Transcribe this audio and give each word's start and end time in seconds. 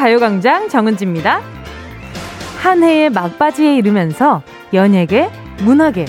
가요광장 0.00 0.70
정은지입니다. 0.70 1.42
한 2.62 2.82
해의 2.82 3.10
막바지에 3.10 3.76
이르면서 3.76 4.42
연예계, 4.72 5.28
문화계, 5.60 6.06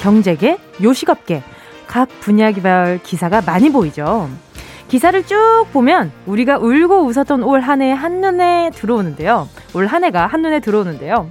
경제계, 0.00 0.56
요식업계 0.80 1.42
각 1.88 2.08
분야별 2.20 3.00
기사가 3.02 3.42
많이 3.44 3.70
보이죠. 3.70 4.30
기사를 4.86 5.20
쭉 5.26 5.66
보면 5.72 6.12
우리가 6.26 6.58
울고 6.58 7.06
웃었던 7.06 7.42
올 7.42 7.60
한 7.60 7.82
해 7.82 7.90
한눈에 7.90 8.70
들어오는데요. 8.72 9.48
올 9.74 9.88
한 9.88 10.04
해가 10.04 10.28
한눈에 10.28 10.60
들어오는데요. 10.60 11.28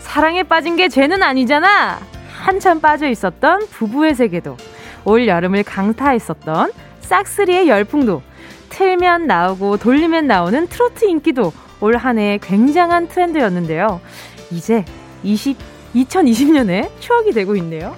사랑에 0.00 0.42
빠진 0.42 0.74
게 0.74 0.88
죄는 0.88 1.22
아니잖아! 1.22 2.00
한참 2.32 2.80
빠져 2.80 3.08
있었던 3.08 3.68
부부의 3.70 4.16
세계도, 4.16 4.56
올 5.04 5.28
여름을 5.28 5.62
강타했었던 5.62 6.72
싹쓸이의 7.02 7.68
열풍도, 7.68 8.22
틀면 8.78 9.26
나오고 9.26 9.78
돌리면 9.78 10.28
나오는 10.28 10.68
트로트 10.68 11.04
인기도 11.04 11.52
올 11.80 11.96
한 11.96 12.16
해의 12.16 12.38
굉장한 12.38 13.08
트렌드였는데요. 13.08 14.00
이제 14.52 14.84
20, 15.24 15.56
2020년에 15.96 16.88
추억이 17.00 17.32
되고 17.32 17.56
있네요. 17.56 17.96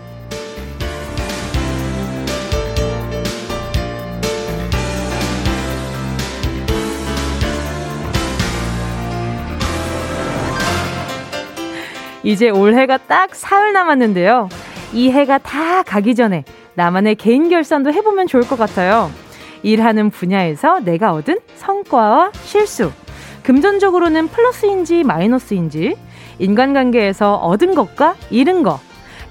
이제 12.23 12.49
올해가 12.49 12.97
딱 12.97 13.35
사흘 13.35 13.75
남았는데요. 13.75 14.49
이 14.95 15.11
해가 15.11 15.39
다 15.39 15.83
가기 15.83 16.15
전에 16.15 16.45
나만의 16.75 17.17
개인 17.17 17.51
결산도 17.51 17.93
해보면 17.93 18.27
좋을 18.27 18.47
것 18.47 18.59
같아요. 18.59 19.11
일하는 19.63 20.11
분야에서 20.11 20.81
내가 20.81 21.13
얻은 21.13 21.39
성과와 21.57 22.33
실수. 22.35 22.93
금전적으로는 23.43 24.29
플러스인지 24.29 25.03
마이너스인지, 25.05 25.97
인간관계에서 26.39 27.37
얻은 27.37 27.75
것과 27.75 28.15
잃은 28.31 28.63
것, 28.63 28.79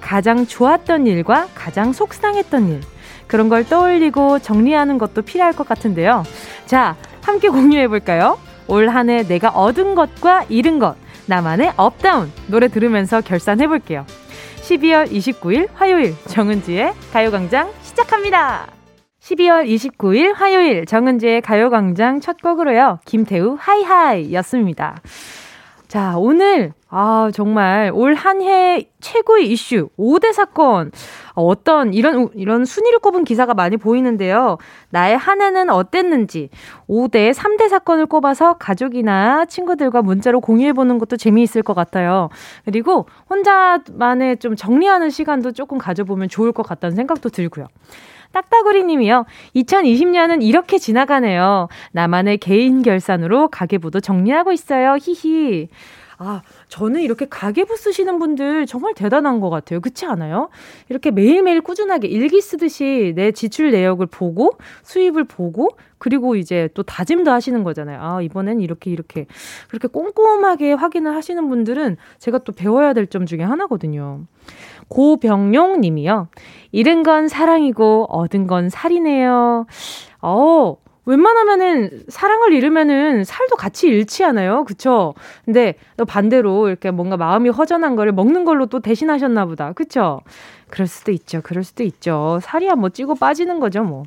가장 0.02 0.48
좋았던 0.48 1.08
일과 1.08 1.48
가장 1.56 1.94
속상했던 1.94 2.70
일, 2.70 2.82
그런 3.28 3.50
걸 3.50 3.64
떠올리고 3.66 4.40
정리하는 4.40 4.98
것도 4.98 5.22
필요할 5.22 5.54
것 5.54 5.68
같은데요. 5.68 6.24
자, 6.66 6.96
함께 7.22 7.50
공유해 7.50 7.88
볼까요? 7.88 8.40
올 8.68 8.88
한 8.90 9.10
해 9.10 9.24
내가 9.24 9.50
얻은 9.50 9.96
것과 9.96 10.46
잃은 10.50 10.80
것, 10.80 10.96
나만의 11.28 11.74
up 11.78 11.96
down 11.96 12.32
노래 12.48 12.68
들으면서 12.68 13.22
결산해 13.22 13.68
볼게요. 13.68 14.06
12월 14.62 15.12
29일 15.12 15.68
화요일 15.74 16.16
정은지의 16.28 16.94
가요광장 17.14 17.72
시작합니다. 17.82 18.79
12월 19.30 19.68
29일 19.68 20.34
화요일 20.34 20.86
정은지의 20.86 21.42
가요광장 21.42 22.20
첫 22.20 22.42
곡으로요. 22.42 23.00
김태우 23.06 23.56
High 23.60 23.97
High 23.97 24.34
였습니다. 24.34 24.98
자, 25.88 26.16
오늘, 26.18 26.74
아, 26.90 27.30
정말 27.34 27.92
올 27.94 28.14
한 28.16 28.42
해 28.42 28.90
최고의 29.02 29.50
이슈, 29.52 29.90
5대 29.98 30.34
사건. 30.34 30.92
어떤, 31.34 31.94
이런, 31.94 32.30
이런 32.36 32.66
순위를 32.66 33.00
꼽은 33.00 33.24
기사가 33.24 33.54
많이 33.54 33.78
보이는데요. 33.78 34.58
나의 34.90 35.18
한 35.18 35.42
해는 35.42 35.70
어땠는지, 35.70 36.50
5대, 36.88 37.32
3대 37.34 37.70
사건을 37.70 38.06
꼽아서 38.08 38.54
가족이나 38.58 39.46
친구들과 39.46 40.02
문자로 40.02 40.42
공유해보는 40.42 40.98
것도 41.00 41.18
재미있을 41.18 41.64
것 41.64 41.74
같아요. 41.76 42.30
그리고 42.66 43.08
혼자만의 43.30 44.38
좀 44.38 44.56
정리하는 44.56 45.10
시간도 45.10 45.54
조금 45.54 45.78
가져보면 45.78 46.30
좋을 46.30 46.52
것 46.52 46.64
같다는 46.64 46.96
생각도 46.96 47.30
들고요. 47.30 47.68
딱따구리 48.32 48.84
님이요. 48.84 49.26
2020년은 49.56 50.44
이렇게 50.44 50.78
지나가네요. 50.78 51.68
나만의 51.92 52.38
개인 52.38 52.82
결산으로 52.82 53.50
가계부도 53.50 54.00
정리하고 54.00 54.52
있어요. 54.52 54.98
히히. 55.02 55.70
아, 56.22 56.42
저는 56.68 57.00
이렇게 57.02 57.26
가계부 57.30 57.78
쓰시는 57.78 58.20
분들 58.20 58.66
정말 58.66 58.94
대단한 58.94 59.40
것 59.40 59.50
같아요. 59.50 59.80
그렇지 59.80 60.06
않아요? 60.06 60.50
이렇게 60.90 61.12
매일매일 61.12 61.62
꾸준하게 61.62 62.10
일기 62.10 62.42
쓰듯이 62.42 63.14
내 63.16 63.32
지출 63.32 63.72
내역을 63.72 64.06
보고 64.08 64.52
수입을 64.84 65.24
보고 65.24 65.70
그리고 65.98 66.36
이제 66.36 66.68
또 66.74 66.84
다짐도 66.84 67.32
하시는 67.32 67.64
거잖아요. 67.64 68.00
아, 68.02 68.22
이번엔 68.22 68.60
이렇게 68.60 68.92
이렇게 68.92 69.28
그렇게 69.70 69.88
꼼꼼하게 69.88 70.74
확인을 70.74 71.16
하시는 71.16 71.48
분들은 71.50 71.96
제가 72.20 72.40
또 72.40 72.52
배워야 72.52 72.94
될 72.94 73.08
점 73.10 73.26
중에 73.26 73.42
하나거든요. 73.42 74.26
고병용 74.90 75.82
님이요. 75.82 76.28
잃은 76.72 77.02
건 77.04 77.28
사랑이고 77.28 78.06
얻은 78.10 78.46
건 78.46 78.70
살이네요. 78.70 79.66
어, 80.22 80.78
웬만하면은 81.06 82.04
사랑을 82.08 82.54
잃으면은 82.54 83.24
살도 83.24 83.56
같이 83.56 83.88
잃지 83.88 84.24
않아요? 84.26 84.64
그쵸? 84.64 85.16
근데 85.46 85.76
또 85.98 86.06
반대로 86.06 86.68
이렇게 86.68 86.92
뭔가 86.92 87.18
마음이 87.18 87.50
허전한 87.50 87.96
거를 87.96 88.12
먹는 88.12 88.46
걸로 88.46 88.66
또 88.68 88.80
대신하셨나 88.80 89.46
보다. 89.46 89.72
그쵸? 89.74 90.22
그럴 90.70 90.88
수도 90.88 91.12
있죠. 91.12 91.42
그럴 91.42 91.64
수도 91.64 91.84
있죠. 91.84 92.40
살이야 92.44 92.76
뭐 92.76 92.90
찌고 92.90 93.16
빠지는 93.16 93.60
거죠, 93.60 93.84
뭐. 93.84 94.04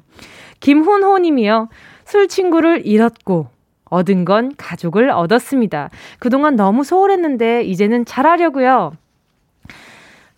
김훈호 0.61 1.19
님이요. 1.19 1.69
술 2.05 2.29
친구를 2.29 2.87
잃었고 2.87 3.49
얻은 3.87 4.25
건 4.25 4.53
가족을 4.57 5.11
얻었습니다. 5.11 5.91
그동안 6.19 6.57
너무 6.57 6.85
소홀했는데 6.85 7.65
이제는 7.65 8.05
잘하려고요. 8.05 8.93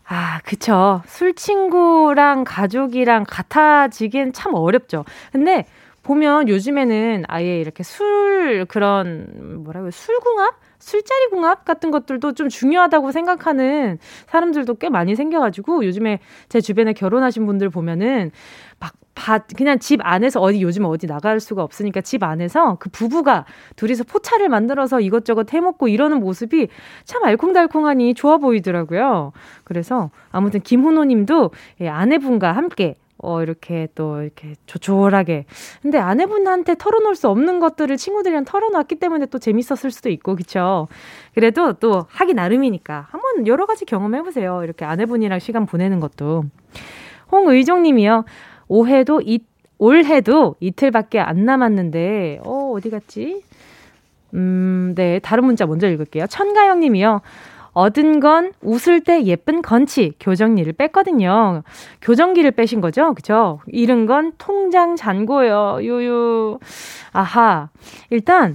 아, 0.06 0.40
그쵸. 0.44 1.02
술 1.06 1.34
친구랑 1.34 2.44
가족이랑 2.44 3.24
같아지긴 3.28 4.32
참 4.32 4.54
어렵죠. 4.54 5.04
근데 5.32 5.66
보면 6.04 6.48
요즘에는 6.48 7.24
아예 7.26 7.58
이렇게 7.60 7.82
술 7.82 8.64
그런 8.68 9.62
뭐라고 9.64 9.90
술궁합? 9.90 10.54
술자리 10.78 11.28
궁합 11.30 11.64
같은 11.64 11.90
것들도 11.90 12.32
좀 12.32 12.50
중요하다고 12.50 13.10
생각하는 13.10 13.98
사람들도 14.26 14.74
꽤 14.74 14.90
많이 14.90 15.16
생겨가지고 15.16 15.86
요즘에 15.86 16.20
제 16.50 16.60
주변에 16.60 16.92
결혼하신 16.92 17.46
분들 17.46 17.70
보면은 17.70 18.30
막 18.78 18.92
밭, 19.14 19.46
그냥 19.56 19.78
집 19.78 20.00
안에서 20.02 20.40
어디 20.40 20.60
요즘 20.60 20.84
어디 20.84 21.06
나갈 21.06 21.40
수가 21.40 21.62
없으니까 21.62 22.02
집 22.02 22.22
안에서 22.22 22.76
그 22.80 22.90
부부가 22.90 23.46
둘이서 23.76 24.04
포차를 24.04 24.50
만들어서 24.50 25.00
이것저것 25.00 25.50
해먹고 25.54 25.88
이러는 25.88 26.20
모습이 26.20 26.68
참 27.04 27.24
알콩달콩하니 27.24 28.12
좋아 28.12 28.36
보이더라고요. 28.36 29.32
그래서 29.62 30.10
아무튼 30.32 30.60
김훈호 30.60 31.04
님도 31.04 31.52
예, 31.80 31.88
아내분과 31.88 32.52
함께 32.52 32.96
어, 33.24 33.42
이렇게 33.42 33.88
또 33.94 34.22
이렇게 34.22 34.54
조촐하게. 34.66 35.46
근데 35.82 35.98
아내분한테 35.98 36.76
털어놓을 36.76 37.14
수 37.14 37.28
없는 37.28 37.60
것들을 37.60 37.96
친구들이랑 37.96 38.44
털어놨기 38.44 38.96
때문에 38.96 39.26
또 39.26 39.38
재밌었을 39.38 39.90
수도 39.90 40.10
있고, 40.10 40.36
그쵸? 40.36 40.86
그래도 41.34 41.72
또 41.74 42.06
하기 42.08 42.34
나름이니까 42.34 43.08
한번 43.10 43.46
여러 43.46 43.66
가지 43.66 43.84
경험해보세요. 43.84 44.62
이렇게 44.64 44.84
아내분이랑 44.84 45.38
시간 45.38 45.66
보내는 45.66 46.00
것도. 46.00 46.44
홍의종 47.32 47.82
님이요. 47.82 48.24
올해도 48.68 49.20
이, 49.24 49.40
올해도 49.78 50.56
이틀밖에 50.60 51.20
안 51.20 51.44
남았는데, 51.44 52.40
어, 52.44 52.72
어디 52.74 52.90
갔지? 52.90 53.42
음, 54.34 54.94
네. 54.96 55.20
다른 55.20 55.44
문자 55.44 55.64
먼저 55.66 55.88
읽을게요. 55.88 56.26
천가영 56.26 56.80
님이요. 56.80 57.20
얻은 57.74 58.20
건 58.20 58.52
웃을 58.62 59.00
때 59.00 59.24
예쁜 59.24 59.60
건치, 59.62 60.14
교정리를 60.20 60.72
뺐거든요. 60.72 61.62
교정기를 62.00 62.52
빼신 62.52 62.80
거죠? 62.80 63.14
그죠? 63.14 63.60
잃은 63.66 64.06
건 64.06 64.32
통장 64.38 64.96
잔고요. 64.96 65.78
요요. 65.82 66.58
아하. 67.12 67.68
일단, 68.10 68.54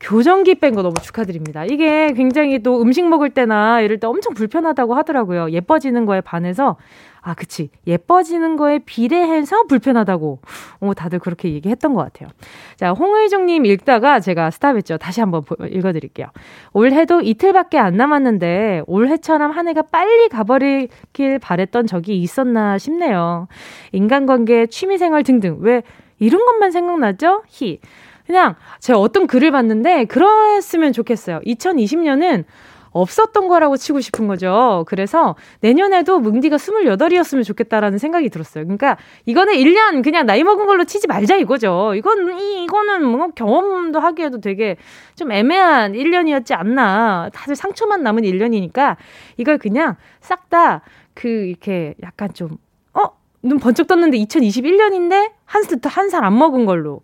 교정기 0.00 0.56
뺀 0.56 0.74
거 0.74 0.82
너무 0.82 0.94
축하드립니다. 1.00 1.64
이게 1.64 2.12
굉장히 2.12 2.58
또 2.58 2.82
음식 2.82 3.08
먹을 3.08 3.30
때나 3.30 3.80
이럴 3.80 4.00
때 4.00 4.08
엄청 4.08 4.34
불편하다고 4.34 4.94
하더라고요. 4.94 5.50
예뻐지는 5.52 6.06
거에 6.06 6.20
반해서 6.20 6.76
아, 7.24 7.34
그치. 7.34 7.70
예뻐지는 7.86 8.56
거에 8.56 8.80
비례해서 8.80 9.62
불편하다고. 9.64 10.40
어, 10.80 10.94
다들 10.94 11.20
그렇게 11.20 11.52
얘기했던 11.52 11.94
것 11.94 12.02
같아요. 12.02 12.28
자, 12.76 12.90
홍의정님 12.90 13.64
읽다가 13.64 14.18
제가 14.18 14.50
스탑했죠. 14.50 14.98
다시 14.98 15.20
한번 15.20 15.42
읽어드릴게요. 15.70 16.26
올해도 16.72 17.20
이틀밖에 17.20 17.78
안 17.78 17.96
남았는데 17.96 18.82
올해처럼 18.88 19.52
한 19.52 19.68
해가 19.68 19.82
빨리 19.82 20.28
가버리길 20.28 21.38
바랬던 21.38 21.86
적이 21.86 22.20
있었나 22.20 22.76
싶네요. 22.78 23.46
인간관계, 23.92 24.66
취미생활 24.66 25.22
등등. 25.22 25.58
왜 25.60 25.82
이런 26.18 26.44
것만 26.44 26.72
생각나죠? 26.72 27.44
히. 27.48 27.78
그냥 28.26 28.56
제가 28.80 28.98
어떤 28.98 29.28
글을 29.28 29.52
봤는데 29.52 30.06
그랬으면 30.06 30.92
좋겠어요. 30.92 31.40
2020년은 31.46 32.44
없었던 32.92 33.48
거라고 33.48 33.76
치고 33.76 34.00
싶은 34.00 34.28
거죠. 34.28 34.84
그래서 34.86 35.36
내년에도 35.60 36.20
뭉디가 36.20 36.56
28이었으면 36.56 37.44
좋겠다라는 37.44 37.98
생각이 37.98 38.28
들었어요. 38.28 38.64
그러니까 38.64 38.96
이거는 39.26 39.54
1년 39.54 40.02
그냥 40.02 40.26
나이 40.26 40.44
먹은 40.44 40.66
걸로 40.66 40.84
치지 40.84 41.06
말자 41.06 41.36
이거죠. 41.36 41.94
이건, 41.96 42.38
이, 42.38 42.64
이거는 42.64 43.04
뭐 43.04 43.28
경험도 43.28 43.98
하기에도 43.98 44.40
되게 44.40 44.76
좀 45.14 45.32
애매한 45.32 45.92
1년이었지 45.92 46.54
않나. 46.56 47.30
다들 47.32 47.56
상처만 47.56 48.02
남은 48.02 48.22
1년이니까 48.22 48.96
이걸 49.36 49.58
그냥 49.58 49.96
싹 50.20 50.50
다 50.50 50.82
그 51.14 51.28
이렇게 51.28 51.94
약간 52.02 52.32
좀, 52.32 52.58
어? 52.94 53.04
눈 53.42 53.58
번쩍 53.58 53.86
떴는데 53.86 54.18
2021년인데 54.18 55.32
한, 55.44 55.64
한살안 55.82 56.38
먹은 56.38 56.64
걸로. 56.64 57.02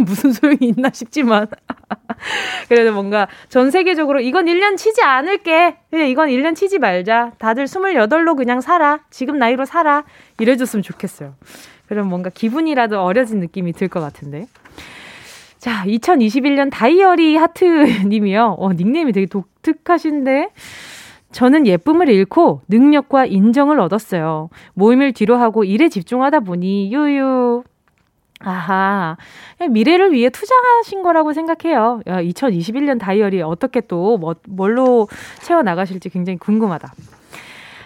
무슨 0.04 0.32
소용이 0.32 0.58
있나 0.60 0.90
싶지만. 0.92 1.46
그래도 2.68 2.92
뭔가 2.92 3.28
전 3.48 3.70
세계적으로 3.70 4.20
이건 4.20 4.46
1년 4.46 4.76
치지 4.76 5.02
않을게. 5.02 5.76
그냥 5.90 6.08
이건 6.08 6.28
1년 6.28 6.54
치지 6.54 6.78
말자. 6.78 7.32
다들 7.38 7.64
28로 7.64 8.36
그냥 8.36 8.60
살아. 8.60 9.00
지금 9.10 9.38
나이로 9.38 9.64
살아. 9.64 10.04
이래줬으면 10.38 10.82
좋겠어요. 10.82 11.34
그럼 11.88 12.08
뭔가 12.08 12.30
기분이라도 12.30 13.00
어려진 13.00 13.40
느낌이 13.40 13.72
들 13.72 13.88
것 13.88 14.00
같은데. 14.00 14.46
자, 15.58 15.84
2021년 15.86 16.70
다이어리 16.70 17.36
하트 17.36 17.64
님이요. 18.06 18.56
어, 18.58 18.72
닉네임이 18.72 19.12
되게 19.12 19.26
독특하신데. 19.26 20.50
저는 21.32 21.66
예쁨을 21.66 22.08
잃고 22.08 22.62
능력과 22.68 23.26
인정을 23.26 23.78
얻었어요. 23.78 24.48
모임을 24.74 25.12
뒤로 25.12 25.36
하고 25.36 25.62
일에 25.64 25.88
집중하다 25.88 26.40
보니 26.40 26.92
유유. 26.92 27.62
아하. 28.42 29.16
미래를 29.68 30.12
위해 30.12 30.30
투자하신 30.30 31.02
거라고 31.02 31.32
생각해요. 31.32 32.00
2021년 32.06 32.98
다이어리 32.98 33.42
어떻게 33.42 33.80
또 33.82 34.16
뭐, 34.18 34.34
뭘로 34.48 35.08
채워 35.42 35.62
나가실지 35.62 36.08
굉장히 36.08 36.38
궁금하다. 36.38 36.92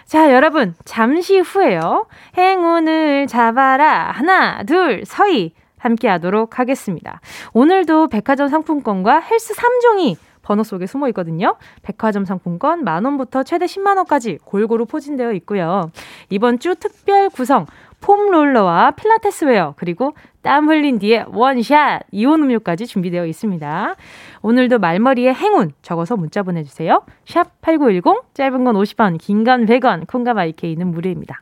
자, 0.05 0.33
여러분, 0.33 0.75
잠시 0.85 1.39
후에요. 1.39 2.07
행운을 2.37 3.27
잡아라. 3.27 4.11
하나, 4.11 4.63
둘, 4.63 5.03
서희. 5.05 5.53
함께 5.77 6.07
하도록 6.07 6.57
하겠습니다. 6.57 7.21
오늘도 7.53 8.07
백화점 8.07 8.47
상품권과 8.47 9.19
헬스 9.19 9.53
3종이 9.53 10.15
번호 10.41 10.63
속에 10.63 10.87
숨어 10.87 11.07
있거든요. 11.09 11.57
백화점 11.83 12.25
상품권 12.25 12.83
만 12.83 13.05
원부터 13.05 13.43
최대 13.43 13.65
10만 13.65 13.97
원까지 13.97 14.39
골고루 14.45 14.85
포진되어 14.85 15.33
있고요. 15.33 15.91
이번 16.29 16.57
주 16.57 16.73
특별 16.75 17.29
구성 17.29 17.67
foam 18.05 18.29
roller와 18.29 18.91
필라테스 18.91 19.45
웨어 19.45 19.73
그리고 19.77 20.13
땀 20.43 20.69
흘린 20.69 20.99
뒤에 20.99 21.25
원샷 21.27 22.03
이온 22.11 22.43
음료까지 22.43 22.85
준비되어 22.85 23.25
있습니다. 23.25 23.95
오늘도 24.43 24.77
말머리에 24.77 25.33
행운 25.33 25.71
적어서 25.81 26.15
문자 26.15 26.43
보내주세요. 26.43 27.01
샵 27.25 27.59
8910 27.61 28.03
짧은 28.35 28.63
건 28.63 28.75
50원 28.75 29.17
긴 29.19 29.43
건 29.43 29.65
100원 29.65 30.05
콩과 30.07 30.35
마이케이는 30.35 30.85
무료입니다. 30.91 31.41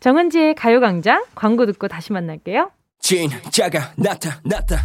정은지의 0.00 0.56
가요광장 0.56 1.24
광고 1.34 1.64
듣고 1.64 1.88
다시 1.88 2.12
만날게요. 2.12 2.70
진짜가 3.00 3.92
나타났다 3.96 4.76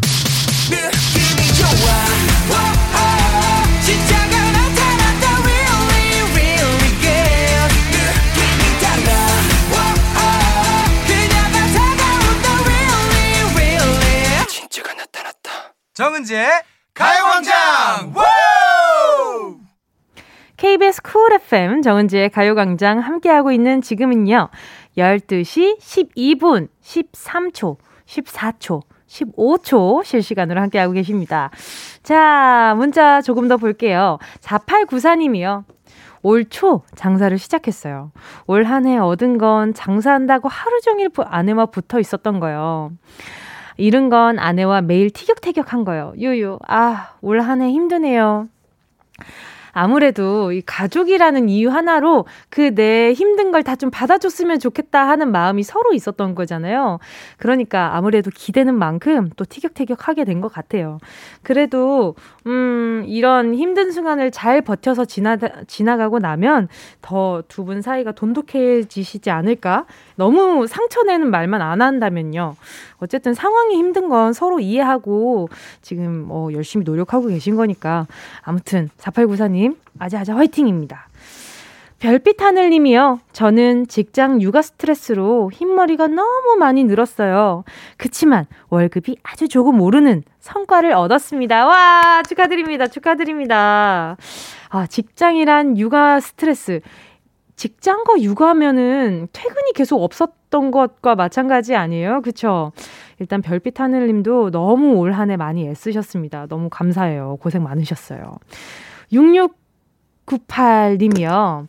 느낌이 0.69 1.53
좋아 1.59 3.16
정은지의 15.97 16.47
가요광장 16.93 18.13
KBS 20.55 21.01
쿨 21.01 21.33
FM 21.33 21.81
정은지의 21.81 22.29
가요광장 22.29 22.99
함께하고 22.99 23.51
있는 23.51 23.81
지금은요 23.81 24.49
12시 24.95 25.79
12분 25.79 26.67
13초 26.83 27.77
14초, 28.05 28.83
15초 29.07 30.03
실시간으로 30.03 30.61
함께하고 30.61 30.93
계십니다. 30.93 31.49
자, 32.03 32.75
문자 32.77 33.19
조금 33.23 33.47
더 33.47 33.57
볼게요. 33.57 34.19
4894님이요. 34.41 35.63
올 36.21 36.43
초 36.45 36.83
장사를 36.95 37.35
시작했어요. 37.39 38.11
올 38.45 38.65
한 38.65 38.85
해 38.85 38.99
얻은 38.99 39.39
건 39.39 39.73
장사한다고 39.73 40.47
하루 40.47 40.79
종일 40.81 41.09
아내와 41.17 41.65
붙어 41.67 41.99
있었던 41.99 42.39
거요. 42.39 42.91
잃은 43.77 44.09
건 44.09 44.39
아내와 44.39 44.81
매일 44.81 45.09
티격태격한 45.11 45.85
거요. 45.85 46.13
유유. 46.17 46.59
아, 46.67 47.13
올 47.21 47.39
한 47.41 47.61
해 47.61 47.71
힘드네요. 47.71 48.47
아무래도 49.73 50.51
이 50.51 50.61
가족이라는 50.65 51.49
이유 51.49 51.69
하나로 51.69 52.25
그 52.49 52.73
내 52.73 53.13
힘든 53.13 53.51
걸 53.51 53.61
다 53.63 53.75
좀 53.75 53.91
받아줬으면 53.91 54.59
좋겠다 54.59 55.07
하는 55.07 55.31
마음이 55.31 55.61
서로 55.61 55.93
있었던 55.93 56.33
거잖아요. 56.33 56.97
그러니까 57.37 57.95
아무래도 57.95 58.31
기대는 58.33 58.73
만큼 58.75 59.29
또 59.35 59.45
티격태격 59.45 60.07
하게 60.07 60.23
된 60.25 60.41
것 60.41 60.51
같아요. 60.51 60.97
그래도 61.43 62.15
음 62.47 63.03
이런 63.07 63.53
힘든 63.53 63.91
순간을 63.91 64.31
잘 64.31 64.61
버텨서 64.61 65.03
지나 65.05 65.37
지나가고 65.67 66.19
나면 66.19 66.69
더 67.01 67.43
두 67.49 67.65
분 67.65 67.81
사이가 67.81 68.13
돈독해지시지 68.13 69.29
않을까? 69.29 69.85
너무 70.15 70.65
상처내는 70.65 71.29
말만 71.29 71.61
안 71.61 71.81
한다면요. 71.81 72.55
어쨌든 72.99 73.33
상황이 73.33 73.75
힘든 73.75 74.07
건 74.07 74.31
서로 74.31 74.59
이해하고 74.61 75.49
지금 75.81 76.23
뭐 76.25 76.53
열심히 76.53 76.85
노력하고 76.85 77.27
계신 77.27 77.55
거니까 77.57 78.07
아무튼 78.43 78.89
4894님 78.97 79.75
아자아자 79.99 80.35
화이팅입니다. 80.35 81.07
별빛 81.99 82.39
하늘님이요. 82.41 83.21
저는 83.33 83.87
직장 83.87 84.39
육아 84.41 84.61
스트레스로 84.61 85.49
흰머리가 85.51 86.07
너무 86.07 86.55
많이 86.59 86.83
늘었어요. 86.83 87.63
그치만 87.97 88.45
월급이 88.69 89.17
아주 89.23 89.47
조금 89.47 89.81
오르는 89.81 90.21
성과를 90.39 90.91
얻었습니다. 90.91 91.65
와, 91.65 92.21
축하드립니다. 92.21 92.85
축하드립니다. 92.87 94.15
아, 94.69 94.85
직장이란 94.85 95.79
육아 95.79 96.19
스트레스. 96.19 96.81
직장과 97.55 98.21
육아면은 98.21 99.27
퇴근이 99.33 99.73
계속 99.73 100.03
없었던 100.03 100.69
것과 100.69 101.15
마찬가지 101.15 101.75
아니에요? 101.75 102.21
그쵸? 102.21 102.73
일단 103.19 103.41
별빛 103.41 103.79
하늘님도 103.79 104.51
너무 104.51 104.93
올 104.97 105.13
한 105.13 105.31
해 105.31 105.37
많이 105.37 105.67
애쓰셨습니다. 105.67 106.45
너무 106.45 106.69
감사해요. 106.69 107.37
고생 107.41 107.63
많으셨어요. 107.63 108.33
6698님이요. 110.27 111.65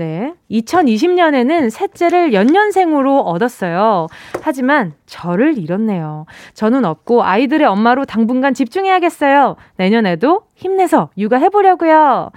네. 0.00 0.32
2020년에는 0.50 1.68
셋째를 1.68 2.32
연년생으로 2.32 3.20
얻었어요. 3.20 4.06
하지만 4.40 4.94
저를 5.04 5.58
잃었네요. 5.58 6.24
저는 6.54 6.86
없고 6.86 7.22
아이들의 7.22 7.66
엄마로 7.66 8.06
당분간 8.06 8.54
집중해야겠어요. 8.54 9.56
내년에도 9.76 10.44
힘내서 10.54 11.10
육아해보려고요. 11.18 12.30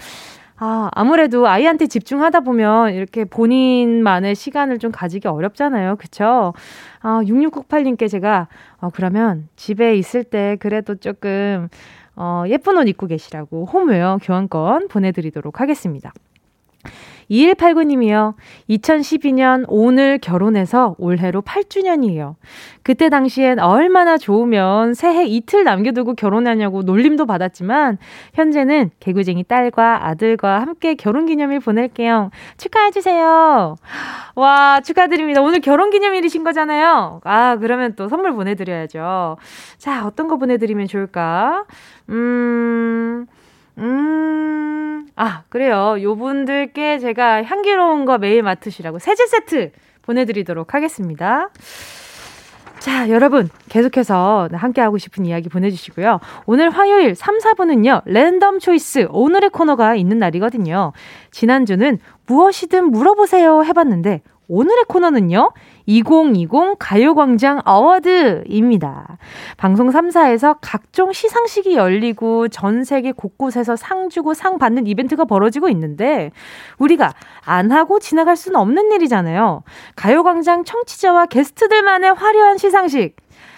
아, 0.58 0.90
아무래도 0.92 1.48
아이한테 1.48 1.88
집중하다 1.88 2.42
보면 2.42 2.96
이렇게 2.96 3.24
본인만의 3.24 4.36
시간을 4.36 4.80
좀 4.80 4.92
가지기 4.92 5.30
어렵잖아요. 5.30 5.96
그쵸? 5.96 6.54
아, 7.00 7.22
6698님께 7.24 8.12
제가, 8.12 8.50
어, 8.82 8.90
그러면 8.94 9.48
집에 9.56 9.96
있을 9.96 10.26
때 10.26 10.58
그래도 10.60 10.96
조금, 10.96 11.70
어, 12.18 12.44
예쁜 12.48 12.78
옷 12.78 12.90
입고 12.90 13.08
계시라고 13.08 13.68
홈웨어 13.68 14.20
교환권 14.22 14.90
보내드리도록 14.90 15.62
하겠습니다. 15.62 16.12
2189님이요. 17.30 18.36
2012년 18.70 19.66
오늘 19.68 20.18
결혼해서 20.20 20.96
올해로 20.98 21.42
8주년이에요. 21.42 22.36
그때 22.84 23.10
당시엔 23.10 23.60
얼마나 23.60 24.18
좋으면 24.18 24.94
새해 24.94 25.26
이틀 25.26 25.64
남겨두고 25.64 26.16
결혼하냐고 26.16 26.82
놀림도 26.84 27.26
받았지만 27.26 27.98
현재는 28.34 28.92
개구쟁이 29.00 29.44
딸과 29.44 30.08
아들과 30.08 30.60
함께 30.60 30.96
결혼기념일 30.96 31.62
보낼게요. 31.62 32.30
축하해주세요. 32.58 33.76
와, 34.36 34.82
축하드립니다. 34.82 35.42
오늘 35.42 35.62
결혼기념일이신 35.62 36.44
거잖아요. 36.44 37.22
아, 37.24 37.58
그러면 37.58 37.96
또 37.96 38.10
선물 38.10 38.34
보내드려야죠. 38.34 39.38
자, 39.78 40.06
어떤 40.06 40.28
거 40.28 40.38
보내드리면 40.38 40.88
좋을까? 40.88 41.66
음, 42.10 43.26
음, 43.78 44.93
아, 45.24 45.44
그래요. 45.48 45.96
요 46.02 46.18
분들께 46.18 47.00
제가 47.00 47.44
향기로운 47.44 48.04
거 48.04 48.18
매일 48.18 48.44
맡으시라고 48.44 49.00
세제 49.00 49.26
세트 49.26 49.72
보내드리도록 50.02 50.74
하겠습니다. 50.74 51.50
자, 52.80 53.10
여러분, 53.10 53.50
계속해서 53.70 54.50
함께하고 54.52 54.98
싶은 54.98 55.26
이야기 55.26 55.48
보내주시고요. 55.48 56.20
오늘 56.46 56.72
화요일 56.72 57.16
3, 57.16 57.38
4분은요, 57.38 58.02
랜덤 58.04 58.60
초이스 58.60 59.08
오늘의 59.12 59.52
코너가 59.52 59.96
있는 59.96 60.20
날이거든요. 60.20 60.92
지난주는 61.32 62.00
무엇이든 62.26 62.92
물어보세요 62.92 63.64
해봤는데, 63.64 64.24
오늘의 64.48 64.86
코너는요, 64.88 65.52
2020 65.86 66.78
가요광장 66.80 67.62
어워드입니다. 67.66 69.18
방송 69.58 69.90
3사에서 69.90 70.58
각종 70.62 71.12
시상식이 71.14 71.76
열리고 71.76 72.48
전 72.50 72.84
세계 72.84 73.12
곳곳에서 73.12 73.76
상 73.76 74.10
주고 74.10 74.34
상 74.34 74.58
받는 74.58 74.88
이벤트가 74.88 75.26
벌어지고 75.26 75.70
있는데 75.70 76.32
우리가 76.78 77.14
안 77.46 77.72
하고 77.72 78.00
지나갈 78.00 78.36
수는 78.36 78.60
없는 78.60 78.92
일이잖아요. 78.92 79.64
가요광장 79.96 80.64
청취자와 80.64 81.28
게스트들만의 81.28 82.14
화려한 82.14 82.58
시상식. 82.58 83.16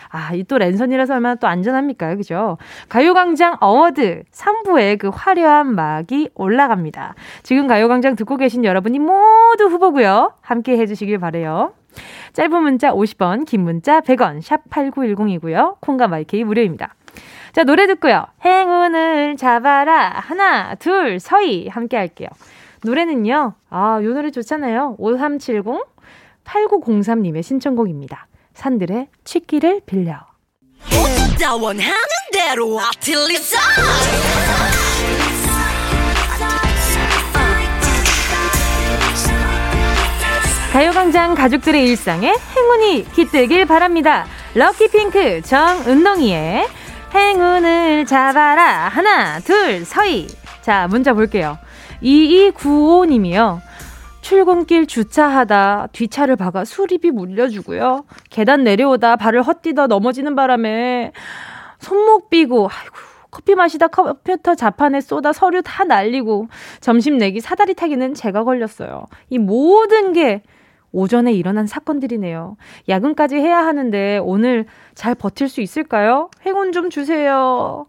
아, 0.10 0.34
이 0.34 0.44
또 0.44 0.58
랜선이라서 0.58 1.16
얼마나 1.16 1.36
또 1.36 1.48
안전합니까? 1.48 2.16
그죠? 2.16 2.58
가요광장 2.90 3.58
award 3.60 4.24
3부의 4.32 4.98
그 5.00 5.10
화려한 5.10 5.74
막이 5.76 6.30
올라갑니다. 6.36 7.16
지금 7.44 7.68
가요광장 7.68 8.16
듣고 8.16 8.38
계신 8.38 8.64
여러분이 8.64 9.00
모두 9.00 9.66
후보고요. 9.70 10.34
함께 10.42 10.78
해주시길 10.78 11.18
바래요. 11.20 11.74
짧은 12.34 12.62
문자 12.62 12.92
50원, 12.92 13.46
긴 13.46 13.62
문자 13.62 14.02
100원, 14.02 14.42
샵 14.42 14.70
8910이고요. 14.70 15.78
콩과 15.80 16.08
마이케이 16.08 16.44
무료입니다. 16.44 16.94
자, 17.54 17.64
노래 17.64 17.88
듣고요. 17.88 18.26
행운을 18.44 19.38
잡아라. 19.38 20.10
하나, 20.10 20.76
둘, 20.76 21.20
서희. 21.22 21.70
함께 21.70 21.96
할게요. 21.96 22.28
노래는요. 22.84 23.54
아, 23.70 24.00
요 24.04 24.14
노래 24.14 24.30
좋잖아요. 24.30 24.96
5370 25.00 25.64
8903님의 26.44 27.42
신청곡입니다. 27.42 28.28
산들의 28.56 29.08
취기를 29.24 29.82
빌려. 29.86 30.20
가요광장 40.74 41.36
가족들의 41.36 41.88
일상에 41.88 42.34
행운이 42.56 43.06
깃들길 43.14 43.66
바랍니다. 43.66 44.26
럭키핑크 44.56 45.42
정은동이의 45.44 46.68
행운을 47.14 48.06
잡아라. 48.06 48.90
하나, 48.90 49.40
둘, 49.40 49.86
서희. 49.86 50.28
자, 50.62 50.88
문자 50.90 51.14
볼게요. 51.14 51.58
2295님이요. 52.04 53.62
출근길 54.26 54.88
주차하다 54.88 55.90
뒷차를 55.92 56.36
박아 56.36 56.66
수리비 56.66 57.12
물려주고요. 57.12 58.06
계단 58.32 58.64
내려오다 58.64 59.18
발을 59.18 59.44
헛디뎌 59.44 59.86
넘어지는 59.86 60.36
바람에 60.36 61.12
손목 61.78 62.32
삐고, 62.32 62.68
아이고, 62.68 62.96
커피 63.30 63.54
마시다 63.54 63.88
컴퓨터 63.88 64.56
자판에 64.56 65.00
쏟아 65.02 65.32
서류 65.32 65.62
다 65.62 65.84
날리고 65.84 66.48
점심 66.80 67.20
내기 67.20 67.40
사다리 67.40 67.76
타기는 67.76 68.16
제가 68.16 68.44
걸렸어요. 68.44 69.06
이 69.30 69.38
모든 69.38 70.12
게 70.12 70.42
오전에 70.92 71.32
일어난 71.32 71.68
사건들이네요. 71.68 72.58
야근까지 72.90 73.36
해야 73.36 73.60
하는데 73.60 74.18
오늘 74.24 74.66
잘 74.96 75.14
버틸 75.14 75.50
수 75.50 75.62
있을까요? 75.62 76.32
행운 76.48 76.72
좀 76.72 76.90
주세요. 76.90 77.86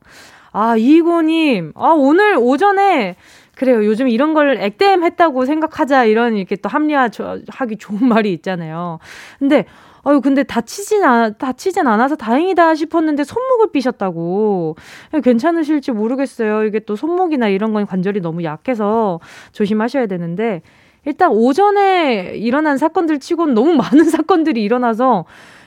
아, 0.53 0.77
이고님. 0.77 1.73
아, 1.77 1.95
오늘 1.97 2.37
오전에 2.39 3.17
그래요. 3.57 3.85
요즘 3.87 4.09
이런 4.09 4.35
걸 4.35 4.59
액땜 4.61 5.03
했다고 5.03 5.47
생각하자 5.47 6.05
이런 6.05 6.37
이렇게 6.37 6.57
또 6.57 6.69
합리화하기 6.69 7.79
좋은 7.79 8.05
말이 8.07 8.33
있잖아요. 8.35 8.99
근데 9.39 9.65
아유 10.05 10.21
근데 10.21 10.43
다치진 10.45 11.03
않 11.03 11.35
다치진 11.39 11.87
않아서 11.87 12.17
다행이다 12.17 12.75
싶었는데 12.75 13.25
손목을 13.25 13.73
삐셨다고 13.73 14.77
괜찮으실지 15.25 15.93
모르겠어요. 15.93 16.65
이게 16.65 16.81
또 16.81 16.97
손목이나 16.97 17.49
이런 17.49 17.73
건 17.73 17.87
관절이 17.87 18.21
너무 18.21 18.45
약해서 18.45 19.21
조심하셔야 19.53 20.07
되는데 20.07 20.61
일단 21.07 21.31
오전에 21.31 22.35
일어난 22.37 22.77
사건들 22.77 23.21
치고는 23.21 23.55
너무 23.55 23.73
많은 23.75 24.05
사건들이 24.11 24.63
일어나서 24.63 25.25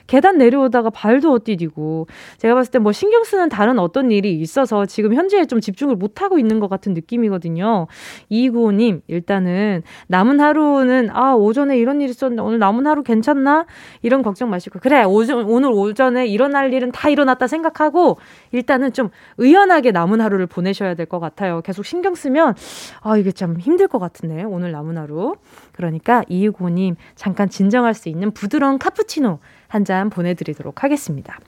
계단 0.09 0.37
내려오다가 0.39 0.89
발도 0.89 1.31
어디디고 1.31 2.07
제가 2.39 2.55
봤을 2.55 2.71
때 2.71 2.79
뭐 2.79 2.91
신경 2.93 3.23
쓰는 3.23 3.49
다른 3.49 3.77
어떤 3.77 4.09
일이 4.09 4.33
있어서 4.39 4.85
지금 4.85 5.13
현재에 5.13 5.45
좀 5.45 5.59
집중을 5.61 5.95
못 5.97 6.21
하고 6.21 6.39
있는 6.39 6.59
것 6.59 6.69
같은 6.69 6.93
느낌이거든요. 6.93 7.87
이구호님 8.29 9.01
일단은 9.07 9.83
남은 10.07 10.39
하루는 10.39 11.09
아 11.11 11.33
오전에 11.35 11.77
이런 11.77 12.01
일 12.01 12.09
있었는데 12.09 12.41
오늘 12.41 12.57
남은 12.57 12.87
하루 12.87 13.03
괜찮나 13.03 13.65
이런 14.01 14.21
걱정 14.23 14.49
마시고 14.49 14.79
그래 14.79 15.03
오전 15.03 15.43
오늘 15.45 15.71
오전에 15.71 16.25
일어날 16.25 16.73
일은 16.73 16.91
다 16.91 17.09
일어났다 17.09 17.47
생각하고 17.47 18.17
일단은 18.51 18.93
좀 18.93 19.09
의연하게 19.37 19.91
남은 19.91 20.21
하루를 20.21 20.47
보내셔야 20.47 20.95
될 20.95 21.05
것 21.09 21.19
같아요. 21.19 21.61
계속 21.61 21.85
신경 21.85 22.15
쓰면 22.15 22.55
아 23.01 23.17
이게 23.17 23.31
참 23.31 23.57
힘들 23.59 23.87
것 23.87 23.99
같은데 23.99 24.43
오늘 24.43 24.71
남은 24.71 24.97
하루. 24.97 25.35
그러니까 25.73 26.23
이구호님 26.29 26.95
잠깐 27.15 27.49
진정할 27.49 27.93
수 27.93 28.09
있는 28.09 28.31
부드러운 28.31 28.77
카푸치노 28.77 29.39
한 29.69 29.85
잔 29.85 30.09
보내드리도록 30.09 30.83
하겠습니다. 30.83 31.39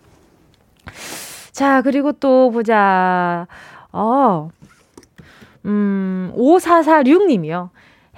자, 1.51 1.81
그리고 1.81 2.13
또 2.13 2.49
보자. 2.51 3.47
어, 3.91 4.49
음, 5.65 6.31
5446님이요. 6.35 7.69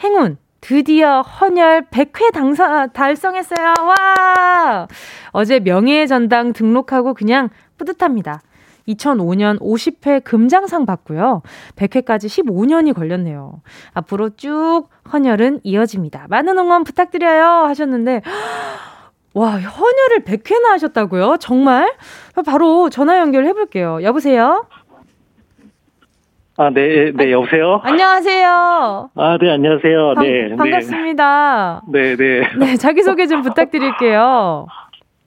행운. 0.03 0.37
드디어 0.61 1.21
헌혈 1.21 1.87
100회 1.89 2.31
당선, 2.31 2.91
달성했어요. 2.93 3.73
와! 3.81 4.87
어제 5.31 5.59
명예의 5.59 6.07
전당 6.07 6.53
등록하고 6.53 7.13
그냥 7.13 7.49
뿌듯합니다. 7.77 8.41
2005년 8.87 9.59
50회 9.59 10.23
금장상 10.23 10.85
받고요. 10.85 11.41
100회까지 11.75 12.27
15년이 12.27 12.93
걸렸네요. 12.93 13.61
앞으로 13.93 14.29
쭉 14.37 14.85
헌혈은 15.11 15.61
이어집니다. 15.63 16.27
많은 16.29 16.57
응원 16.57 16.83
부탁드려요. 16.85 17.65
하셨는데, 17.65 18.21
와, 19.33 19.51
헌혈을 19.53 20.23
100회나 20.25 20.65
하셨다고요? 20.73 21.37
정말? 21.39 21.91
바로 22.45 22.89
전화 22.89 23.17
연결해 23.19 23.53
볼게요. 23.53 23.99
여보세요? 24.03 24.65
아, 26.55 26.69
네, 26.69 27.11
네, 27.15 27.31
여보세요? 27.31 27.81
안녕하세요. 27.83 29.09
아, 29.15 29.37
네, 29.41 29.51
안녕하세요. 29.51 30.13
반, 30.15 30.23
네. 30.23 30.55
반갑습니다. 30.55 31.81
네, 31.91 32.15
네. 32.15 32.41
네, 32.59 32.75
자기소개 32.77 33.25
좀 33.25 33.41
부탁드릴게요. 33.41 34.67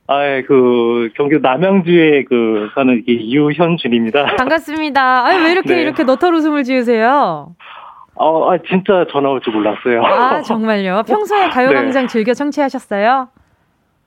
아, 0.08 0.24
예, 0.24 0.42
그, 0.46 1.08
경기도 1.16 1.40
남양주에 1.40 2.26
그, 2.28 2.70
사는 2.76 3.02
이유현준입니다. 3.08 4.36
반갑습니다. 4.36 5.24
아니, 5.26 5.42
왜 5.44 5.50
이렇게, 5.50 5.74
네. 5.74 5.82
이렇게 5.82 6.04
너털 6.04 6.32
웃음을 6.32 6.62
지으세요? 6.62 7.56
어, 8.14 8.52
아, 8.52 8.58
진짜 8.68 9.04
전화 9.10 9.30
올 9.30 9.40
줄 9.40 9.52
몰랐어요. 9.52 10.04
아, 10.04 10.42
정말요? 10.42 11.02
평소에 11.08 11.48
가요광장 11.48 12.02
네. 12.02 12.06
즐겨 12.06 12.34
청취하셨어요? 12.34 13.30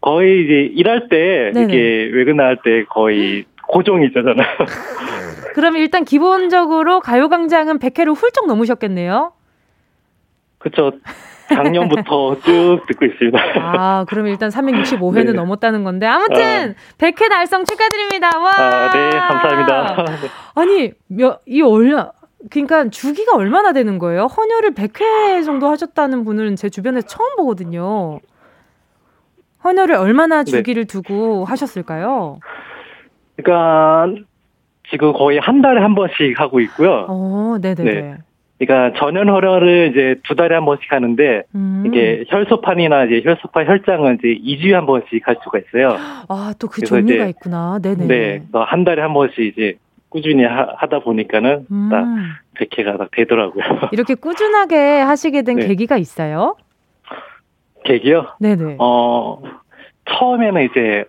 거의 0.01 0.43
이제 0.43 0.53
일할 0.75 1.09
때 1.09 1.51
네네. 1.53 1.73
이게 1.73 2.09
외근 2.13 2.37
나갈 2.37 2.57
때 2.63 2.85
거의 2.89 3.45
고정이잖아요. 3.67 4.35
그럼 5.53 5.77
일단 5.77 6.05
기본적으로 6.05 6.99
가요광장은 7.01 7.79
100회를 7.79 8.15
훌쩍 8.15 8.47
넘으셨겠네요. 8.47 9.33
그렇죠. 10.59 10.91
작년부터 11.47 12.39
쭉 12.45 12.81
듣고 12.87 13.05
있습니다. 13.05 13.39
아, 13.55 14.05
그럼 14.07 14.27
일단 14.27 14.49
365회는 14.49 15.25
네. 15.27 15.31
넘었다는 15.33 15.83
건데. 15.83 16.05
아무튼, 16.05 16.35
아. 16.37 16.73
100회 16.97 17.29
달성 17.29 17.65
축하드립니다. 17.65 18.37
와! 18.37 18.51
아, 18.55 18.91
네, 18.93 19.09
감사합니다. 19.17 20.05
아니, 20.55 20.91
몇, 21.07 21.41
이 21.47 21.61
얼마, 21.61 22.11
그러니까 22.51 22.89
주기가 22.89 23.35
얼마나 23.35 23.73
되는 23.73 23.97
거예요? 23.97 24.25
헌혈을 24.25 24.73
100회 24.73 25.43
정도 25.43 25.67
하셨다는 25.69 26.23
분은 26.23 26.55
제 26.55 26.69
주변에 26.69 27.01
처음 27.01 27.35
보거든요. 27.37 28.19
헌혈을 29.63 29.95
얼마나 29.95 30.43
네. 30.43 30.51
주기를 30.51 30.85
네. 30.85 30.87
두고 30.87 31.45
하셨을까요? 31.45 32.39
그러니까 33.35 34.07
지금 34.89 35.13
거의 35.13 35.39
한 35.39 35.61
달에 35.61 35.81
한 35.81 35.95
번씩 35.95 36.39
하고 36.39 36.59
있고요. 36.61 37.05
어, 37.09 37.57
네네. 37.61 37.83
네. 37.83 38.17
그러니까 38.57 38.99
전연 38.99 39.29
헌혈을 39.29 39.91
이제 39.91 40.15
두 40.23 40.35
달에 40.35 40.55
한 40.55 40.65
번씩 40.65 40.91
하는데 40.91 41.43
음. 41.55 41.83
이게 41.87 42.25
혈소판이나 42.27 43.05
이제 43.05 43.21
혈소판 43.23 43.67
혈장은 43.67 44.19
이제 44.19 44.27
2주에 44.67 44.71
한 44.73 44.85
번씩 44.85 45.25
할 45.27 45.37
수가 45.43 45.59
있어요. 45.59 45.95
아, 46.27 46.53
또 46.59 46.67
그 46.67 46.81
종류가 46.81 47.23
이제, 47.23 47.29
있구나. 47.29 47.79
네네. 47.81 48.07
네. 48.07 48.41
한 48.53 48.83
달에 48.83 49.01
한 49.01 49.13
번씩 49.13 49.39
이제 49.39 49.75
꾸준히 50.09 50.43
하, 50.43 50.65
다 50.87 50.99
보니까는 50.99 51.67
음. 51.71 51.89
딱 51.89 52.05
100회가 52.59 52.97
딱 52.97 53.09
되더라고요. 53.11 53.63
이렇게 53.93 54.15
꾸준하게 54.15 54.99
하시게 55.01 55.43
된 55.43 55.55
네. 55.59 55.67
계기가 55.67 55.95
있어요? 55.97 56.55
계기요? 57.85 58.27
네네. 58.39 58.75
어, 58.79 59.41
처음에는 60.09 60.63
이제, 60.65 61.05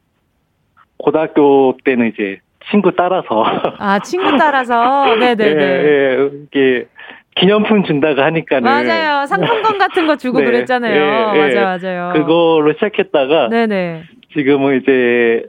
고등학교 0.98 1.76
때는 1.84 2.08
이제 2.08 2.40
친구 2.70 2.94
따라서. 2.94 3.44
아, 3.78 3.98
친구 4.00 4.36
따라서? 4.36 5.14
네네네. 5.16 5.60
예, 5.62 6.18
예, 6.18 6.30
이게 6.46 6.86
기념품 7.34 7.84
준다고 7.84 8.20
하니까는. 8.20 8.62
맞아요. 8.62 9.26
상품권 9.26 9.78
같은 9.78 10.06
거 10.06 10.16
주고 10.16 10.38
네, 10.40 10.44
그랬잖아요. 10.44 10.94
예, 10.94 11.38
예. 11.38 11.54
맞아요, 11.54 11.78
맞아요. 11.78 12.12
그거로 12.14 12.72
시작했다가. 12.74 13.48
네네. 13.48 14.02
지금은 14.34 14.80
이제, 14.82 15.46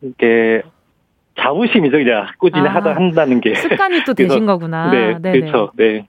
이렇게, 0.00 0.62
자부심이죠, 1.38 1.98
그냥. 1.98 2.26
꾸준히 2.38 2.68
아, 2.68 2.74
하다 2.76 2.94
한다는 2.94 3.40
게. 3.40 3.54
습관이 3.56 4.04
또 4.04 4.14
되신 4.14 4.46
거구나. 4.46 4.90
네, 4.90 5.18
네네. 5.20 5.40
그렇죠. 5.40 5.72
네. 5.76 6.06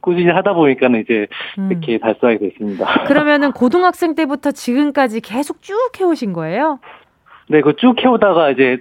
꾸준히 0.00 0.28
하다 0.30 0.52
보니까는 0.54 1.00
이제 1.00 1.26
음. 1.58 1.68
이렇게 1.70 1.98
달성하게 1.98 2.38
됐습니다. 2.50 2.86
그러면은 3.04 3.52
고등학생 3.52 4.14
때부터 4.14 4.50
지금까지 4.52 5.20
계속 5.20 5.62
쭉 5.62 5.74
해오신 6.00 6.32
거예요? 6.32 6.78
네, 7.48 7.60
그 7.60 7.74
쭉 7.76 8.02
해오다가 8.02 8.50
이제 8.50 8.78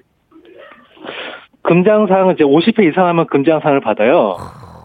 금장상은 1.64 2.36
이제 2.36 2.44
50회 2.44 2.90
이상 2.90 3.08
하면 3.08 3.28
금장상을 3.28 3.80
받아요. 3.82 4.36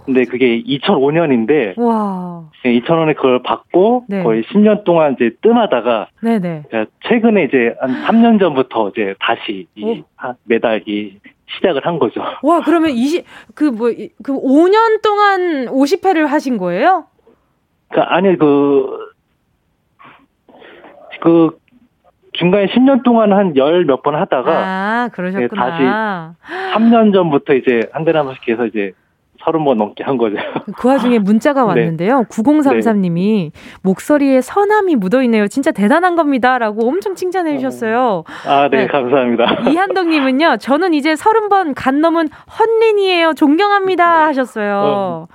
근데 0.05 0.25
그게 0.25 0.63
2005년인데 0.63 1.79
와. 1.79 2.49
2,000원에 2.65 3.15
그걸 3.15 3.43
받고 3.43 4.05
네. 4.09 4.23
거의 4.23 4.43
10년 4.45 4.85
동안 4.85 5.13
이제 5.15 5.33
뜸하다가 5.43 6.09
네네. 6.23 6.63
최근에 7.07 7.45
이제 7.45 7.75
한 7.79 7.91
3년 8.05 8.41
전부터 8.41 8.89
이제 8.91 9.15
다시 9.21 9.67
이 9.75 10.03
매달 10.45 10.83
이 10.87 11.19
시작을 11.57 11.87
한 11.87 11.99
거죠. 11.99 12.23
와, 12.43 12.61
그러면 12.65 12.91
20, 12.91 13.25
그 13.55 13.65
뭐, 13.65 13.91
그 14.23 14.33
5년 14.35 15.03
동안 15.03 15.67
50회를 15.67 16.27
하신 16.27 16.59
거예요? 16.59 17.07
그, 17.91 18.01
아니, 18.01 18.37
그, 18.37 18.87
그, 21.21 21.59
중간에 22.35 22.67
10년 22.67 23.03
동안 23.03 23.33
한 23.33 23.55
열 23.57 23.85
몇 23.85 24.03
번 24.03 24.15
하다가. 24.15 24.53
아, 24.53 25.09
그러셨구나. 25.13 25.71
다시 25.71 25.83
3년 26.75 27.13
전부터 27.13 27.55
이제 27.55 27.81
한 27.93 28.05
달에 28.05 28.19
한 28.19 28.27
번씩 28.27 28.47
해서 28.49 28.67
이제 28.67 28.93
서른 29.45 29.65
번 29.65 29.79
넘게 29.79 30.03
한 30.05 30.17
거죠. 30.19 30.37
그 30.77 30.89
와중에 30.89 31.19
문자가 31.21 31.63
네. 31.63 31.67
왔는데요. 31.69 32.19
네. 32.19 32.25
9033님이 32.29 33.51
목소리에 33.83 34.41
선함이 34.41 34.97
묻어 34.97 35.23
있네요. 35.23 35.47
진짜 35.49 35.71
대단한 35.71 36.17
겁니다. 36.17 36.59
라고 36.59 36.87
엄청 36.89 37.15
칭찬해 37.15 37.57
주셨어요. 37.57 38.25
아, 38.47 38.69
네, 38.69 38.79
네. 38.79 38.87
감사합니다. 38.89 39.71
이한덕 39.71 40.09
님은요, 40.09 40.57
저는 40.59 40.93
이제 40.95 41.15
서른 41.17 41.49
번 41.49 41.75
간 41.75 42.01
넘은 42.01 42.29
헌린이에요. 42.59 43.35
존경합니다. 43.35 44.27
하셨어요. 44.27 44.81
어. 44.85 45.27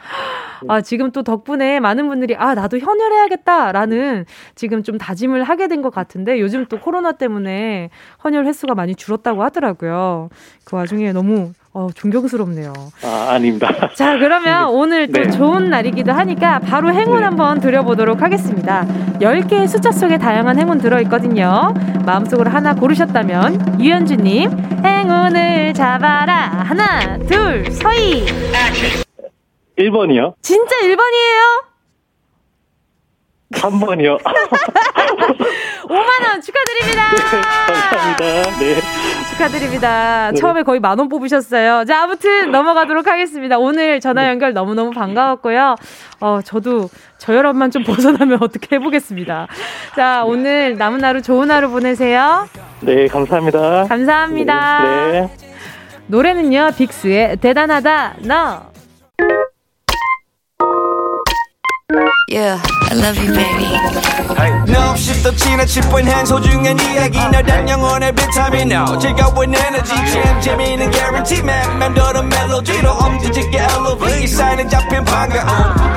아, 0.68 0.82
지금 0.82 1.12
또 1.12 1.24
덕분에 1.24 1.80
많은 1.80 2.08
분들이, 2.08 2.36
아, 2.36 2.54
나도 2.56 2.78
헌혈해야겠다라는 2.80 4.26
지금 4.56 4.84
좀 4.84 4.98
다짐을 4.98 5.44
하게 5.44 5.68
된 5.68 5.84
것 5.84 5.94
같은데, 5.94 6.40
요즘 6.40 6.66
또 6.68 6.80
코로나 6.80 7.12
때문에 7.14 7.90
헌혈 8.24 8.46
횟수가 8.46 8.74
많이 8.76 8.96
줄었다고 8.96 9.44
하더라고요. 9.44 10.30
그 10.66 10.76
와중에 10.78 11.12
너무 11.12 11.52
어, 11.76 11.88
존경스럽네요. 11.96 12.72
아, 13.04 13.30
아닙니다. 13.32 13.90
자, 13.96 14.18
그러면 14.20 14.70
오늘 14.70 15.08
또 15.12 15.20
네. 15.22 15.32
좋은 15.32 15.72
날이기도 15.72 16.12
하니까 16.12 16.60
바로 16.60 16.94
행운 16.94 17.20
네. 17.20 17.26
한번 17.26 17.60
드려보도록 17.60 18.22
하겠습니다. 18.22 18.86
10개의 19.20 19.68
숫자 19.68 19.92
속에 19.92 20.20
다양한 20.20 20.60
행운 20.60 20.78
들어있거든요. 20.78 21.74
마음속으로 22.06 22.52
하나 22.52 22.76
고르셨다면, 22.76 23.82
유현주님, 23.82 24.52
행운을 24.86 25.74
잡아라. 25.74 26.36
하나, 26.64 27.18
둘, 27.18 27.72
서희. 27.72 28.26
1번이요. 29.80 30.36
진짜 30.44 30.76
1번이에요? 30.78 31.64
3번이요. 33.54 34.20
5만원 35.94 36.42
축하드립니다. 36.42 37.12
네, 37.12 37.18
감사합니다. 37.92 38.60
네. 38.60 38.76
축하드립니다. 39.30 40.32
네. 40.32 40.40
처음에 40.40 40.64
거의 40.64 40.80
만원 40.80 41.08
뽑으셨어요. 41.10 41.86
자, 41.86 42.04
아무튼 42.04 42.52
넘어가도록 42.52 43.08
하겠습니다. 43.08 43.58
오늘 43.60 44.00
전화 44.00 44.24
네. 44.24 44.30
연결 44.30 44.54
너무너무 44.54 44.92
반가웠고요. 44.92 45.76
어, 46.20 46.40
저도 46.44 46.90
저혈압만 47.20 47.72
좀 47.72 47.84
벗어나면 47.84 48.40
어떻게 48.44 48.76
해보겠습니다. 48.78 49.48
자, 49.96 50.24
오늘 50.26 50.78
남은 50.78 51.04
하루 51.04 51.22
좋은 51.22 51.52
하루 51.52 51.70
보내세요. 51.70 52.48
네, 52.82 53.08
감사합니다. 53.08 53.86
감사합니다. 53.88 54.84
네. 54.84 55.12
네. 55.22 55.38
노래는요, 56.08 56.72
빅스의 56.78 57.38
대단하다, 57.38 58.16
너. 58.22 58.73
Yeah, 62.30 62.58
I 62.90 62.96
love 62.96 63.18
you, 63.18 63.34
baby. 63.34 64.74
너 64.74 64.92
없이 64.92 65.22
또 65.22 65.36
지나칠 65.36 65.84
뻔한 65.84 66.26
소중한 66.26 66.80
이야기. 66.80 67.20
너란 67.20 67.68
영혼의 67.68 68.16
비타민 68.16 68.72
O 68.72 68.98
즐거운 68.98 69.54
에너지 69.54 69.94
참 69.94 70.42
재미있는 70.42 70.90
guarantee 70.92 71.40
man. 71.44 71.78
맘대로 71.78 72.24
멜로디로 72.24 72.92
엄지짓게 72.92 73.58
elevate. 73.58 74.28
사인은 74.28 74.70
잡힌 74.70 75.04
반가움. 75.04 75.48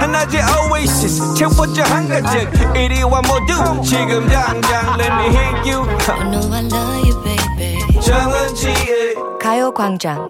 하나의 0.01 0.43
oasis 0.73 1.35
채워져 1.35 1.85
한가득 1.85 2.77
이리와 2.77 3.23
모두 3.23 3.83
지금 3.83 4.29
당장 4.29 4.99
let 4.99 5.13
me 5.13 5.27
hit 5.29 5.71
you. 5.71 5.87
I 6.09 6.29
know 6.29 6.53
I 6.53 6.65
love 6.65 7.09
you, 7.09 7.23
baby. 7.23 8.01
정은지의 8.01 9.15
가요광장 9.41 10.29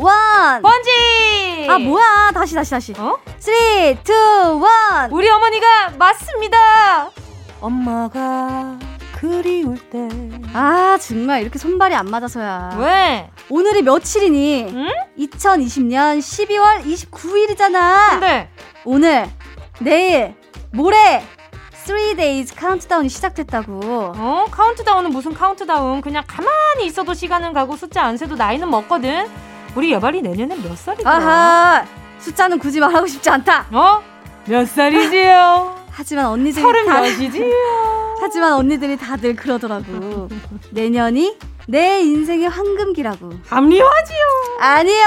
원. 0.00 0.62
번지. 0.62 1.66
아 1.68 1.78
뭐야? 1.78 2.30
다시 2.32 2.54
다시 2.54 2.70
다시. 2.70 2.92
어? 2.98 3.18
3, 3.38 3.52
2, 3.54 3.88
1. 3.88 3.96
우리 5.10 5.28
어머니가 5.28 5.90
맞습니다. 5.98 7.10
엄마가 7.60 8.78
그리울 9.18 9.78
때. 9.90 10.08
아 10.52 10.96
정말 11.00 11.42
이렇게 11.42 11.58
손발이 11.58 11.94
안 11.94 12.06
맞아서야. 12.10 12.76
왜? 12.78 13.30
오늘이 13.50 13.82
며칠이니? 13.82 14.66
응? 14.68 14.88
2020년 15.18 16.18
12월 16.18 16.84
29일이잖아. 16.84 18.10
근데 18.10 18.50
오늘, 18.84 19.28
내일, 19.80 20.34
모레 20.72 21.22
3 21.86 22.00
days 22.00 22.54
카운트다운이 22.56 23.08
시작됐다고. 23.08 23.80
어? 23.84 24.46
카운트다운은 24.50 25.10
무슨 25.10 25.34
카운트다운? 25.34 26.00
그냥 26.00 26.22
가만히 26.26 26.86
있어도 26.86 27.14
시간은 27.14 27.52
가고 27.52 27.76
숫자 27.76 28.02
안 28.02 28.16
세도 28.16 28.36
나이는 28.36 28.70
먹거든. 28.70 29.28
우리 29.74 29.90
여발이 29.92 30.22
내년에 30.22 30.56
몇 30.56 30.76
살이야? 30.76 31.08
아하, 31.08 31.84
숫자는 32.18 32.58
굳이 32.58 32.78
말하고 32.78 33.06
싶지 33.06 33.28
않다. 33.30 33.66
어? 33.72 34.02
몇 34.46 34.68
살이지요? 34.68 35.76
하지만 35.90 36.26
언니들이 36.26 36.62
서른 36.62 36.86
다... 36.86 37.00
몇이지요? 37.00 38.16
하지만 38.20 38.52
언니들이 38.54 38.96
다들 38.96 39.34
그러더라고. 39.34 40.28
내년이 40.70 41.36
내 41.66 42.00
인생의 42.00 42.48
황금기라고. 42.48 43.30
합리화지요? 43.48 44.18
아니요. 44.60 45.04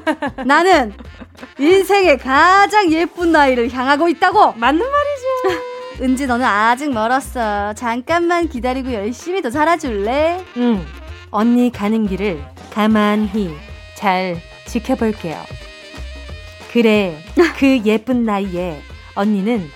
나는 0.46 0.94
인생의 1.58 2.18
가장 2.18 2.90
예쁜 2.92 3.32
나이를 3.32 3.70
향하고 3.72 4.08
있다고. 4.08 4.52
맞는 4.56 4.78
말이죠. 4.90 5.75
은지 6.00 6.26
너는 6.26 6.44
아직 6.44 6.92
멀었어. 6.92 7.72
잠깐만 7.74 8.48
기다리고 8.48 8.92
열심히 8.92 9.40
더 9.40 9.50
살아줄래? 9.50 10.44
응. 10.58 10.84
언니 11.30 11.70
가는 11.72 12.06
길을 12.06 12.42
가만히 12.70 13.54
잘 13.94 14.36
지켜볼게요. 14.66 15.42
그래, 16.72 17.18
그 17.58 17.80
예쁜 17.86 18.24
나이에 18.24 18.82
언니는 19.14 19.70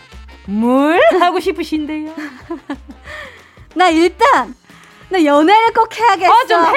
뭘 0.46 1.00
하고 1.20 1.40
싶으신데요? 1.40 2.14
나 3.74 3.88
일단 3.88 4.54
나 5.10 5.24
연애를 5.24 5.72
꼭 5.74 5.88
해야겠어. 5.98 6.32
아, 6.32 6.44
좀 6.46 6.62
해. 6.64 6.68
해. 6.68 6.74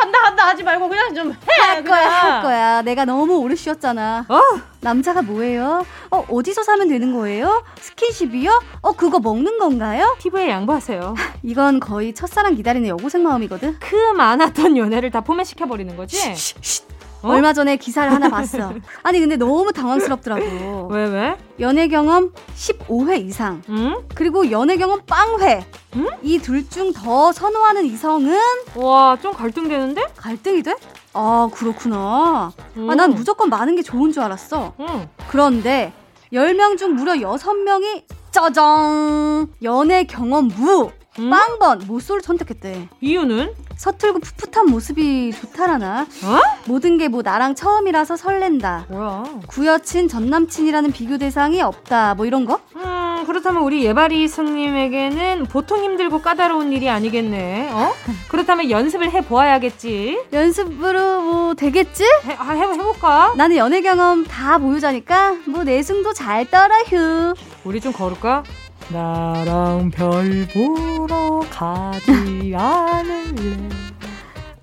한다, 0.00 0.18
한다 0.22 0.46
하지 0.46 0.62
말고 0.62 0.88
그냥 0.88 1.12
좀 1.14 1.32
해. 1.32 1.36
할 1.60 1.82
그냥. 1.82 1.84
거야, 1.98 2.08
할 2.08 2.42
거야. 2.42 2.82
내가 2.82 3.04
너무 3.04 3.36
오래 3.38 3.56
쉬었잖아. 3.56 4.24
어? 4.28 4.40
남자가 4.80 5.22
뭐예요? 5.22 5.84
어, 6.10 6.24
어디서 6.30 6.62
사면 6.62 6.88
되는 6.88 7.12
거예요? 7.14 7.64
스킨십이요? 7.80 8.60
어, 8.82 8.92
그거 8.92 9.18
먹는 9.18 9.58
건가요? 9.58 10.16
피부에 10.20 10.50
양보하세요. 10.50 11.14
이건 11.42 11.80
거의 11.80 12.14
첫사랑 12.14 12.54
기다리는 12.54 12.88
여고생 12.88 13.22
마음이거든. 13.24 13.76
그 13.80 13.96
많았던 14.12 14.76
연애를 14.76 15.10
다 15.10 15.20
포맷시켜버리는 15.22 15.96
거지? 15.96 16.16
쉿, 16.16 16.34
쉿. 16.62 16.84
어? 17.24 17.28
얼마 17.30 17.52
전에 17.52 17.76
기사를 17.76 18.12
하나 18.12 18.28
봤어. 18.28 18.72
아니 19.02 19.18
근데 19.20 19.36
너무 19.36 19.72
당황스럽더라고. 19.72 20.88
왜 20.90 21.04
왜? 21.06 21.36
연애 21.60 21.88
경험 21.88 22.32
15회 22.54 23.24
이상. 23.26 23.62
응? 23.70 23.96
그리고 24.14 24.50
연애 24.50 24.76
경험 24.76 25.00
빵회. 25.06 25.64
응? 25.96 26.06
이둘 26.22 26.68
중 26.68 26.92
더 26.92 27.32
선호하는 27.32 27.84
이성은 27.86 28.38
와, 28.76 29.16
좀 29.20 29.32
갈등되는데? 29.32 30.04
갈등이 30.16 30.62
돼? 30.62 30.74
아, 31.12 31.48
그렇구나. 31.52 32.52
음. 32.76 32.90
아, 32.90 32.94
난 32.94 33.12
무조건 33.14 33.48
많은 33.48 33.76
게 33.76 33.82
좋은 33.82 34.12
줄 34.12 34.22
알았어. 34.22 34.74
응. 34.80 35.08
그런데 35.28 35.92
10명 36.32 36.76
중 36.76 36.94
무려 36.94 37.14
6명이 37.14 38.02
짜잔! 38.32 39.48
연애 39.62 40.04
경험 40.04 40.48
무. 40.48 40.90
음? 41.18 41.30
빵번 41.30 41.84
모쏠을 41.86 42.22
선택했대. 42.22 42.88
이유는? 43.00 43.54
서툴고 43.76 44.20
풋풋한 44.20 44.66
모습이 44.70 45.32
좋다라나? 45.32 46.02
어? 46.02 46.40
모든 46.66 46.98
게 46.98 47.08
뭐 47.08 47.22
나랑 47.22 47.54
처음이라서 47.54 48.16
설렌다. 48.16 48.86
뭐야? 48.88 49.24
구여친 49.46 50.08
전남친이라는 50.08 50.90
비교 50.92 51.18
대상이 51.18 51.60
없다. 51.62 52.14
뭐 52.14 52.26
이런 52.26 52.44
거? 52.46 52.58
음, 52.76 53.24
그렇다면 53.26 53.62
우리 53.62 53.84
예바리 53.84 54.26
승님에게는 54.26 55.46
보통 55.46 55.82
힘들고 55.84 56.20
까다로운 56.22 56.72
일이 56.72 56.88
아니겠네. 56.88 57.70
어? 57.72 57.92
그렇다면 58.28 58.70
연습을 58.70 59.10
해 59.12 59.20
보아야겠지. 59.20 60.24
연습으로 60.32 61.20
뭐 61.22 61.54
되겠지? 61.54 62.02
해, 62.24 62.34
아, 62.38 62.50
해, 62.52 62.60
해볼까? 62.62 63.34
나는 63.36 63.56
연애 63.56 63.80
경험 63.82 64.24
다 64.24 64.58
보유자니까 64.58 65.36
뭐 65.46 65.62
내숭도 65.64 66.12
잘 66.12 66.50
떨어 66.50 66.74
휴. 66.88 67.34
우리 67.64 67.80
좀 67.80 67.92
걸을까? 67.92 68.42
나랑 68.90 69.90
별 69.90 70.46
보러 70.52 71.40
가지 71.50 72.54
않을래. 72.56 73.68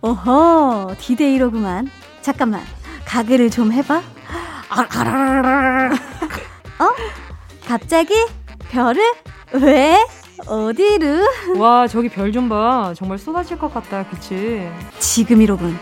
어허, 0.02 0.96
디데이로구만. 1.00 1.90
잠깐만, 2.22 2.62
가게를 3.06 3.50
좀 3.50 3.72
해봐. 3.72 4.02
어? 6.80 6.90
갑자기? 7.68 8.14
별을? 8.70 9.02
왜? 9.54 9.98
어디르? 10.48 11.24
와, 11.58 11.88
저기 11.88 12.10
별 12.10 12.32
좀 12.32 12.50
봐. 12.50 12.94
정말 12.96 13.18
쏟아질 13.20 13.60
것 13.60 13.74
같다. 13.74 14.06
그치? 14.10 14.68
지금이로군. 15.00 15.78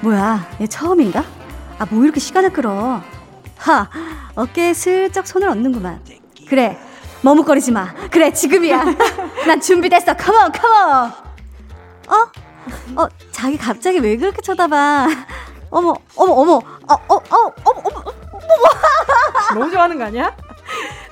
뭐야, 0.00 0.48
얘 0.60 0.66
처음인가? 0.66 1.24
아, 1.78 1.86
뭐 1.90 2.02
이렇게 2.04 2.18
시간을 2.18 2.50
끌어. 2.52 3.02
하, 3.56 3.88
어깨에 4.34 4.74
슬쩍 4.74 5.26
손을 5.26 5.48
얹는구만. 5.48 6.00
그래, 6.48 6.76
머뭇거리지 7.24 7.72
마. 7.72 7.92
그래, 8.10 8.30
지금이야. 8.30 8.84
난 9.48 9.58
준비됐어. 9.58 10.14
컴온, 10.14 10.52
컴온. 10.52 11.10
어? 12.06 12.30
어, 13.02 13.08
자기 13.32 13.56
갑자기 13.56 13.98
왜 13.98 14.16
그렇게 14.16 14.42
쳐다봐? 14.42 15.08
어머, 15.70 15.94
어머, 16.16 16.32
어머, 16.34 16.52
어, 16.52 16.62
어, 17.08 17.14
어, 17.14 17.20
어머, 17.30 17.54
어머, 17.64 17.82
어머. 17.84 18.12
너무 19.54 19.70
좋아하는 19.70 19.98
거 19.98 20.04
아니야? 20.04 20.36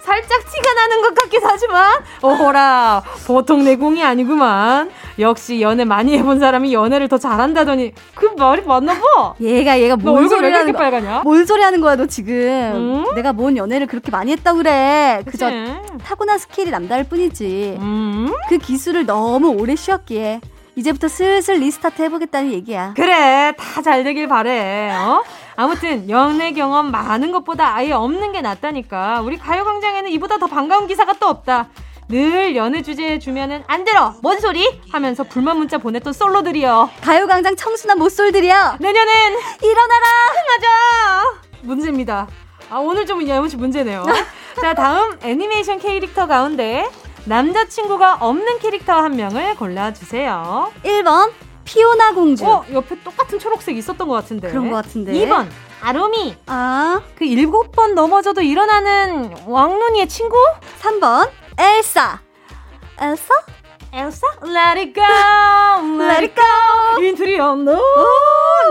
살짝 0.00 0.44
티가 0.50 0.74
나는 0.74 1.00
것 1.02 1.14
같기도 1.14 1.46
하지만 1.46 1.92
어허라 2.22 3.02
보통 3.26 3.64
내공이 3.64 4.02
아니구만 4.02 4.90
역시 5.18 5.60
연애 5.60 5.84
많이 5.84 6.18
해본 6.18 6.40
사람이 6.40 6.72
연애를 6.74 7.08
더 7.08 7.18
잘한다더니 7.18 7.92
그 8.14 8.26
말이 8.36 8.62
맞나 8.62 8.94
봐 8.94 9.34
얘가 9.40 9.78
얘가 9.80 9.96
뭔 9.96 10.28
소리 10.28 10.50
하는 10.50 10.72
거야 10.72 10.82
빨가냐? 10.90 11.20
뭔 11.24 11.44
소리 11.46 11.62
하는 11.62 11.80
거야 11.80 11.94
너 11.96 12.06
지금 12.06 12.34
음? 12.34 13.14
내가 13.14 13.32
뭔 13.32 13.56
연애를 13.56 13.86
그렇게 13.86 14.10
많이 14.10 14.32
했다고 14.32 14.58
그래 14.58 15.22
그저 15.26 15.50
타고난 16.04 16.38
skill이 16.38 16.70
남다를 16.70 17.04
뿐이지 17.04 17.76
음? 17.80 18.32
그 18.48 18.58
기술을 18.58 19.06
너무 19.06 19.50
오래 19.50 19.76
쉬었기에 19.76 20.40
이제부터 20.74 21.06
슬슬 21.06 21.56
restart 21.56 22.00
해보겠다는 22.00 22.50
얘기야. 22.52 22.94
그래, 22.96 23.52
다 23.58 23.82
잘 23.82 24.04
되길 24.04 24.26
바래. 24.26 24.90
어? 24.90 25.22
아무튼 25.56 26.08
연애 26.08 26.52
경험 26.52 26.90
많은 26.90 27.32
것보다 27.32 27.74
아예 27.74 27.92
없는 27.92 28.32
게 28.32 28.40
낫다니까. 28.40 29.20
우리 29.22 29.38
가요광장에는 29.38 30.10
이보다 30.12 30.38
더 30.38 30.46
반가운 30.46 30.86
기사가 30.86 31.14
또 31.14 31.26
없다. 31.28 31.68
늘 32.08 32.56
연애 32.56 32.82
주제에 32.82 33.18
주면은 33.18 33.62
안 33.66 33.84
들어. 33.84 34.14
뭔 34.22 34.38
소리? 34.40 34.80
하면서 34.90 35.24
불만 35.24 35.56
문자 35.56 35.78
보냈던 35.78 36.12
솔로들이여. 36.12 36.90
가요광장 37.00 37.56
청순한 37.56 37.98
모쏠들이야 37.98 38.76
내년엔 38.80 39.32
일어나라. 39.62 40.06
맞아 40.48 41.40
문제입니다. 41.62 42.26
아 42.70 42.78
오늘 42.78 43.06
좀 43.06 43.26
야무치 43.26 43.56
문제네요. 43.56 44.04
자 44.60 44.74
다음 44.74 45.18
애니메이션 45.22 45.78
캐릭터 45.78 46.26
가운데 46.26 46.88
남자친구가 47.24 48.18
없는 48.20 48.58
캐릭터 48.58 48.92
한 48.94 49.16
명을 49.16 49.54
골라주세요. 49.56 50.72
1번 50.84 51.30
피오나 51.64 52.12
공주. 52.12 52.46
어, 52.46 52.64
옆에 52.72 53.02
똑같은 53.02 53.38
초록색 53.38 53.76
있었던 53.76 54.06
것 54.08 54.14
같은데. 54.14 54.48
그런 54.48 54.70
것 54.70 54.76
같은데. 54.76 55.12
2번 55.12 55.48
아로미. 55.82 56.36
아. 56.46 57.00
그 57.16 57.24
일곱 57.24 57.72
번 57.72 57.94
넘어져도 57.94 58.40
일어나는 58.42 59.34
왕눈이의 59.46 60.08
친구? 60.08 60.36
3번 60.80 61.28
엘사. 61.58 62.20
엘사? 63.00 63.34
엘사? 63.94 64.26
Let 64.44 64.78
it 64.80 64.92
go, 64.94 65.04
let 66.00 66.22
it 66.24 66.34
go. 66.34 67.02
인트리어 67.04 67.54
노. 67.56 67.78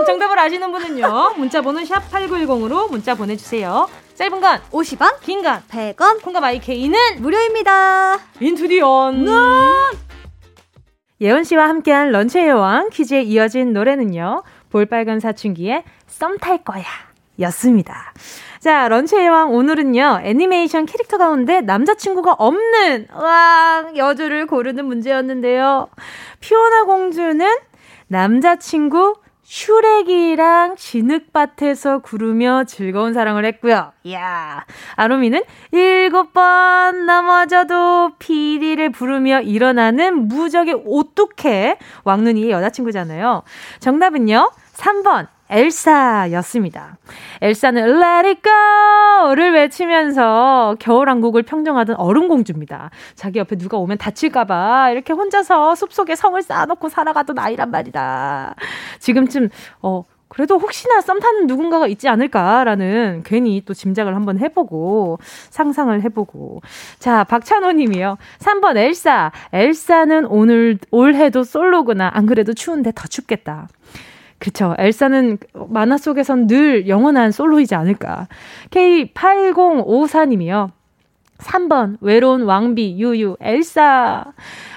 정답을 0.06 0.36
아시는 0.38 0.72
분은요. 0.72 1.34
문자번호 1.36 1.84
샵 1.84 2.10
#8910으로 2.10 2.90
문자 2.90 3.14
보내주세요. 3.14 3.88
짧은 4.16 4.40
건 4.40 4.60
50원, 4.72 5.20
긴 5.20 5.42
건 5.42 5.62
100원, 5.70 6.22
콩과 6.22 6.40
마이케이는 6.40 7.20
무료입니다. 7.20 8.18
인투디언. 8.40 9.24
예원 11.22 11.44
씨와 11.44 11.68
함께한 11.68 12.10
런치의 12.10 12.48
여왕 12.48 12.90
퀴즈에 12.90 13.22
이어진 13.22 13.72
노래는요. 13.72 14.42
볼빨간 14.70 15.20
사춘기의 15.20 15.84
썸 16.08 16.36
탈 16.40 16.64
거야 16.64 16.82
였습니다. 17.38 18.12
자, 18.58 18.88
런치의 18.88 19.26
여왕 19.26 19.52
오늘은요. 19.54 20.22
애니메이션 20.24 20.84
캐릭터 20.84 21.18
가운데 21.18 21.60
남자친구가 21.60 22.32
없는 22.32 23.06
와 23.14 23.84
여주를 23.96 24.46
고르는 24.46 24.84
문제였는데요. 24.84 25.88
피오나 26.40 26.84
공주는 26.84 27.46
남자친구 28.08 29.14
슈렉이랑 29.52 30.76
진흙밭에서 30.76 31.98
구르며 31.98 32.64
즐거운 32.66 33.12
사랑을 33.12 33.44
했고요. 33.44 33.92
이야, 34.04 34.64
아로미는 34.96 35.42
일곱 35.72 36.32
번 36.32 37.04
넘어져도 37.04 38.12
피리를 38.18 38.88
부르며 38.88 39.42
일어나는 39.42 40.26
무적의 40.28 40.84
오뚝해 40.86 41.76
왕눈이의 42.04 42.50
여자친구잖아요. 42.50 43.42
정답은요, 43.78 44.50
3번 44.72 45.28
엘사였습니다. 45.52 46.96
엘사는 47.42 47.82
Let 47.82 48.26
it 48.26 48.40
go를 48.42 49.52
외치면서 49.52 50.76
겨울왕국을 50.78 51.42
평정하던 51.42 51.96
얼음공주입니다. 51.96 52.90
자기 53.14 53.38
옆에 53.38 53.56
누가 53.56 53.76
오면 53.76 53.98
다칠까봐 53.98 54.90
이렇게 54.90 55.12
혼자서 55.12 55.74
숲속에 55.74 56.16
성을 56.16 56.40
쌓아놓고 56.40 56.88
살아가던 56.88 57.38
아이란 57.38 57.70
말이다. 57.70 58.54
지금쯤, 58.98 59.50
어, 59.82 60.04
그래도 60.32 60.58
혹시나 60.58 61.02
썸 61.02 61.20
타는 61.20 61.46
누군가가 61.46 61.86
있지 61.86 62.08
않을까라는 62.08 63.22
괜히 63.22 63.62
또 63.66 63.74
짐작을 63.74 64.14
한번 64.16 64.38
해보고 64.38 65.18
상상을 65.50 66.02
해보고 66.04 66.62
자 66.98 67.22
박찬호 67.24 67.72
님이요 67.72 68.16
3번 68.38 68.78
엘사 68.78 69.30
엘사는 69.52 70.24
오늘 70.24 70.78
올해도 70.90 71.44
솔로구나 71.44 72.10
안 72.14 72.24
그래도 72.24 72.54
추운데 72.54 72.92
더 72.94 73.06
춥겠다 73.08 73.68
그쵸. 74.42 74.74
엘사는 74.76 75.38
만화 75.68 75.96
속에선 75.96 76.48
늘 76.48 76.88
영원한 76.88 77.30
솔로이지 77.30 77.76
않을까. 77.76 78.26
K8054님이요. 78.70 80.70
3번, 81.38 81.96
외로운 82.00 82.42
왕비, 82.42 82.98
유유, 82.98 83.36
엘사. 83.40 84.24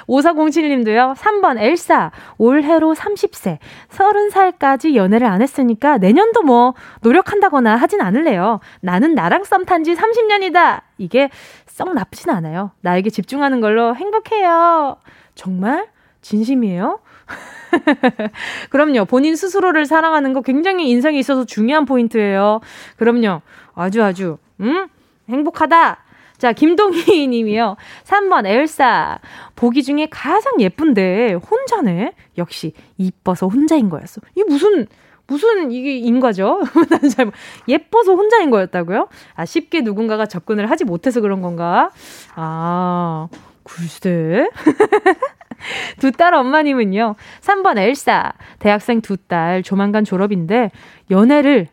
5407님도요, 0.08 1.15
3번, 1.15 1.60
엘사. 1.60 2.12
올해로 2.38 2.93
30세. 2.93 3.58
30살까지 3.89 4.93
연애를 4.93 5.25
안 5.25 5.41
했으니까 5.41 5.97
내년도 5.97 6.43
뭐, 6.43 6.75
노력한다거나 7.01 7.75
하진 7.75 8.01
않을래요. 8.01 8.60
나는 8.82 9.15
나랑 9.15 9.45
썸 9.45 9.65
탄 9.65 9.84
지 9.84 9.95
30년이다. 9.95 10.82
이게 10.99 11.32
썩 11.65 11.91
나쁘진 11.95 12.30
않아요. 12.30 12.69
나에게 12.82 13.10
집중하는 13.10 13.62
걸로 13.62 13.95
행복해요. 13.95 14.97
정말? 15.34 15.88
진심이에요? 16.21 16.99
그럼요. 18.69 19.05
본인 19.05 19.35
스스로를 19.35 19.85
사랑하는 19.85 20.33
거 20.33 20.41
굉장히 20.41 20.89
인생에 20.89 21.17
있어서 21.19 21.45
중요한 21.45 21.85
포인트예요. 21.85 22.61
그럼요. 22.97 23.41
아주 23.73 24.03
아주 24.03 24.38
음? 24.59 24.88
행복하다. 25.29 26.05
자, 26.38 26.51
김동희 26.51 27.27
님이요. 27.27 27.77
3번 28.03 28.45
엘사. 28.45 29.19
보기 29.55 29.83
중에 29.83 30.07
가장 30.09 30.59
예쁜데 30.59 31.33
혼자네. 31.33 32.13
역시 32.38 32.73
이뻐서 32.97 33.47
혼자인 33.47 33.89
거였어. 33.89 34.21
이 34.35 34.43
무슨 34.43 34.88
무슨 35.27 35.71
이게 35.71 35.97
인과죠? 35.97 36.61
나는 36.89 37.09
잘 37.09 37.31
예뻐서 37.67 38.13
혼자인 38.13 38.51
거였다고요? 38.51 39.07
아, 39.35 39.45
쉽게 39.45 39.81
누군가가 39.81 40.25
접근을 40.27 40.69
하지 40.69 40.83
못해서 40.83 41.21
그런 41.21 41.41
건가? 41.41 41.89
아, 42.35 43.27
글쎄. 43.63 44.47
두 45.99 46.11
딸 46.11 46.33
엄마님은요. 46.33 47.15
3번 47.41 47.77
엘사. 47.77 48.33
대학생 48.59 49.01
두 49.01 49.17
딸 49.27 49.63
조만간 49.63 50.03
졸업인데 50.03 50.71
연애를 51.11 51.67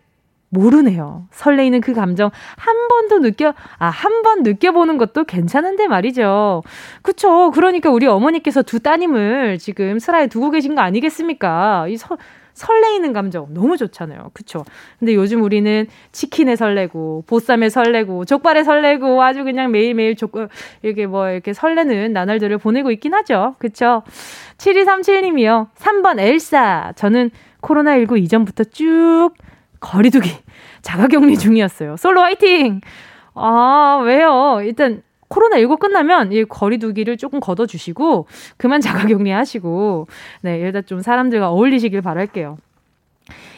모르네요. 0.51 1.27
설레이는 1.31 1.81
그 1.81 1.95
감정 1.95 2.31
한 2.57 2.89
번도 2.89 3.21
느껴, 3.21 3.55
아, 3.79 3.87
한 3.89 4.23
번 4.23 4.43
느껴보는 4.43 4.99
것도 4.99 5.25
괜찮은데 5.25 5.89
말이죠. 5.89 6.63
그쵸. 7.03 7.51
그러니까 7.53 7.91
우리 7.91 8.07
어머니께서 8.07 8.63
두 8.63 8.79
따님을 8.81 9.59
지금 9.59 9.99
슬하에 9.99 10.27
두고 10.27 10.51
계신 10.51 10.75
거 10.75 10.83
아니겠습니까? 10.83 11.87
이 11.89 11.97
서, 11.97 12.19
설레이는 12.55 13.13
감정 13.13 13.53
너무 13.55 13.77
좋잖아요. 13.77 14.31
그쵸? 14.33 14.65
근데 14.99 15.15
요즘 15.15 15.43
우리는 15.43 15.87
치킨에 16.13 16.57
설레고, 16.57 17.25
보쌈에 17.27 17.69
설레고, 17.69 18.25
족발에 18.25 18.65
설레고, 18.65 19.23
아주 19.23 19.45
그냥 19.45 19.71
매일매일 19.71 20.17
족, 20.17 20.33
이렇게 20.83 21.07
뭐, 21.07 21.29
이렇게 21.29 21.53
설레는 21.53 22.13
나날들을 22.13 22.59
보내고 22.59 22.91
있긴 22.91 23.15
하죠. 23.15 23.55
그쵸? 23.59 24.03
7237님이요. 24.59 25.69
3번 25.77 26.21
엘사. 26.21 26.93
저는 26.97 27.31
코로나19 27.63 28.19
이전부터 28.23 28.65
쭉 28.65 29.31
거리두기, 29.81 30.31
자가격리 30.83 31.39
중이었어요. 31.39 31.97
솔로 31.97 32.21
화이팅! 32.21 32.81
아, 33.35 34.01
왜요? 34.05 34.61
일단, 34.63 35.03
코로나19 35.33 35.79
끝나면 35.79 36.33
이 36.33 36.45
거리두기를 36.45 37.17
조금 37.17 37.41
걷어주시고 37.41 38.27
그만 38.57 38.81
자가격리 38.83 39.31
하시고 39.31 40.07
네 40.43 40.59
일단 40.59 40.85
좀 40.87 41.01
사람들과 41.01 41.51
어울리시길 41.51 42.03
바랄게요. 42.03 42.59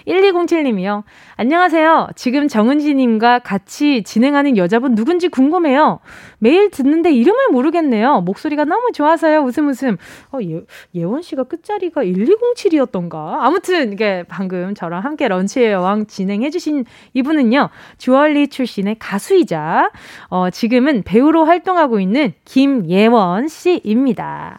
1207님이요. 0.07 1.03
안녕하세요. 1.37 2.09
지금 2.15 2.49
정은지님과 2.49 3.41
같이 3.41 4.03
진행하는 4.03 4.57
여자분 4.57 4.95
누군지 4.95 5.29
궁금해요. 5.29 6.01
매일 6.39 6.71
듣는데 6.71 7.11
이름을 7.13 7.49
모르겠네요. 7.51 8.21
목소리가 8.21 8.65
너무 8.65 8.93
좋아서요. 8.93 9.41
웃음 9.41 9.69
웃음. 9.69 9.97
어, 10.33 10.39
예, 10.43 10.61
예원 10.95 11.23
씨가 11.23 11.45
끝자리가 11.45 12.05
1207이었던가? 12.05 13.39
아무튼, 13.41 13.93
이게 13.93 14.25
방금 14.29 14.75
저랑 14.75 15.03
함께 15.03 15.29
런치의 15.29 15.73
여왕 15.73 16.07
진행해주신 16.07 16.85
이분은요. 17.15 17.71
주얼리 17.99 18.49
출신의 18.49 18.97
가수이자, 18.99 19.91
어, 20.29 20.51
지금은 20.51 21.03
배우로 21.03 21.45
활동하고 21.45 22.01
있는 22.01 22.35
김예원 22.45 23.49
씨입니다. 23.49 24.59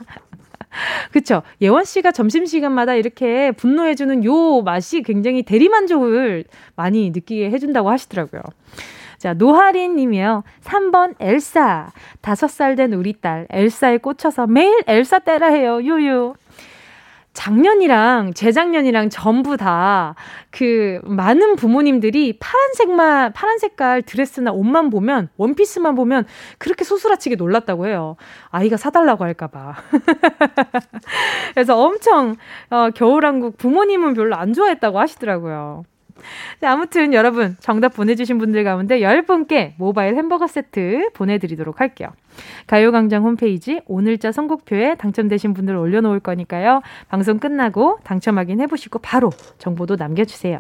그쵸. 1.12 1.44
예원 1.62 1.84
씨가 1.86 2.12
점심시간마다 2.12 2.96
이렇게 2.96 3.52
분노해주는 3.52 4.24
요 4.26 4.62
맛이 4.62 5.02
굉장히 5.02 5.44
대리만족을 5.44 6.46
많이 6.76 7.10
느끼게 7.12 7.50
해준다고 7.50 7.90
하시더라고요. 7.90 8.42
자, 9.18 9.34
노하린 9.34 9.96
님이요. 9.96 10.44
3번 10.64 11.16
엘사. 11.20 11.92
5살 12.22 12.78
된 12.78 12.94
우리 12.94 13.14
딸 13.14 13.48
엘사에 13.50 13.98
꽂혀서 13.98 14.48
매일 14.48 14.82
엘사 14.88 15.20
때라 15.20 15.48
해요. 15.48 15.82
유유. 15.82 16.34
작년이랑 17.36 18.34
재작년이랑 18.34 19.10
전부 19.10 19.58
다 19.58 20.16
그 20.56 21.02
많은 21.04 21.58
부모님들이 21.58 22.38
파란색만 22.40 23.34
파란 23.34 23.60
색깔 23.60 24.02
드레스나 24.02 24.54
옷만 24.54 24.90
보면 24.90 25.28
원피스만 25.36 25.96
보면 25.96 26.26
그렇게 26.58 26.86
소스라치게 26.86 27.36
놀랐다고 27.36 27.88
해요. 27.88 28.16
아이가 28.52 28.78
사달라고 28.78 29.26
할까봐. 29.26 29.76
그래서 31.54 31.78
엄청 31.78 32.38
어, 32.70 32.90
겨울왕국 32.96 33.58
부모님은 33.58 34.14
별로 34.14 34.38
안 34.38 34.54
좋아했다고 34.54 34.98
하시더라고요. 34.98 35.84
자, 36.62 36.72
아무튼 36.72 37.14
여러분 37.14 37.58
정답 37.60 37.90
보내주신 37.90 38.38
분들 38.38 38.64
가운데 38.64 39.02
10분께 39.02 39.74
모바일 39.78 40.16
햄버거 40.16 40.48
세트 40.48 41.10
보내드리도록 41.14 41.82
할게요. 41.82 42.14
가요광장 42.68 43.24
홈페이지 43.24 43.82
오늘자 43.86 44.32
선곡표에 44.32 44.96
당첨되신 44.96 45.54
분들 45.54 45.76
올려놓을 45.76 46.20
거니까요. 46.20 46.82
방송 47.10 47.40
끝나고 47.40 48.00
당첨 48.04 48.38
확인해보시고 48.38 49.00
바로 49.00 49.30
정보도 49.58 49.96
남겨주세요. 49.96 50.60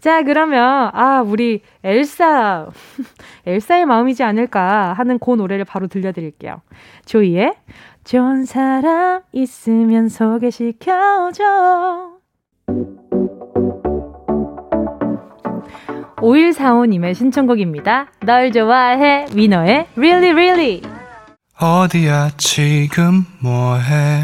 자, 0.00 0.22
그러면, 0.24 0.90
아, 0.92 1.22
우리 1.24 1.62
엘사, 1.84 2.68
엘사의 3.46 3.86
마음이지 3.86 4.24
않을까 4.24 4.94
하는 4.94 5.20
그 5.20 5.30
노래를 5.30 5.64
바로 5.64 5.86
들려드릴게요. 5.86 6.60
조이의 7.04 7.54
좋은 8.02 8.44
사람 8.44 9.22
있으면 9.32 10.08
소개시켜줘. 10.08 11.42
5145님의 16.22 17.14
신청곡입니다. 17.14 18.06
널 18.20 18.52
좋아해, 18.52 19.26
위너의 19.34 19.86
Really 19.96 20.30
Really. 20.30 20.82
어디야, 21.58 22.30
지금 22.38 23.26
뭐해? 23.40 24.22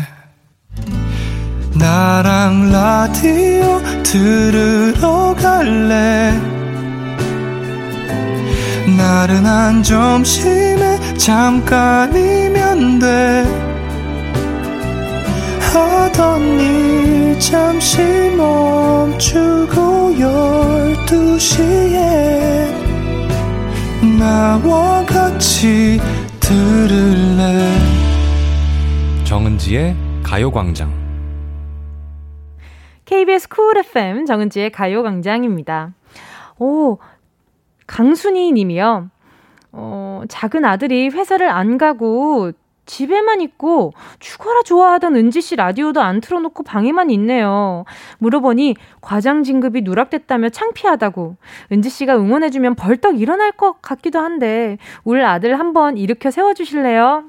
나랑 1.78 2.70
라디오 2.72 3.80
들으러 4.04 5.34
갈래? 5.34 6.32
나른한 8.96 9.82
점심에 9.82 11.16
잠깐이면 11.18 12.98
돼. 13.00 13.67
하던 15.68 16.42
일 16.60 17.40
잠시 17.40 18.00
멈추고 18.36 20.18
열두 20.18 21.38
시에 21.38 22.72
나와 24.18 25.04
같이 25.04 25.98
들을래 26.40 27.72
정은지의 29.24 29.94
가요광장 30.22 30.92
KBS 33.04 33.48
쿨 33.48 33.78
FM 33.78 34.26
정은지의 34.26 34.70
가요광장입니다. 34.70 35.94
오, 36.58 36.98
강순희 37.86 38.52
님이요. 38.52 39.10
어, 39.72 40.22
작은 40.28 40.64
아들이 40.64 41.08
회사를 41.08 41.48
안 41.48 41.78
가고 41.78 42.52
집에만 42.88 43.40
있고 43.42 43.92
죽어라 44.18 44.62
좋아하던 44.62 45.14
은지 45.14 45.40
씨 45.40 45.54
라디오도 45.54 46.00
안 46.00 46.20
틀어놓고 46.20 46.64
방에만 46.64 47.10
있네요. 47.10 47.84
물어보니 48.18 48.74
과장 49.00 49.44
진급이 49.44 49.82
누락됐다며 49.82 50.48
창피하다고. 50.48 51.36
은지 51.70 51.90
씨가 51.90 52.16
응원해주면 52.16 52.74
벌떡 52.74 53.20
일어날 53.20 53.52
것 53.52 53.80
같기도 53.82 54.18
한데 54.18 54.78
울 55.04 55.22
아들 55.22 55.58
한번 55.60 55.96
일으켜 55.98 56.30
세워주실래요? 56.30 57.24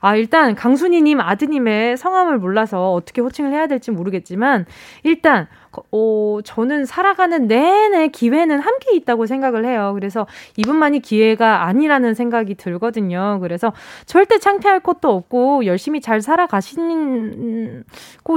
아, 0.00 0.16
일단 0.16 0.54
강순이님 0.54 1.20
아드님의 1.20 1.96
성함을 1.96 2.38
몰라서 2.38 2.92
어떻게 2.92 3.20
호칭을 3.20 3.52
해야 3.52 3.66
될지 3.66 3.90
모르겠지만 3.90 4.64
일단 5.02 5.46
어, 5.92 6.38
저는 6.44 6.84
살아가는 6.84 7.46
내내 7.46 8.08
기회는 8.08 8.60
함께 8.60 8.94
있다고 8.94 9.26
생각을 9.26 9.64
해요. 9.64 9.92
그래서 9.94 10.26
이분만이 10.56 11.00
기회가 11.00 11.64
아니라는 11.64 12.14
생각이 12.14 12.54
들거든요. 12.54 13.38
그래서 13.40 13.72
절대 14.06 14.38
창피할 14.38 14.80
것도 14.80 15.10
없고 15.10 15.66
열심히 15.66 16.00
잘 16.00 16.20
살아가시고 16.20 17.82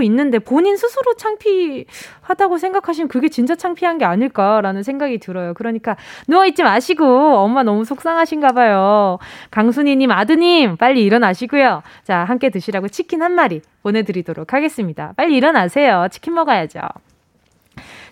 있는데 0.04 0.40
본인 0.40 0.78
스스로 0.78 1.16
창피하다고 1.16 2.58
생각하시면 2.58 3.08
그게 3.08 3.30
진짜 3.30 3.56
창피한 3.56 3.98
게 3.98 4.06
아닐까라는 4.06 4.84
생각이 4.84 5.20
들어요. 5.20 5.54
그러니까 5.54 5.96
누워있지 6.28 6.64
마시고 6.64 7.06
엄마 7.06 7.64
너무 7.64 7.86
속상하신가 7.86 8.54
봐요. 8.54 9.20
강순이님 9.52 10.12
아드님 10.12 10.78
빨리 10.78 11.04
일어나시고요. 11.04 11.84
자, 12.04 12.24
함께 12.24 12.50
드시라고 12.50 12.88
치킨 12.88 13.22
한 13.22 13.34
마리 13.34 13.62
보내드리도록 13.84 14.54
하겠습니다. 14.54 15.14
빨리 15.16 15.36
일어나세요. 15.38 16.08
치킨 16.12 16.34
먹어야죠. 16.34 16.80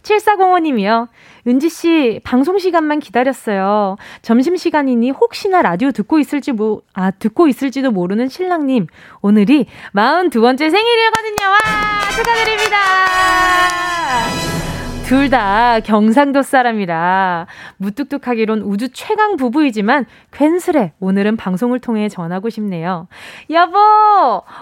7405님이요. 0.08 1.08
은지씨, 1.48 2.22
방송 2.24 2.58
시간만 2.58 3.00
기다렸어요. 3.00 3.98
점심시간이니 4.22 5.12
혹시나 5.12 5.62
라디오 5.62 5.91
듣고 5.91 6.20
있을지, 6.20 6.52
뭐, 6.52 6.82
아, 6.93 7.12
듣고 7.12 7.48
있을지도 7.48 7.91
모르는 7.91 8.28
신랑님. 8.28 8.88
오늘이 9.22 9.67
42번째 9.93 10.72
생일이거든요. 10.72 11.48
와! 11.48 11.58
축하드립니다! 12.15 12.78
둘 15.08 15.30
다 15.30 15.80
경상도 15.82 16.41
사람이라 16.41 17.48
무뚝뚝하기론 17.78 18.62
우주 18.62 18.89
최강 18.93 19.36
부부이지만 19.38 20.06
괜스레 20.32 20.93
오늘은 21.02 21.36
방송을 21.38 21.80
통해 21.80 22.08
전하고 22.10 22.50
싶네요. 22.50 23.08
여보, 23.50 23.78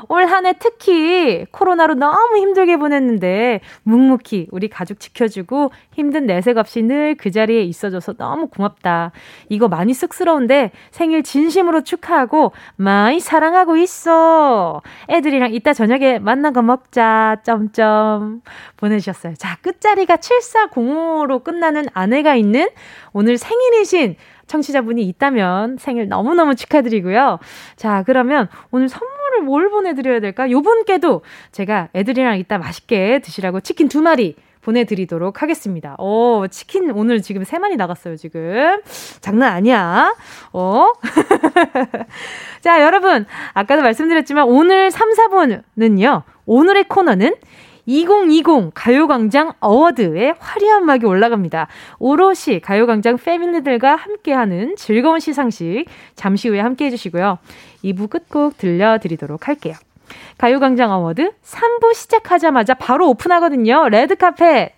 올 0.10 0.26
한 0.26 0.46
해 0.46 0.54
특히 0.60 1.46
코로나로 1.52 1.96
너무 1.96 2.38
힘들게 2.38 2.78
보냈는데 2.78 3.62
묵묵히 3.84 4.48
우리 4.52 4.68
가족 4.68 5.00
지켜주고 5.00 5.72
힘든 5.94 6.26
내색 6.26 6.58
없이 6.58 6.82
늘 6.84 7.16
그 7.18 7.32
자리에 7.32 7.62
있어줘서 7.64 8.14
너무 8.14 8.48
고맙다. 8.48 9.12
이거 9.50 9.68
많이 9.68 9.94
쑥스러운데 9.94 10.72
생일 10.92 11.24
진심으로 11.24 11.82
축하하고 11.82 12.52
많이 12.76 13.20
사랑하고 13.20 13.78
있어. 13.78 14.82
애들이랑 15.10 15.54
이따 15.54 15.74
저녁에 15.74 16.20
거 16.54 16.62
먹자. 16.62 17.38
점점 17.44 18.42
보내주셨어요. 18.78 19.36
자, 19.36 19.58
끝자리가 19.62 20.18
7 20.18 20.35
7405로 20.40 21.44
끝나는 21.44 21.86
아내가 21.94 22.36
있는 22.36 22.70
오늘 23.14 23.38
생일이신 23.38 24.16
청취자분이 24.48 25.04
있다면 25.04 25.78
생일 25.78 26.08
너무너무 26.08 26.56
축하드리고요. 26.56 27.40
자, 27.76 28.04
그러면 28.06 28.48
오늘 28.72 28.90
선물을 28.90 29.42
뭘 29.44 29.70
보내드려야 29.70 30.20
될까? 30.20 30.50
요 30.52 30.62
분께도 30.62 31.24
제가 31.52 31.90
애들이랑 31.96 32.38
이따 32.38 32.58
맛있게 32.58 33.20
드시라고 33.20 33.62
치킨 33.62 33.88
두 33.88 34.02
마리 34.02 34.36
보내드리도록 34.66 35.42
하겠습니다. 35.42 35.96
오, 36.00 36.48
치킨 36.48 36.90
오늘 36.92 37.22
지금 37.22 37.44
세 37.44 37.60
마리 37.60 37.76
나갔어요, 37.76 38.16
지금. 38.16 38.82
장난 39.22 39.54
아니야. 39.54 40.16
어? 40.52 40.92
자, 42.62 42.82
여러분. 42.82 43.26
아까도 43.54 43.84
말씀드렸지만 43.84 44.46
오늘 44.46 44.90
3, 44.90 45.12
4부는요. 45.12 46.24
오늘의 46.48 46.86
코너는 46.86 47.36
2020 47.86 48.72
가요광장 48.74 49.54
award에 49.60 50.36
화려한 50.40 50.86
막이 50.86 51.06
올라갑니다. 51.06 51.68
오롯이 52.00 52.60
가요광장 52.62 53.18
family들과 53.18 53.96
함께하는 53.96 54.76
즐거운 54.76 55.20
시상식 55.20 55.86
잠시 56.16 56.50
후에 56.50 56.60
함께 56.60 56.86
해주시고요. 56.86 57.38
2부 57.84 58.10
끝곡 58.10 58.58
들려드리도록 58.58 59.48
할게요. 59.48 59.76
가요광장 60.38 60.92
award 60.92 61.32
3부 61.44 61.94
시작하자마자 61.94 62.76
바로 62.76 63.10
오픈하거든요. 63.10 63.90
레드카펫. 63.90 64.74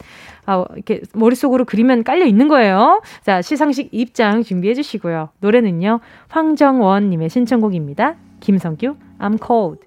아, 0.46 0.64
이렇게 0.74 1.02
머릿속으로 1.14 1.66
그리면 1.66 2.04
깔려 2.04 2.26
있는 2.26 2.48
거예요. 2.48 3.02
자, 3.22 3.42
시상식 3.42 3.90
입장 3.92 4.44
준비해 4.44 4.74
주시고요. 4.74 5.30
노래는요. 5.40 6.00
황정원님의 6.30 7.30
신청곡입니다. 7.30 8.16
김성규, 8.40 8.96
I'm 9.20 9.46
cold. 9.46 9.87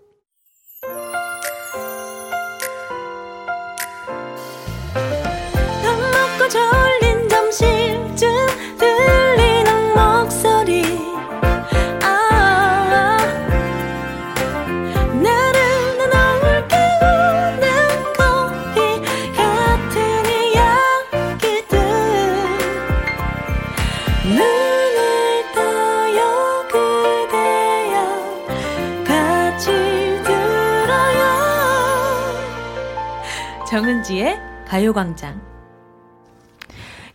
정은지의 33.81 34.39
가요광장. 34.69 35.41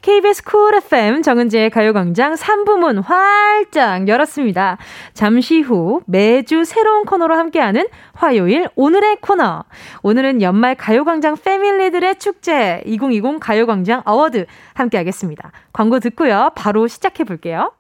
KBS 0.02 0.44
쿨 0.44 0.74
FM 0.74 1.22
정은지의 1.22 1.70
가요광장 1.70 2.34
3부 2.34 2.69
문 2.69 3.04
활짝 3.04 4.08
열었습니다. 4.08 4.80
잠시 5.14 5.62
후 5.62 6.02
매주 6.08 6.66
새로운 6.66 7.06
코너로 7.06 7.36
함께하는 7.36 7.88
화요일 8.14 8.68
오늘의 8.76 9.18
코너. 9.22 9.66
오늘은 10.02 10.42
연말 10.42 10.74
가요광장 10.74 11.36
family들의 11.38 12.18
축제 12.18 12.82
2020 12.88 13.40
가요광장 13.40 14.02
award 14.04 14.48
함께하겠습니다. 14.74 15.52
광고 15.72 16.00
듣고요. 16.00 16.50
바로 16.56 16.88
시작해 16.88 17.24
볼게요. 17.24 17.74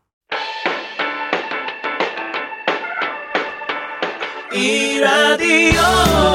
이 4.53 4.99
라디오 4.99 6.34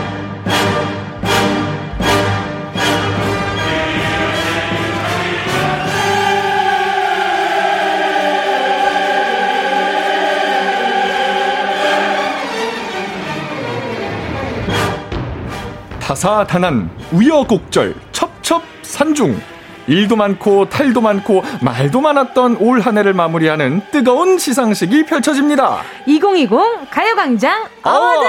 다사다난 16.11 16.89
우여곡절 17.13 17.95
첩첩산중 18.11 19.39
일도 19.87 20.17
많고 20.17 20.67
탈도 20.67 20.99
많고 20.99 21.41
말도 21.61 22.01
많았던 22.01 22.57
올 22.59 22.81
한 22.81 22.97
해를 22.97 23.13
마무리하는 23.13 23.81
뜨거운 23.91 24.37
시상식이 24.37 25.05
펼쳐집니다. 25.05 25.83
2020 26.07 26.49
가요광장 26.91 27.63
award. 27.83 28.27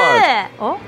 어? 0.58 0.78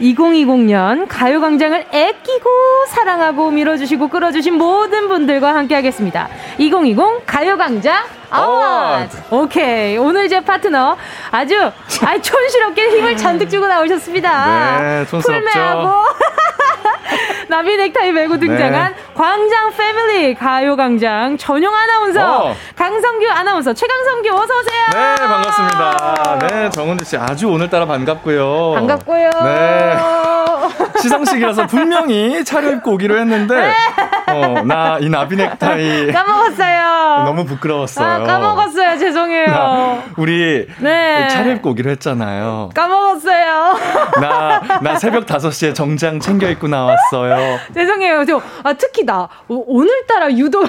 2020년 0.00 1.06
가요광장을 1.08 1.86
애끼고 1.92 2.50
사랑하고 2.88 3.50
밀어주시고 3.50 4.08
끌어주신 4.08 4.54
모든 4.54 5.08
분들과 5.08 5.54
함께하겠습니다. 5.54 6.28
2020 6.58 7.26
가요광장 7.26 8.04
award. 8.30 9.16
오케이. 9.30 9.96
오늘 9.96 10.28
제 10.28 10.40
파트너 10.40 10.96
아주 11.30 11.54
아이 12.04 12.20
촌스럽게 12.20 12.88
힘을 12.90 13.16
잔뜩 13.16 13.48
주고 13.48 13.66
나오셨습니다. 13.68 14.80
네, 14.80 15.06
촌스럽죠. 15.06 15.44
풀매하고 15.44 16.04
나비 17.48 17.76
넥타이 17.76 18.12
메고 18.12 18.38
등장한 18.38 18.94
네. 18.94 19.02
광장 19.14 19.70
패밀리 19.76 20.34
가요광장 20.34 21.36
전용 21.38 21.74
아나운서 21.74 22.46
어. 22.50 22.56
강성규 22.76 23.26
아나운서 23.30 23.72
최강성규 23.72 24.28
어서 24.30 24.54
오세요. 24.58 24.84
네 24.92 25.14
반갑습니다. 25.26 26.38
네 26.48 26.70
정은지 26.70 27.04
씨 27.04 27.16
아주 27.16 27.48
오늘따라 27.48 27.86
반갑고요. 27.86 28.72
반갑고요. 28.74 29.30
네. 29.44 29.96
시상식이라서 31.00 31.66
분명히 31.66 32.44
차려입고 32.44 32.92
오기로 32.92 33.18
했는데 33.18 33.54
네. 33.56 33.74
어, 34.28 34.62
나 34.64 34.98
이 35.00 35.08
나비 35.08 35.36
넥타이 35.36 36.12
까먹었어요. 36.12 37.24
너무 37.24 37.44
부끄러웠어요. 37.44 38.06
아, 38.06 38.18
까먹었어요. 38.24 38.98
죄송해요. 38.98 40.02
우리 40.16 40.66
네. 40.78 41.28
차려입고 41.28 41.70
오기로 41.70 41.90
했잖아요. 41.90 42.70
까먹었어요. 42.74 43.74
나, 44.20 44.60
나 44.80 44.96
새벽 44.98 45.26
5시에 45.26 45.74
정장 45.74 46.20
챙겨 46.20 46.48
입고 46.48 46.68
나왔어요. 46.68 47.33
죄송해요. 47.74 48.24
저, 48.24 48.40
아, 48.62 48.72
특히 48.74 49.04
나, 49.04 49.28
오늘따라 49.48 50.30
유독, 50.32 50.64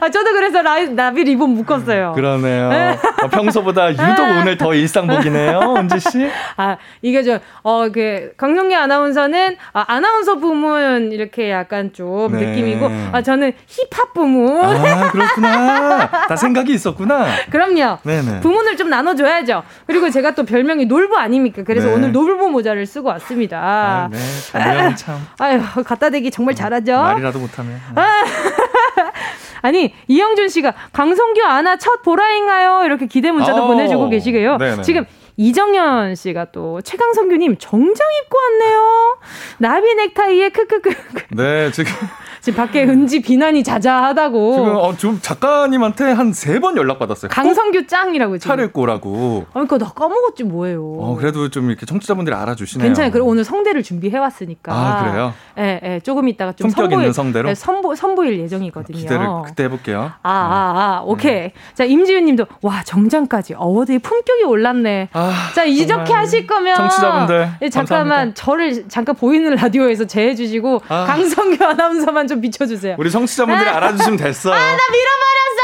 아, 0.00 0.08
저도 0.08 0.32
그래서 0.32 0.62
라, 0.62 0.78
나비 0.86 1.24
리본 1.24 1.50
묶었어요. 1.50 2.12
그러네요. 2.14 2.68
네. 2.70 2.98
어, 3.22 3.28
평소보다 3.28 3.92
유독 3.92 4.22
오늘 4.40 4.56
더 4.56 4.74
일상복이네요, 4.74 5.60
은지씨. 5.78 6.28
아, 6.56 6.76
이게 7.02 7.22
저, 7.22 7.38
어, 7.62 7.88
그, 7.92 8.32
강성기 8.36 8.74
아나운서는, 8.74 9.56
아, 9.72 9.84
아나운서 9.88 10.36
부문 10.36 11.12
이렇게 11.12 11.50
약간 11.50 11.92
좀 11.92 12.32
네. 12.32 12.46
느낌이고, 12.46 12.90
아, 13.12 13.22
저는 13.22 13.52
힙합 13.66 14.12
부문. 14.14 14.64
아, 14.64 15.10
그렇구나. 15.10 16.10
다 16.28 16.36
생각이 16.36 16.72
있었구나. 16.72 17.26
그럼요. 17.50 17.98
네네. 18.02 18.40
부문을 18.40 18.76
좀 18.76 18.90
나눠줘야죠. 18.90 19.62
그리고 19.86 20.10
제가 20.10 20.34
또 20.34 20.44
별명이 20.44 20.86
놀부 20.86 21.16
아닙니까? 21.16 21.62
그래서 21.64 21.88
네. 21.88 21.94
오늘 21.94 22.12
놀부 22.12 22.48
모자를 22.50 22.86
쓰고 22.86 23.08
왔습니다. 23.08 23.58
아, 23.60 24.08
네. 24.10 24.18
아, 24.54 24.94
참. 24.94 25.26
아유, 25.38 25.60
갖다 25.82 26.10
대기 26.10 26.30
정말 26.30 26.54
잘하죠. 26.54 26.92
말이라도 26.96 27.38
못하면. 27.38 27.80
아. 27.94 28.24
아니 29.62 29.94
이영준 30.08 30.48
씨가 30.48 30.74
강성규 30.92 31.42
아나 31.44 31.76
첫 31.76 32.02
보라인가요? 32.02 32.84
이렇게 32.84 33.06
기대 33.06 33.30
문자도 33.30 33.64
오, 33.64 33.66
보내주고 33.68 34.08
계시게요. 34.08 34.56
네네. 34.56 34.82
지금 34.82 35.04
이정현 35.36 36.14
씨가 36.16 36.46
또 36.52 36.80
최강성규님 36.82 37.56
정장 37.58 38.06
입고 38.24 38.38
왔네요. 38.38 39.18
나비 39.58 39.94
넥타이에 39.94 40.50
크크크. 40.50 40.90
네 41.30 41.70
지금 41.72 41.92
지금 42.40 42.56
밖에 42.56 42.84
은지 42.84 43.20
비난이 43.20 43.62
자자하다고. 43.64 44.52
지금 44.54 44.76
어, 44.76 44.96
좀 44.96 45.18
작가님한테 45.20 46.12
한 46.12 46.30
세 46.32 46.58
번 46.60 46.76
연락 46.76 46.98
받았어요. 46.98 47.28
강성규 47.30 47.86
짱이라고 47.86 48.38
지금. 48.38 48.48
차를 48.50 48.72
꼬라고. 48.72 49.44
아, 49.48 49.52
그러니까 49.52 49.78
나 49.78 49.90
까먹었지 49.90 50.44
뭐예요. 50.44 50.82
어, 50.98 51.16
그래도 51.18 51.48
좀 51.50 51.68
이렇게 51.70 51.86
청취자분들이 51.86 52.34
알아주시네요. 52.34 52.86
괜찮아요. 52.86 53.10
그리고 53.12 53.28
오늘 53.28 53.44
성대를 53.44 53.82
준비해 53.82 54.16
왔으니까. 54.18 54.72
아 54.72 55.04
그래요? 55.10 55.34
예, 55.58 55.80
예. 55.82 56.00
조금 56.00 56.28
있다가 56.28 56.52
좀 56.52 56.68
품격 56.68 56.82
선보일, 56.84 57.00
있는 57.02 57.12
성대로. 57.12 57.48
네, 57.48 57.54
선보 57.54 57.94
선보일 57.94 58.38
예정이거든요. 58.40 58.98
기대를 58.98 59.26
그때 59.46 59.64
해볼게요. 59.64 60.12
아, 60.22 60.30
아, 60.30 60.32
아 60.32 61.02
오케이. 61.04 61.32
네. 61.32 61.52
자 61.74 61.84
임지윤님도 61.84 62.46
와 62.62 62.82
정장까지 62.84 63.54
어워드의 63.56 63.98
품격이 64.00 64.44
올랐네. 64.44 65.08
아, 65.12 65.32
자 65.54 65.64
이렇게 65.64 66.12
하실 66.12 66.46
거면 66.46 66.76
청취자분들 66.76 67.48
예, 67.62 67.68
잠깐만 67.68 68.08
감사합니다. 68.34 68.34
저를 68.42 68.88
잠깐 68.88 69.14
보이는 69.14 69.54
라디오에서 69.54 70.06
제해주시고 70.06 70.82
아. 70.88 71.04
강성규 71.06 71.64
아나운서만 71.64 72.26
좀 72.30 72.40
비춰주세요. 72.40 72.94
우리 72.98 73.10
청취자분들이 73.10 73.68
아. 73.68 73.76
알아주시면 73.76 74.16
됐어요. 74.18 74.54
아, 74.54 74.58
나 74.58 74.78
밀어버렸어! 74.92 75.60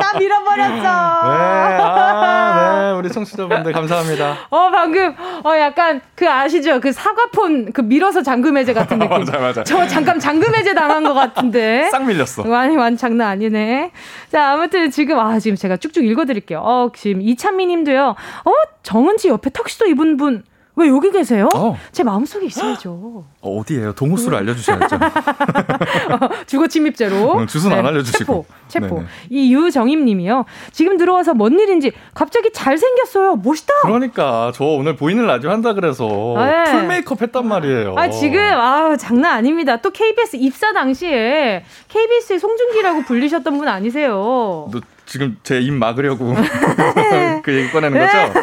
나 0.00 0.18
밀어버렸어! 0.18 0.82
네, 0.82 0.88
아, 1.80 2.80
네, 2.82 2.98
우리 2.98 3.08
청취자분들 3.10 3.72
감사합니다. 3.72 4.36
어, 4.50 4.70
방금, 4.70 5.14
어, 5.44 5.56
약간, 5.56 6.00
그 6.16 6.28
아시죠? 6.28 6.80
그 6.80 6.90
사과폰, 6.90 7.72
그 7.72 7.80
밀어서 7.82 8.22
잠금 8.22 8.56
해제 8.56 8.72
같은 8.74 8.98
느낌. 9.00 9.18
맞아, 9.18 9.38
맞아. 9.38 9.62
저 9.62 9.86
잠깐 9.86 10.18
잠금 10.18 10.54
해제 10.56 10.74
당한 10.74 11.04
것 11.04 11.14
같은데. 11.14 11.88
싹 11.92 12.04
밀렸어. 12.04 12.48
완, 12.48 12.76
완 12.76 12.96
장난 12.96 13.28
아니네. 13.28 13.92
자, 14.32 14.52
아무튼 14.52 14.90
지금, 14.90 15.20
아, 15.20 15.38
지금 15.38 15.56
제가 15.56 15.76
쭉쭉 15.76 16.04
읽어드릴게요. 16.04 16.58
어, 16.60 16.90
지금 16.96 17.22
이찬미 17.22 17.66
님도요. 17.66 18.16
어, 18.44 18.52
정은지 18.82 19.28
옆에 19.28 19.50
턱시도 19.50 19.86
입은 19.86 20.16
분. 20.16 20.42
왜 20.78 20.88
여기 20.88 21.10
계세요? 21.10 21.48
어. 21.56 21.76
제 21.90 22.04
마음속에 22.04 22.46
있어야죠. 22.46 23.24
어디에요 23.42 23.92
동호수를 23.94 24.38
음. 24.38 24.42
알려주셔야죠. 24.42 24.96
어, 24.96 26.28
주거 26.46 26.68
침입죄로. 26.68 27.38
음, 27.38 27.46
주소는 27.48 27.76
네, 27.76 27.80
안 27.80 27.86
알려주시고. 27.86 28.46
체포. 28.68 28.88
체포. 28.88 29.02
이 29.28 29.52
유정임 29.52 30.04
님이요. 30.04 30.44
지금 30.70 30.96
들어와서 30.96 31.34
뭔 31.34 31.58
일인지 31.58 31.90
갑자기 32.14 32.52
잘생겼어요. 32.52 33.36
멋있다. 33.36 33.72
그러니까 33.82 34.52
저 34.54 34.64
오늘 34.64 34.94
보이는 34.94 35.26
라디오 35.26 35.50
한다 35.50 35.72
그래서 35.72 36.06
네. 36.36 36.64
full 36.70 36.86
메이크업 36.86 37.22
했단 37.22 37.46
말이에요. 37.46 37.94
아, 37.96 38.08
지금 38.10 38.40
아, 38.40 38.96
장난 38.96 39.32
아닙니다. 39.32 39.78
또 39.78 39.90
KBS 39.90 40.36
입사 40.36 40.72
당시에 40.72 41.64
KBS의 41.88 42.38
송중기라고 42.38 43.02
불리셨던 43.02 43.58
분 43.58 43.66
아니세요? 43.66 44.68
너 44.70 44.80
지금 45.08 45.36
제 45.42 45.58
입 45.60 45.72
막으려고 45.72 46.34
그 47.42 47.52
얘기 47.54 47.70
꺼내는 47.70 47.98
거죠? 47.98 48.40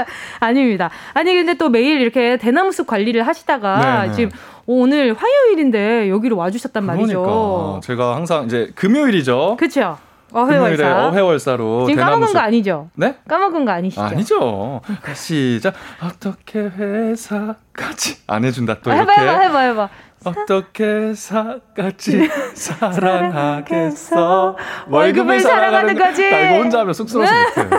아닙니다. 0.40 0.90
아니 1.14 1.34
근데 1.34 1.54
또 1.54 1.68
매일 1.68 2.00
이렇게 2.00 2.38
대나무숲 2.38 2.86
관리를 2.86 3.26
하시다가 3.26 3.78
네네. 4.00 4.08
네. 4.08 4.12
지금 4.14 4.30
오늘 4.66 5.14
화요일인데 5.14 6.08
여기로 6.08 6.36
와주셨단 6.36 6.84
말이죠. 6.84 7.22
그러니까 7.22 7.80
제가 7.86 8.16
항상 8.16 8.46
이제 8.46 8.72
금요일이죠. 8.74 9.56
그렇죠. 9.58 9.98
어회월사. 10.32 11.08
어회월사로. 11.08 11.86
지금 11.86 12.02
까먹은 12.04 12.32
거 12.32 12.38
아니죠? 12.40 12.90
네? 12.94 13.14
까먹은 13.28 13.64
거 13.64 13.70
아니시죠? 13.70 14.02
아니죠. 14.02 14.80
시작. 15.14 15.74
어떻게 16.02 16.58
회사까지 16.58 18.18
안 18.26 18.44
해준다 18.44 18.78
또 18.82 18.90
아, 18.90 18.96
이렇게. 18.96 19.12
해봐, 19.12 19.22
해봐, 19.22 19.40
해봐, 19.42 19.60
해봐. 19.60 19.88
어떻게 20.26 21.14
사같이 21.14 22.28
사랑하겠어? 22.54 24.56
월급을 24.88 25.40
사랑하는 25.40 25.96
거지. 25.96 26.30
나 26.30 26.40
이거 26.40 26.62
혼자 26.62 26.80
하면 26.80 26.94
쑥스러워서 26.94 27.32
못해요. 27.32 27.70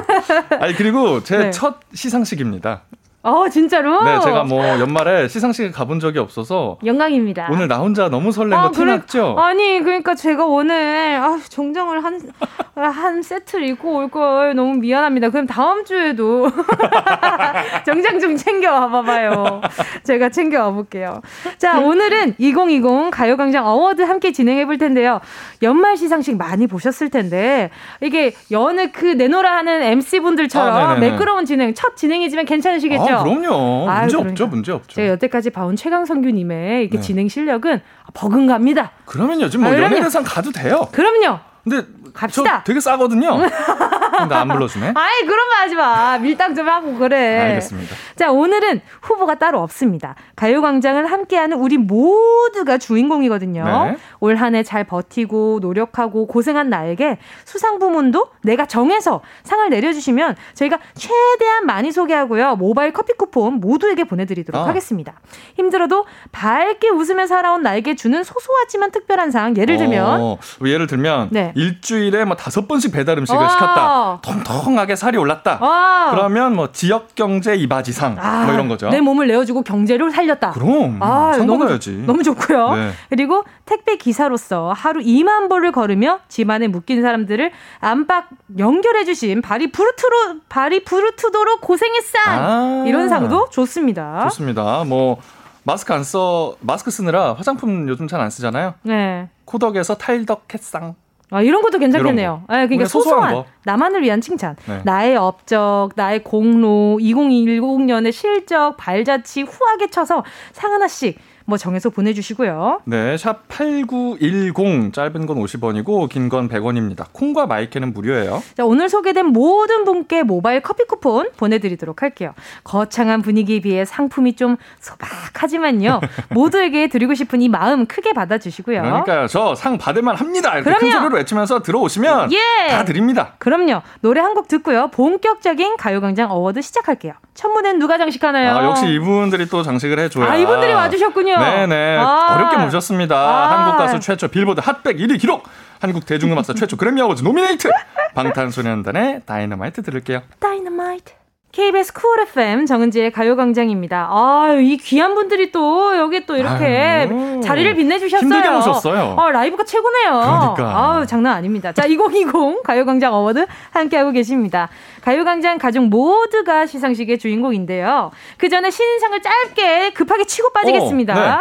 아니 0.62 0.74
그리고 0.74 1.24
제첫 1.24 1.80
네. 1.80 1.96
시상식입니다 1.96 2.84
어, 3.28 3.50
진짜로? 3.50 4.04
네, 4.04 4.20
제가 4.22 4.46
뭐 4.46 4.64
연말에 4.80 5.28
시상식에 5.28 5.72
가본 5.72 6.00
적이 6.00 6.20
없어서 6.20 6.78
영광입니다. 6.86 7.50
오늘 7.52 7.68
나 7.68 7.78
혼자 7.80 8.08
너무 8.08 8.32
설렌 8.32 8.58
아, 8.58 8.64
거 8.64 8.72
티났죠? 8.72 9.36
아니, 9.38 9.82
그러니까 9.82 10.16
제가 10.16 10.46
오늘 10.46 11.20
아, 11.22 11.38
정정을 11.50 12.04
한, 12.04 12.22
한 12.76 13.22
세트를 13.22 13.68
입고 13.68 13.96
올 13.96 14.08
걸 14.08 14.56
너무 14.56 14.76
미안합니다. 14.76 15.30
그럼 15.30 15.46
다음 15.48 15.84
주에도 15.84 16.50
정장 17.86 18.20
좀 18.22 18.38
챙겨 18.38 18.72
와 18.72 18.88
봐봐요. 18.90 19.60
제가 20.04 20.30
챙겨 20.30 20.64
와 20.64 20.72
볼게요. 20.72 21.22
자, 21.58 21.80
오늘은 21.82 22.36
2020 22.38 23.12
가요광장 23.12 23.68
어워드 23.68 24.02
함께 24.04 24.32
진행해 24.32 24.66
볼 24.66 24.78
텐데요. 24.78 25.20
연말 25.62 25.98
시상식 25.98 26.38
많이 26.38 26.68
보셨을 26.68 27.10
텐데 27.10 27.70
이게 28.00 28.34
여느 28.52 28.92
그 28.92 29.06
내노라 29.06 29.52
하는 29.58 29.82
MC분들처럼 29.84 30.76
아, 30.76 30.96
매끄러운 30.96 31.44
진행, 31.44 31.74
첫 31.74 31.98
진행이지만 31.98 32.46
괜찮으시겠죠? 32.46 33.04
아, 33.04 33.17
그럼요. 33.24 33.90
아유, 33.90 34.02
문제 34.02 34.18
그러니까. 34.18 34.30
없죠, 34.32 34.48
문제 34.48 34.72
없죠. 34.72 34.96
제가 34.96 35.08
여태까지 35.14 35.50
봐온 35.52 35.76
최강성규님의 35.76 36.82
이렇게 36.84 36.98
네. 36.98 37.02
진행 37.02 37.28
실력은 37.28 37.82
버금갑니다. 38.14 38.92
그러면 39.06 39.42
요즘 39.42 39.62
뭐 39.62 39.72
아, 39.72 39.82
연예대상 39.82 40.24
가도 40.26 40.52
돼요. 40.52 40.88
그럼요. 40.92 41.40
근데 41.64 41.86
갑시다. 42.18 42.64
되게 42.64 42.80
싸거든요. 42.80 43.38
근데 44.18 44.36
안 44.36 44.48
불러주네. 44.48 44.94
아이, 44.96 45.26
그런 45.26 45.48
말 45.50 45.58
하지 45.64 45.76
마. 45.76 46.18
밀당 46.18 46.56
좀 46.56 46.68
하고 46.68 46.96
그래. 46.96 47.40
알겠습니다. 47.40 47.96
자, 48.16 48.32
오늘은 48.32 48.82
후보가 49.02 49.36
따로 49.36 49.62
없습니다. 49.62 50.16
가요광장을 50.36 51.06
함께하는 51.12 51.58
우리 51.58 51.78
모두가 51.78 52.78
주인공이거든요. 52.78 53.64
네. 53.64 53.98
올 54.20 54.36
한 54.38 54.56
해 54.56 54.64
잘 54.64 54.84
버티고 54.86 55.60
노력하고 55.62 56.26
고생한 56.28 56.70
나에게 56.70 57.20
수상 57.46 57.78
부문도 57.80 58.28
내가 58.44 58.66
정해서 58.66 59.22
상을 59.44 59.70
내려주시면 59.70 60.36
저희가 60.56 60.80
최대한 60.96 61.66
많이 61.66 61.92
소개하고요. 61.92 62.56
모바일 62.56 62.92
커피 62.94 63.14
쿠폰 63.14 63.56
모두에게 63.60 64.04
보내드리도록 64.06 64.62
아. 64.62 64.68
하겠습니다. 64.68 65.14
힘들어도 65.56 66.06
밝게 66.32 66.90
웃으며 66.90 67.28
살아온 67.28 67.62
나에게 67.62 67.96
주는 67.96 68.24
소소하지만 68.24 68.92
특별한 68.92 69.32
상. 69.32 69.56
예를 69.58 69.78
들면. 69.78 70.22
어, 70.22 70.38
예를 70.66 70.88
들면. 70.88 71.30
네. 71.32 71.52
일주일 71.56 72.07
에 72.16 72.26
뭐 72.26 72.36
다섯 72.36 72.68
번씩 72.68 72.92
배달 72.92 73.18
음식을 73.18 73.40
와. 73.42 73.50
시켰다. 73.50 74.20
통통하게 74.22 74.96
살이 74.96 75.18
올랐다. 75.18 75.58
와. 75.62 76.12
그러면 76.12 76.56
뭐 76.56 76.72
지역 76.72 77.16
경제 77.16 77.56
이바지상 77.56 78.18
아, 78.20 78.46
뭐 78.46 78.54
이런 78.54 78.68
거죠. 78.68 78.90
내 78.90 79.02
몸을 79.02 79.28
내어주고 79.28 79.64
경제를 79.64 80.12
살렸다. 80.12 80.52
그럼 80.52 80.98
아, 81.02 81.34
상 81.34 81.48
너무, 81.48 81.60
받아야지. 81.60 82.04
너무 82.06 82.24
좋고요. 82.24 82.74
네. 82.76 82.92
그리고 83.10 83.44
택배 83.66 83.98
기사로서 83.98 84.74
하루 84.76 85.02
2만 85.02 85.50
보를 85.50 85.72
걸으며 85.72 86.20
집안에 86.28 86.68
묶인 86.68 87.02
사람들을 87.02 87.52
안팎 87.80 88.26
연결해 88.58 89.06
주신 89.06 89.42
바리 89.42 89.72
부르트로 89.72 90.42
바리 90.50 90.84
부르트도록 90.84 91.62
고생했어. 91.62 92.18
아. 92.28 92.84
이런 92.88 93.10
상도 93.10 93.48
좋습니다. 93.50 94.24
좋습니다. 94.30 94.84
뭐 94.86 95.18
마스크 95.64 95.94
안 95.94 96.04
써, 96.04 96.56
마스크 96.62 96.90
쓰느라 96.92 97.34
화장품 97.34 97.90
요즘 97.90 98.08
잘 98.08 98.22
안 98.22 98.30
쓰잖아요. 98.30 98.76
네. 98.84 99.28
코덕에서 99.46 99.96
탈덕햇상. 99.98 100.96
아, 101.30 101.42
이런 101.42 101.62
것도 101.62 101.80
괜찮겠네요. 101.80 102.44
네, 102.50 102.68
그러니까 102.68 102.86
소소한, 102.86 103.30
소소한 103.30 103.46
나만을 103.66 104.02
위한 104.02 104.22
칭찬. 104.22 104.56
네. 104.66 104.82
나의 104.86 105.18
업적, 105.18 105.90
나의 105.96 106.24
공로, 106.24 106.98
2010년의 107.02 108.12
실적, 108.12 108.78
발자취 108.78 109.44
후하게 109.44 109.88
쳐서 109.88 110.24
상 110.54 110.72
하나씩 110.72 111.20
뭐 111.50 111.58
정해서 111.58 111.90
보내주시고요. 111.90 112.82
네, 112.84 113.16
샵 113.16 113.48
8910 113.48 114.92
짧은 114.94 115.26
건 115.26 115.38
50원이고 115.38 116.10
긴 116.10 116.28
건 116.28 116.50
100원입니다. 116.50 117.06
콩과 117.14 117.46
my 117.48 117.61
K는 117.61 117.94
무료예요. 117.94 118.44
자, 118.56 118.66
오늘 118.66 118.90
소개된 118.90 119.28
모든 119.28 119.86
분께 119.86 120.24
모바일 120.24 120.60
커피 120.62 120.84
쿠폰 120.84 121.30
보내드리도록 121.38 122.02
할게요. 122.02 122.34
거창한 122.66 123.22
분위기에 123.22 123.62
비해 123.62 123.86
상품이 123.86 124.36
좀 124.36 124.58
소박하지만요. 124.82 126.02
모두에게 126.32 126.88
드리고 126.88 127.14
싶은 127.14 127.42
이 127.42 127.48
마음 127.50 127.86
크게 127.86 128.12
받아주시고요. 128.14 128.82
그러니까요. 128.82 129.28
저 129.28 129.56
상 129.56 129.78
받을만 129.78 130.16
합니다. 130.18 130.54
이렇게 130.56 130.70
그럼요. 130.70 130.80
큰 130.80 130.92
소리로 130.92 131.16
외치면서 131.18 131.62
들어오시면 131.64 132.32
예. 132.34 132.68
다 132.70 132.84
드립니다. 132.86 133.34
그럼요. 133.40 133.82
노래 134.02 134.22
한 134.22 134.38
곡 134.38 134.48
듣고요. 134.50 134.90
본격적인 134.92 135.78
가요광장 135.78 136.30
어워드 136.30 136.62
시작할게요. 136.62 137.14
첫무대는 137.34 137.80
누가 137.80 137.98
장식하나요? 137.98 138.56
아, 138.56 138.64
역시 138.66 138.86
이분들이 138.88 139.48
또 139.48 139.64
장식을 139.64 139.98
해줘야. 139.98 140.30
아, 140.30 140.36
이분들이 140.36 140.74
와주셨군요. 140.74 141.37
네네. 141.40 141.98
아~ 141.98 142.36
어렵게 142.36 142.58
모셨습니다. 142.58 143.16
아~ 143.16 143.52
한국 143.52 143.78
가수 143.78 144.00
최초 144.00 144.28
빌보드 144.28 144.62
핫백 144.64 144.98
1위 144.98 145.20
기록. 145.20 145.44
한국 145.80 146.06
대중음악사 146.06 146.54
최초 146.54 146.78
그래미 146.78 147.02
어워즈 147.02 147.24
노미네이트. 147.24 147.70
방탄소년단의 148.16 149.22
다이너마이트 149.26 149.82
들을게요. 149.84 150.22
다이너마이트. 150.40 151.14
KBS 151.58 151.92
쿨 151.92 152.20
FM 152.20 152.68
정은지의 152.68 153.12
가요광장입니다. 153.12 154.10
아, 154.12 154.56
이 154.60 154.78
귀한 154.78 155.16
분들이 155.16 155.52
또 155.52 155.98
여기 155.98 156.24
또 156.28 156.38
이렇게 156.38 157.08
아유, 157.10 157.42
자리를 157.44 157.74
빛내주셨어요. 157.74 158.20
힘들게 158.30 158.48
오셨어요. 158.48 159.16
아, 159.18 159.32
라이브가 159.32 159.64
최고네요. 159.64 160.54
그러니까. 160.56 160.78
아우, 160.78 161.08
장난 161.08 161.34
아닙니다. 161.34 161.72
자, 161.72 161.88
2020 161.88 162.62
가요광장 162.62 163.12
어워드 163.12 163.48
함께하고 163.72 164.12
계십니다. 164.12 164.70
가요광장 165.02 165.58
가족 165.58 165.86
모두가 165.86 166.68
시상식의 166.68 167.18
주인공인데요. 167.18 168.12
그 168.38 168.50
전에 168.50 168.70
신인상을 168.70 169.20
짧게 169.20 169.94
급하게 169.94 170.26
치고 170.26 170.52
빠지겠습니다. 170.52 171.14
오, 171.16 171.18
네. 171.18 171.32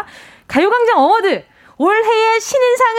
가요광장 0.49 0.99
어워드 0.99 1.45
올해의 1.77 2.41
신인상은 2.41 2.97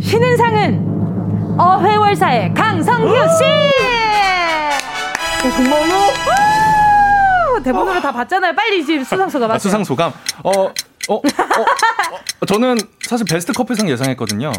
신인상은 0.00 1.58
어회월사의 1.60 2.54
강성규 2.54 3.14
씨. 3.14 4.07
어, 5.48 5.50
정말요? 5.50 6.08
대본으로 7.64 8.00
다 8.00 8.12
봤잖아요. 8.12 8.54
빨리 8.54 8.84
지금 8.84 9.02
수상 9.02 9.28
소감. 9.30 9.50
아, 9.50 9.58
수상 9.58 9.82
소감. 9.82 10.12
어, 10.44 10.50
어, 10.50 10.64
어, 11.08 11.14
어, 12.40 12.46
저는 12.46 12.76
사실 13.02 13.26
베스트 13.26 13.52
커플상 13.52 13.88
예상했거든요. 13.88 14.52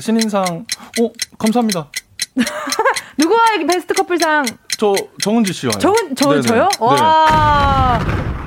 신인상, 0.00 0.42
어, 0.44 1.10
감사합니다. 1.38 1.88
누구와 3.18 3.38
베스트 3.68 3.92
커플상? 3.92 4.46
저 4.78 4.94
정은지 5.22 5.52
씨와요. 5.52 5.78
정은 5.78 6.16
저 6.16 6.30
네네. 6.30 6.40
저요? 6.42 6.68
네. 6.72 6.78
와. 6.80 7.98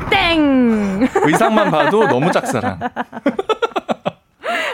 땡. 0.09 1.07
의상만 1.25 1.69
봐도 1.69 2.07
너무 2.07 2.31
짝사랑. 2.31 2.79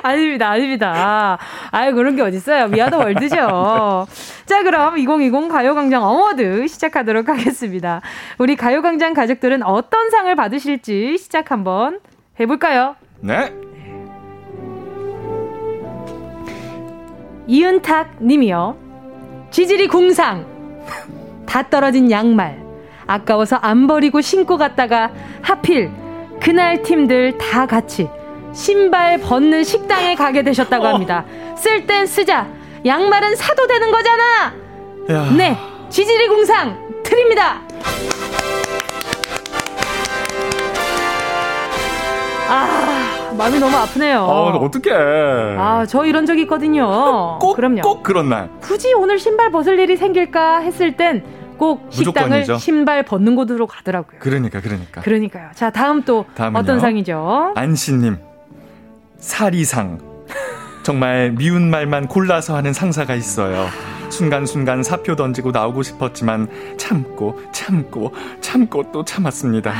아닙니다, 0.01 0.49
아닙니다. 0.49 1.37
아유, 1.71 1.93
그런 1.93 2.15
게 2.15 2.21
어딨어요. 2.21 2.67
We 2.67 2.75
are 2.75 2.86
the 2.86 2.97
world죠. 2.97 4.07
자, 4.45 4.63
그럼 4.63 4.97
2020 4.97 5.49
가요광장 5.49 6.03
어워드 6.03 6.67
시작하도록 6.67 7.27
하겠습니다. 7.27 8.01
우리 8.37 8.55
가요광장 8.55 9.13
가족들은 9.13 9.63
어떤 9.63 10.09
상을 10.09 10.33
받으실지 10.35 11.17
시작 11.17 11.51
한번 11.51 11.99
해볼까요? 12.39 12.95
네. 13.21 13.53
이은탁 17.47 18.23
님이요. 18.23 18.77
지질이 19.51 19.87
궁상. 19.87 20.45
다 21.45 21.67
떨어진 21.67 22.11
양말. 22.11 22.63
아까워서 23.07 23.55
안 23.55 23.87
버리고 23.87 24.21
신고 24.21 24.57
갔다가 24.57 25.11
하필 25.41 25.89
그날 26.39 26.83
팀들 26.83 27.39
다 27.39 27.65
같이 27.65 28.07
신발 28.59 29.17
벗는 29.19 29.63
식당에 29.63 30.15
가게 30.15 30.43
되셨다고 30.43 30.83
어. 30.85 30.89
합니다. 30.89 31.23
쓸 31.55 31.87
땐 31.87 32.05
쓰자. 32.05 32.45
양말은 32.85 33.37
사도 33.37 33.65
되는 33.67 33.89
거잖아. 33.89 34.53
야. 35.11 35.31
네, 35.37 35.57
지지리 35.89 36.27
공상 36.27 36.77
드립니다. 37.01 37.61
아, 42.49 43.33
마음이 43.37 43.59
너무 43.59 43.77
아프네요. 43.77 44.19
아, 44.23 44.49
어떡해. 44.57 44.93
아, 45.57 45.85
저 45.87 46.05
이런 46.05 46.25
적 46.25 46.37
있거든요. 46.39 47.37
꼭, 47.39 47.55
그럼요. 47.55 47.81
꼭 47.81 48.03
그런 48.03 48.27
날. 48.27 48.49
굳이 48.59 48.93
오늘 48.93 49.19
신발 49.19 49.51
벗을 49.51 49.79
일이 49.79 49.95
생길까 49.95 50.59
했을 50.59 50.97
땐 50.97 51.23
꼭 51.57 51.87
식당을 51.89 52.29
무조건이죠. 52.29 52.57
신발 52.57 53.03
벗는 53.03 53.35
곳으로 53.35 53.67
가더라고요. 53.67 54.19
그러니까, 54.19 54.61
그러니까. 54.61 55.01
그러니까요. 55.01 55.49
자, 55.55 55.69
다음 55.69 56.03
또 56.03 56.25
다음은요. 56.35 56.59
어떤 56.59 56.79
상이죠? 56.79 57.51
안씨님. 57.55 58.28
사리상. 59.19 59.99
정말 60.83 61.31
미운 61.31 61.69
말만 61.69 62.07
골라서 62.07 62.55
하는 62.55 62.73
상사가 62.73 63.13
있어요. 63.15 63.67
순간순간 64.09 64.81
사표 64.81 65.15
던지고 65.15 65.51
나오고 65.51 65.83
싶었지만 65.83 66.47
참고 66.77 67.39
참고 67.51 68.11
참고 68.41 68.91
또 68.91 69.05
참았습니다. 69.05 69.71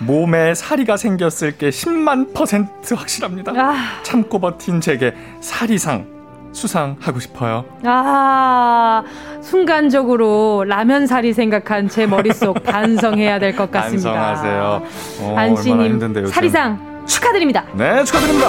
몸에 0.00 0.54
사리가 0.54 0.96
생겼을 0.96 1.58
게 1.58 1.68
10만 1.68 2.32
퍼센트 2.34 2.94
확실합니다. 2.94 3.52
아. 3.56 3.74
참고 4.02 4.38
버틴 4.38 4.80
제게 4.80 5.14
사리상 5.40 6.06
수상하고 6.52 7.18
싶어요. 7.18 7.64
아, 7.84 9.02
순간적으로 9.42 10.64
라면사리 10.66 11.32
생각한 11.34 11.88
제 11.88 12.06
머릿속 12.06 12.62
반성해야 12.64 13.38
될 13.40 13.54
것 13.56 13.70
같습니다. 13.70 14.12
반성하세요. 14.12 14.82
어, 15.20 15.34
안씨님 15.36 16.26
사리상 16.28 16.93
축하드립니다. 17.06 17.64
네, 17.74 18.04
축하드립니다. 18.04 18.48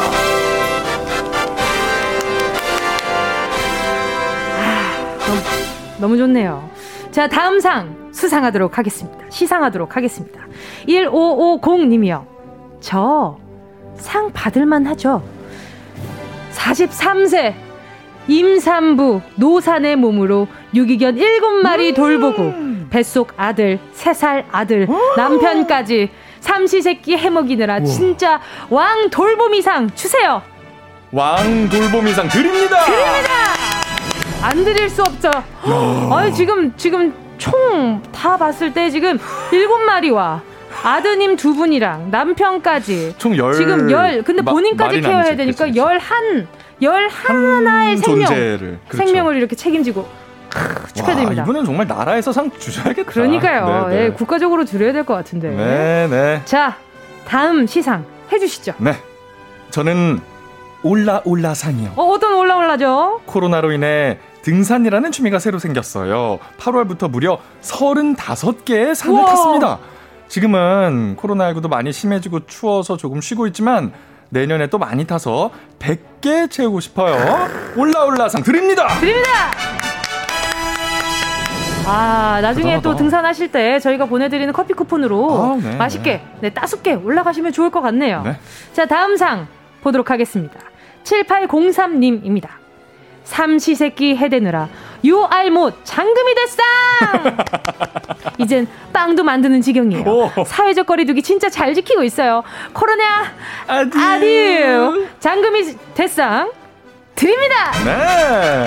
아, 4.60 5.18
너무, 5.20 5.42
너무 6.00 6.18
좋네요. 6.18 6.70
자, 7.12 7.28
다음 7.28 7.60
상 7.60 8.10
수상하도록 8.12 8.78
하겠습니다. 8.78 9.26
시상하도록 9.30 9.96
하겠습니다. 9.96 10.40
1550님이요. 10.88 12.26
저 12.80 13.46
상 13.98 14.32
받을만 14.32 14.86
하죠. 14.88 15.24
43세 16.54 17.54
임산부 18.28 19.22
노산의 19.36 19.96
몸으로 19.98 20.48
유기견 20.74 21.16
7마리 21.16 21.90
음~ 21.90 21.94
돌보고 21.94 22.54
뱃속 22.90 23.34
아들 23.38 23.80
3살 23.96 24.46
아들 24.52 24.88
어! 24.90 25.00
남편까지 25.18 26.10
삼시세끼 26.50 27.18
해먹이느라 27.18 27.78
우와. 27.78 27.86
진짜 27.86 28.40
왕 28.70 29.10
돌보미상 29.10 29.90
주세요. 29.96 30.44
왕 31.12 31.68
돌보미상 31.70 32.30
드립니다. 32.30 32.84
드립니다. 32.86 33.30
안 34.44 34.64
드릴 34.64 34.88
수 34.90 35.02
없죠. 35.02 35.32
아 35.64 36.32
지금 36.36 36.72
지금 36.78 37.12
총 37.40 38.02
다 38.12 38.38
봤을 38.38 38.72
때 38.74 38.90
지금 38.92 39.18
7마리와 39.50 40.40
아드님 40.84 41.36
두 41.36 41.56
분이랑 41.56 42.10
남편까지 42.12 43.16
총 43.18 43.36
열. 43.38 43.54
지금 43.56 43.90
열. 43.90 44.22
근데 44.22 44.44
본인까지 44.44 45.02
케어해야 45.02 45.36
되니까 45.36 45.76
열한 45.76 46.48
열 46.84 47.08
하나의 47.08 47.98
생명 47.98 48.26
존재를, 48.28 48.80
그렇죠. 48.88 48.98
생명을 49.06 49.38
이렇게 49.38 49.56
책임지고 49.56 50.08
크, 50.56 50.94
축하드립니다. 50.94 51.42
와, 51.42 51.44
이분은 51.46 51.66
정말 51.66 51.88
나라에서 51.88 52.32
상 52.32 52.50
주셔야겠다. 52.52 53.12
그러니까요. 53.12 53.88
네, 53.90 53.96
네. 53.96 54.04
예, 54.06 54.10
국가적으로 54.12 54.66
드려야 54.66 54.94
될 54.94 55.04
것 55.06 55.14
같은데. 55.14 55.50
네, 55.50 56.08
네. 56.10 56.42
자, 56.46 56.78
다음 57.28 57.68
시상 57.68 58.06
해주시죠. 58.32 58.74
네, 58.78 58.94
저는 59.72 60.20
올라 60.84 61.22
올라상이요. 61.26 61.94
어, 61.96 62.04
어떤 62.06 62.34
올라 62.34 62.56
올라죠? 62.58 63.22
코로나로 63.26 63.72
인해 63.72 64.20
등산이라는 64.44 65.12
취미가 65.12 65.40
새로 65.40 65.58
생겼어요. 65.60 66.40
8월부터 66.60 67.10
무려 67.10 67.40
35개의 67.62 68.94
산을 68.96 69.16
우와. 69.20 69.26
탔습니다. 69.26 69.80
지금은 70.28 71.18
코로나19도 71.20 71.68
많이 71.70 71.92
심해지고 71.92 72.46
추워서 72.46 72.98
조금 72.98 73.22
쉬고 73.22 73.48
있지만 73.48 73.92
내년에 74.30 74.68
또 74.68 74.78
많이 74.78 75.06
타서 75.06 75.52
100개 75.80 76.50
채우고 76.50 76.80
싶어요. 76.80 77.48
올라올라상 77.76 78.44
드립니다. 78.44 78.88
드립니다. 79.00 79.30
아, 81.88 82.40
나중에 82.42 82.64
대단하다. 82.78 82.82
또 82.90 82.96
등산하실 82.96 83.52
때 83.52 83.80
저희가 83.80 84.06
보내드리는 84.06 84.52
커피 84.54 84.74
쿠폰으로 84.74 85.32
아, 85.44 85.58
네, 85.62 85.76
맛있게, 85.76 86.12
네. 86.14 86.26
네, 86.42 86.50
따숩게 86.50 86.94
올라가시면 86.96 87.52
좋을 87.52 87.70
것 87.70 87.82
같네요. 87.82 88.24
네. 88.24 88.36
자, 88.74 88.86
다음 88.86 89.16
상 89.18 89.48
보도록 89.84 90.10
하겠습니다. 90.10 90.60
7803님입니다. 91.04 92.50
삼시세끼 93.24 94.16
해대느라 94.18 94.70
유알못 95.04 95.80
장금이 95.84 96.36
됐어! 96.36 96.64
이젠 98.38 98.68
빵도 98.94 99.24
만드는 99.24 99.62
지경이에요. 99.62 100.04
오. 100.08 100.32
사회적 100.46 100.86
거리두기 100.86 101.22
진짜 101.24 101.50
잘 101.50 101.74
지키고 101.74 102.04
있어요. 102.04 102.44
코로나 102.74 103.04
아디유, 103.68 104.02
아디유. 104.04 105.08
장금이 105.20 105.76
됐상 105.96 106.52
드립니다. 107.16 107.72
네. 107.84 108.66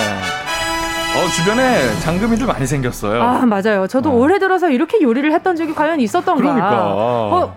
어, 1.17 1.29
주변에 1.31 1.99
장금이들 2.01 2.47
많이 2.47 2.67
생겼어요. 2.67 3.23
아, 3.23 3.47
맞아요. 3.47 3.87
저도 3.87 4.11
어. 4.11 4.15
올해 4.15 4.39
들어서 4.39 4.69
이렇게 4.71 5.01
요리를 5.03 5.33
했던 5.33 5.57
적이 5.57 5.75
과연 5.75 6.01
있었던가. 6.01 6.41
그러니까. 6.41 6.93
어, 6.95 7.57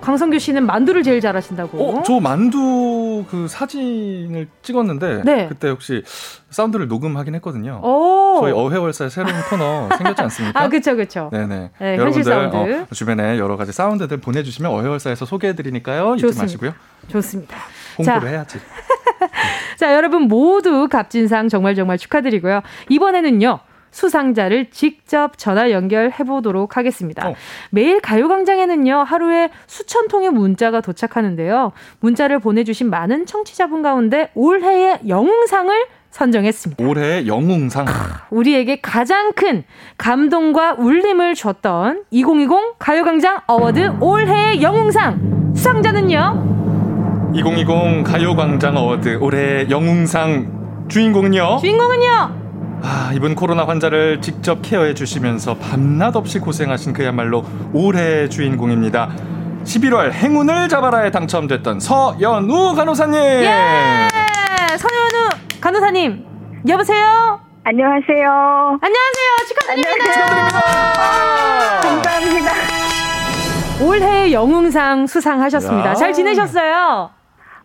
강성규 0.00 0.40
씨는 0.40 0.66
만두를 0.66 1.04
제일 1.04 1.20
잘하신다고. 1.20 1.78
어, 1.78 2.02
저 2.02 2.18
만두 2.18 3.24
그 3.30 3.46
사진을 3.48 4.48
찍었는데 4.62 5.22
네. 5.24 5.46
그때 5.48 5.68
혹시 5.68 6.02
사운드를 6.50 6.88
녹음하긴 6.88 7.36
했거든요. 7.36 7.80
오. 7.84 8.40
저희 8.40 8.52
어회월사의 8.52 9.10
새로운 9.10 9.34
코너 9.48 9.88
생겼지 9.96 10.22
않습니까? 10.22 10.60
아, 10.60 10.68
그렇죠, 10.68 10.96
그렇죠. 10.96 11.30
네네. 11.32 11.70
네, 11.78 11.96
여러분들 11.96 12.32
어, 12.32 12.86
주변에 12.92 13.38
여러 13.38 13.56
가지 13.56 13.70
사운드들 13.70 14.16
보내주시면 14.16 14.72
어회월사에서 14.72 15.24
소개해드리니까요. 15.24 16.16
잊지 16.16 16.36
마시고요. 16.36 16.74
좋습니다. 17.06 17.56
홍보를 17.96 18.20
자. 18.22 18.26
해야지. 18.26 18.58
자, 19.76 19.94
여러분 19.94 20.22
모두 20.22 20.88
갑진상 20.88 21.48
정말 21.48 21.74
정말 21.74 21.98
축하드리고요. 21.98 22.62
이번에는요. 22.88 23.60
수상자를 23.92 24.70
직접 24.70 25.36
전화 25.36 25.70
연결해 25.70 26.24
보도록 26.24 26.76
하겠습니다. 26.76 27.28
어. 27.28 27.34
매일 27.70 28.00
가요광장에는요, 28.00 29.04
하루에 29.06 29.50
수천 29.66 30.08
통의 30.08 30.30
문자가 30.30 30.80
도착하는데요. 30.80 31.72
문자를 32.00 32.38
보내주신 32.38 32.90
많은 32.90 33.26
청취자분 33.26 33.82
가운데 33.82 34.30
올해의 34.34 35.00
영웅상을 35.06 35.74
선정했습니다. 36.10 36.84
올해의 36.84 37.26
영웅상. 37.26 37.86
우리에게 38.30 38.80
가장 38.80 39.32
큰 39.32 39.64
감동과 39.98 40.74
울림을 40.78 41.34
줬던 41.34 42.04
2020 42.10 42.78
가요광장 42.78 43.40
어워드 43.46 43.96
올해의 44.00 44.62
영웅상 44.62 45.52
수상자는요. 45.54 46.61
2020 47.34 48.04
가요광장 48.04 48.76
어워드 48.76 49.18
올해의 49.20 49.70
영웅상 49.70 50.86
주인공은요. 50.88 51.58
주인공은요. 51.60 52.42
아, 52.84 53.10
이분 53.14 53.34
코로나 53.34 53.66
환자를 53.66 54.20
직접 54.20 54.60
케어해 54.60 54.92
주시면서 54.94 55.54
밤낮 55.56 56.14
없이 56.16 56.38
고생하신 56.40 56.92
그야말로 56.92 57.44
올해의 57.72 58.28
주인공입니다. 58.28 59.10
11월 59.64 60.12
행운을 60.12 60.68
잡아라에 60.68 61.10
당첨됐던 61.10 61.80
서연우 61.80 62.74
간호사님. 62.74 63.14
예! 63.14 64.08
서연우 64.76 65.28
간호사님. 65.60 66.24
여보세요? 66.68 67.40
안녕하세요. 67.64 68.78
안녕하세요. 68.82 69.30
축하드립니다. 69.48 70.12
축하드립니다. 70.12 70.60
감사합니다. 71.80 72.52
올해 73.86 74.32
영웅상 74.32 75.06
수상하셨습니다. 75.06 75.90
야. 75.90 75.94
잘 75.94 76.12
지내셨어요? 76.12 77.10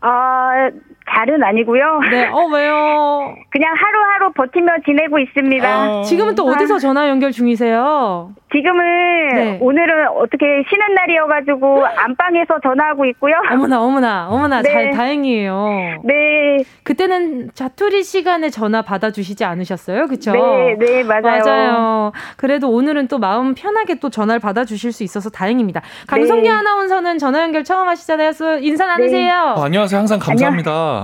아, 0.01 0.69
잘은 1.09 1.43
아니고요. 1.43 1.99
네, 2.11 2.27
어, 2.27 2.45
왜요? 2.51 3.35
그냥 3.49 3.73
하루하루 3.75 4.31
버티며 4.33 4.71
지내고 4.85 5.19
있습니다. 5.19 5.89
어. 5.89 6.01
지금은 6.03 6.35
또 6.35 6.45
어디서 6.45 6.79
전화 6.79 7.07
연결 7.09 7.31
중이세요? 7.31 8.31
지금은 8.51 9.27
네. 9.35 9.57
오늘은 9.61 10.07
어떻게 10.09 10.45
쉬는 10.69 10.93
날이어가지고 10.95 11.85
안방에서 11.97 12.59
전화하고 12.63 13.05
있고요. 13.05 13.33
어머나, 13.51 13.81
어머나, 13.81 14.27
어머나, 14.29 14.61
네. 14.61 14.71
잘 14.71 14.91
다행이에요. 14.91 16.01
네. 16.03 16.63
그때는 16.83 17.51
자투리 17.53 18.03
시간에 18.03 18.49
전화 18.49 18.81
받아주시지 18.81 19.43
않으셨어요? 19.43 20.07
그쵸? 20.07 20.31
네, 20.31 20.75
네, 20.79 21.03
맞아요. 21.03 21.21
맞아요. 21.43 22.11
그래도 22.37 22.69
오늘은 22.69 23.07
또 23.07 23.17
마음 23.17 23.53
편하게 23.53 23.95
또 23.95 24.09
전화를 24.09 24.39
받아주실 24.39 24.91
수 24.91 25.03
있어서 25.03 25.29
다행입니다. 25.29 25.81
강성기 26.07 26.47
네. 26.47 26.55
아나운서는 26.55 27.17
전화 27.17 27.41
연결 27.41 27.63
처음 27.63 27.87
하시잖아요. 27.87 28.31
인사 28.61 28.85
나누세요. 28.85 29.33
네. 29.55 29.61
어, 29.61 29.63
안녕하세요. 29.65 29.99
항상 29.99 30.19
감사합니다. 30.19 30.71
안녕. 30.71 30.96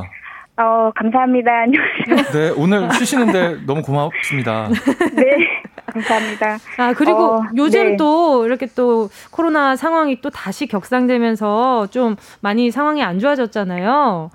어, 0.56 0.92
감사합니다. 0.96 1.52
안녕하세요. 2.06 2.32
네, 2.32 2.54
오늘 2.56 2.92
쉬시는데 2.92 3.66
너무 3.66 3.82
고맙습니다. 3.82 4.68
네, 5.16 5.48
감사합니다. 5.88 6.58
아, 6.78 6.94
그리고 6.96 7.38
어, 7.38 7.44
요즘 7.56 7.92
네. 7.92 7.98
또 7.98 8.46
이렇게 8.46 8.68
또 8.76 9.10
코로나 9.32 9.76
상황이 9.76 10.22
또 10.22 10.30
다시 10.30 10.68
격상되면서 10.68 11.88
좀 11.88 12.16
많이 12.42 12.70
상황이 12.70 13.02
안 13.02 13.18
좋아졌잖아요. 13.18 14.30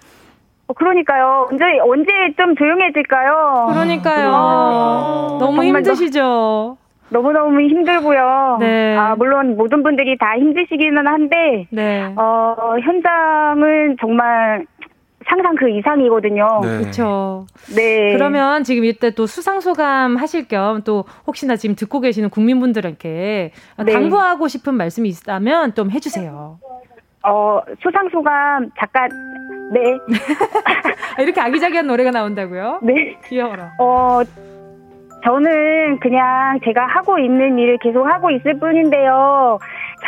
어, 0.67 0.73
그러니까요. 0.75 1.47
언제, 1.51 1.65
언제 1.89 2.11
좀 2.37 2.57
조용해질까요? 2.57 3.69
그러니까요. 3.73 4.31
아, 4.35 5.37
너무 5.39 5.63
힘드시죠? 5.63 6.77
너무너무 7.11 7.61
힘들고요. 7.61 8.59
네. 8.61 8.95
아, 8.97 9.15
물론 9.17 9.57
모든 9.57 9.83
분들이 9.83 10.19
다 10.19 10.35
힘드시기는 10.37 11.07
한데, 11.07 11.67
네. 11.71 12.13
어, 12.17 12.77
현장은 12.83 13.97
정말 13.99 14.67
상상 15.29 15.55
그 15.57 15.69
이상이거든요. 15.71 16.61
네. 16.63 16.79
그렇죠. 16.79 17.47
네. 17.75 18.13
그러면 18.15 18.65
지금 18.65 18.85
이때 18.85 19.11
또 19.11 19.27
수상 19.27 19.61
소감 19.61 20.17
하실 20.17 20.47
겸 20.49 20.83
또 20.85 21.05
혹시나 21.27 21.57
지금 21.57 21.75
듣고 21.75 22.01
계시는 22.01 22.31
국민분들에게 22.31 23.53
네. 23.85 23.93
당부하고 23.93 24.49
싶은 24.49 24.75
말씀이 24.75 25.09
있다면 25.09 25.75
좀 25.75 25.91
해주세요. 25.91 26.59
어 27.27 27.61
수상 27.83 28.09
소감 28.11 28.71
잠깐 28.79 29.09
네. 29.73 29.81
이렇게 31.23 31.41
아기자기한 31.41 31.87
노래가 31.87 32.11
나온다고요? 32.11 32.81
네. 32.83 33.19
귀여워라. 33.29 33.73
어 33.81 34.21
저는 35.25 35.99
그냥 36.01 36.61
제가 36.65 36.87
하고 36.87 37.19
있는 37.19 37.59
일을 37.59 37.79
계속 37.79 38.07
하고 38.07 38.31
있을 38.31 38.59
뿐인데요. 38.59 39.59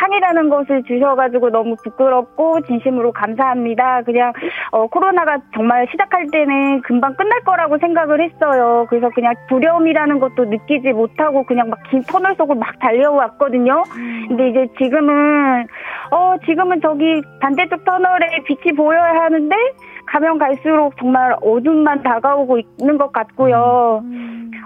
상이라는 0.01 0.49
것을 0.49 0.83
주셔가지고 0.83 1.51
너무 1.51 1.75
부끄럽고 1.83 2.61
진심으로 2.61 3.11
감사합니다. 3.11 4.01
그냥 4.01 4.33
어, 4.71 4.87
코로나가 4.87 5.37
정말 5.53 5.87
시작할 5.91 6.27
때는 6.31 6.81
금방 6.81 7.15
끝날 7.15 7.41
거라고 7.41 7.77
생각을 7.77 8.21
했어요. 8.21 8.87
그래서 8.89 9.09
그냥 9.13 9.33
두려움이라는 9.47 10.19
것도 10.19 10.45
느끼지 10.45 10.91
못하고 10.93 11.43
그냥 11.43 11.69
막 11.69 11.81
긴 11.91 12.01
터널 12.03 12.33
속을 12.35 12.55
막 12.55 12.79
달려왔거든요. 12.79 13.83
근데 14.29 14.49
이제 14.49 14.67
지금은 14.77 15.67
어 16.11 16.35
지금은 16.45 16.79
저기 16.81 17.21
반대쪽 17.41 17.83
터널에 17.83 18.43
빛이 18.45 18.75
보여야 18.77 19.23
하는데 19.23 19.55
가면 20.05 20.37
갈수록 20.37 20.95
정말 20.97 21.35
어둠만 21.41 22.01
다가오고 22.03 22.59
있는 22.79 22.97
것 22.97 23.11
같고요. 23.11 24.03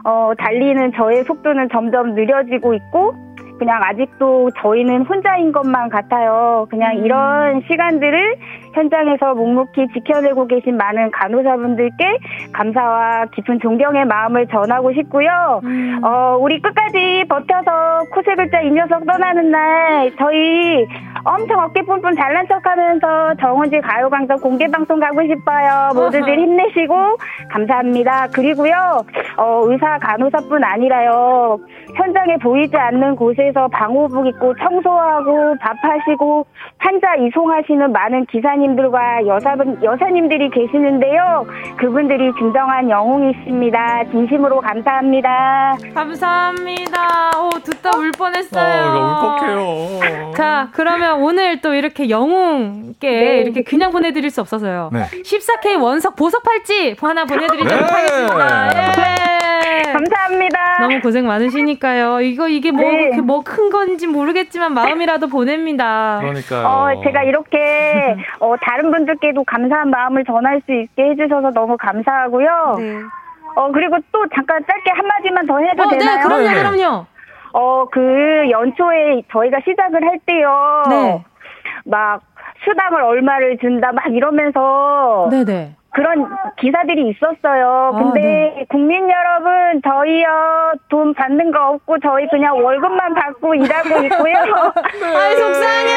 어, 0.03 0.31
달리는 0.37 0.91
저의 0.93 1.23
속도는 1.23 1.69
점점 1.71 2.13
느려지고 2.13 2.75
있고, 2.75 3.15
그냥 3.57 3.81
아직도 3.83 4.51
저희는 4.61 5.03
혼자인 5.03 5.51
것만 5.51 5.89
같아요. 5.89 6.67
그냥 6.69 6.97
이런 6.97 7.61
시간들을 7.69 8.35
현장에서 8.75 9.33
묵묵히 9.33 9.87
지켜내고 9.93 10.47
계신 10.47 10.77
많은 10.77 11.09
간호사분들께 11.11 12.17
감사와 12.51 13.25
깊은 13.33 13.59
존경의 13.61 14.05
마음을 14.05 14.45
전하고 14.47 14.93
싶고요. 14.93 15.61
음. 15.63 16.01
어, 16.03 16.37
우리 16.39 16.61
끝까지 16.61 17.23
버텨서 17.29 18.03
코세 18.13 18.35
글자 18.35 18.61
이 18.61 18.71
녀석 18.71 19.05
떠나는 19.05 19.49
날 19.49 20.11
저희 20.17 20.85
엄청 21.23 21.59
어깨 21.59 21.81
뿜뿜 21.81 22.15
잘난 22.15 22.47
척하면서 22.47 23.35
정은지 23.39 23.79
가요광장 23.79 24.37
공개 24.39 24.67
방송 24.67 24.99
가고 24.99 25.21
싶어요. 25.23 25.89
모두들 25.95 26.37
힘내시고 26.37 26.93
감사합니다. 27.49 28.27
그리고요 28.27 29.01
어, 29.37 29.61
의사 29.65 29.97
간호사뿐 29.99 30.63
아니라요 30.63 31.57
현장에 31.95 32.37
보이지 32.37 32.75
않는 32.75 33.15
곳에서 33.15 33.67
방호복 33.69 34.27
입고 34.27 34.55
청소하고 34.57 35.55
밥하시고 35.61 36.45
환자 36.77 37.15
이송하시는 37.15 37.91
많은 37.91 38.25
기사님 38.25 38.64
들과 38.73 39.27
여사분, 39.27 39.77
여사님들이 39.83 40.49
계시는데요. 40.49 41.45
그분들이 41.77 42.31
진정한 42.39 42.89
영웅이십니다. 42.89 44.05
진심으로 44.11 44.61
감사합니다. 44.61 45.75
감사합니다. 45.93 47.31
오, 47.39 47.49
듣다 47.59 47.91
울 47.97 48.11
뻔했어요. 48.11 48.63
아, 48.63 49.39
울컥해요. 49.39 50.31
자, 50.35 50.69
그러면 50.73 51.21
오늘 51.21 51.61
또 51.61 51.73
이렇게 51.73 52.09
영웅께 52.09 53.09
네. 53.09 53.37
이렇게 53.41 53.63
그냥 53.63 53.91
보내드릴 53.91 54.29
수 54.31 54.41
없어서요. 54.41 54.89
네. 54.93 55.03
14K 55.21 55.81
원석 55.81 56.15
보석 56.15 56.43
팔찌 56.43 56.95
하나 56.99 57.25
보내드리도록 57.25 57.67
네. 57.67 57.85
하겠습니다. 57.85 58.69
예. 58.75 59.64
감사합니다. 59.83 60.77
너무 60.79 61.01
고생 61.01 61.27
많으시니까요. 61.27 62.21
이거 62.21 62.47
이게 62.47 62.71
뭐 62.71 62.81
네. 62.81 63.19
뭐큰 63.21 63.69
건지 63.69 64.07
모르겠지만 64.07 64.73
마음이라도 64.73 65.27
보냅니다. 65.27 66.17
그러니까요. 66.21 66.65
어, 66.67 67.03
제가 67.03 67.23
이렇게 67.23 68.15
어, 68.39 68.55
다른 68.61 68.91
분들께도 68.91 69.43
감사한 69.43 69.89
마음을 69.89 70.23
전할 70.25 70.61
수 70.65 70.73
있게 70.73 71.03
해주셔서 71.11 71.51
너무 71.51 71.77
감사하고요. 71.77 72.75
네. 72.79 72.99
어 73.57 73.71
그리고 73.71 73.97
또 74.11 74.25
잠깐 74.35 74.63
짧게 74.67 74.91
한 74.91 75.07
마디만 75.07 75.45
더 75.45 75.59
해도 75.59 75.83
어, 75.83 75.85
네, 75.89 75.97
되나요? 75.97 76.17
네, 76.17 76.23
그럼요, 76.23 76.75
그럼요. 76.77 77.05
어, 77.53 77.85
그 77.89 78.49
연초에 78.49 79.21
저희가 79.31 79.59
시작을 79.65 80.03
할 80.03 80.19
때요. 80.25 80.83
네. 80.89 81.23
막 81.85 82.21
수당을 82.65 83.01
얼마를 83.01 83.57
준다 83.59 83.91
막 83.93 84.05
이러면서 84.07 85.29
네네. 85.31 85.75
그런 85.95 86.27
기사들이 86.57 87.09
있었어요. 87.09 87.91
아, 87.95 87.97
근데 87.97 88.19
네. 88.21 88.65
국민 88.67 89.09
여러분 89.09 89.81
저희요 89.81 90.73
돈 90.89 91.13
받는 91.13 91.51
거 91.51 91.69
없고 91.69 91.99
저희 91.99 92.27
그냥 92.27 92.61
월급만 92.61 93.13
받고 93.13 93.55
일하고 93.55 94.01
있고요. 94.03 94.33
네. 94.99 95.15
아 95.15 95.29
속상해. 95.37 95.95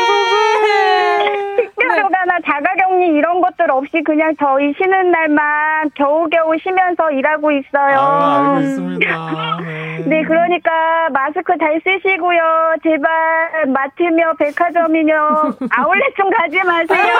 특별휴가나 1.56 2.38
네. 2.38 2.42
자가격리 2.46 3.06
이런 3.08 3.40
것들 3.40 3.72
없이 3.72 4.00
그냥 4.04 4.36
저희 4.38 4.72
쉬는 4.74 5.10
날만 5.10 5.90
겨우겨우 5.96 6.56
쉬면서 6.62 7.10
일하고 7.10 7.50
있어요. 7.50 7.98
아, 7.98 8.54
알겠습니다. 8.54 9.58
네. 9.62 10.04
네, 10.06 10.22
그러니까 10.22 11.08
마스크 11.12 11.58
잘 11.58 11.80
쓰시고요. 11.82 12.76
제발 12.84 13.66
마트며 13.66 14.34
백화점이며 14.38 15.14
아울렛 15.74 16.14
좀 16.16 16.30
가지 16.30 16.62
마세요. 16.62 17.14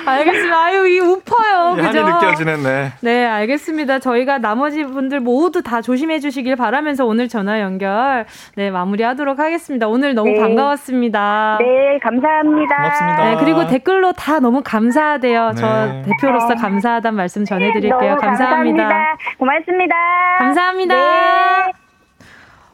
알겠습니다. 0.05 0.63
아유, 0.63 0.87
이 0.87 0.99
우퍼요. 0.99 1.75
그죠? 1.75 1.87
한이 1.87 2.13
느껴지는, 2.13 2.63
네. 2.63 2.91
네, 3.01 3.25
알겠습니다. 3.25 3.99
저희가 3.99 4.37
나머지 4.39 4.83
분들 4.83 5.19
모두 5.19 5.61
다 5.61 5.81
조심해 5.81 6.19
주시길 6.19 6.55
바라면서 6.55 7.05
오늘 7.05 7.27
전화 7.27 7.61
연결, 7.61 8.25
네, 8.55 8.71
마무리하도록 8.71 9.39
하겠습니다. 9.39 9.87
오늘 9.87 10.13
너무 10.13 10.31
네. 10.31 10.39
반가웠습니다. 10.39 11.57
네, 11.59 11.99
감사합니다. 12.01 12.75
고맙습니다. 12.75 13.23
네, 13.23 13.35
그리고 13.39 13.67
댓글로 13.67 14.13
다 14.13 14.39
너무 14.39 14.61
감사하대요. 14.63 15.49
네. 15.49 15.55
저 15.55 16.01
대표로서 16.05 16.53
아. 16.53 16.55
감사하다는 16.55 17.15
말씀 17.15 17.45
전해 17.45 17.71
드릴게요. 17.71 18.17
감사합니다. 18.17 18.83
감사합니다. 18.83 19.17
고맙습니다. 19.37 19.95
감사합니다. 20.39 20.95
네. 20.95 21.71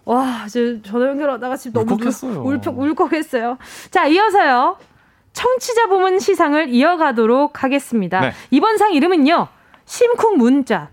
와, 0.04 0.46
저 0.52 0.82
전화 0.82 1.08
연결하다가 1.08 1.56
지금 1.56 1.80
너무 1.86 1.94
울컥했어요. 1.94 2.42
울컥, 2.42 2.78
울컥했어요. 2.78 3.58
자, 3.92 4.08
이어서요. 4.08 4.78
청취자 5.34 5.88
부문 5.88 6.20
시상을 6.20 6.70
이어가도록 6.70 7.64
하겠습니다. 7.64 8.20
네. 8.20 8.34
이번 8.52 8.78
상 8.78 8.94
이름은요. 8.94 9.48
심쿵 9.86 10.38
문자 10.38 10.90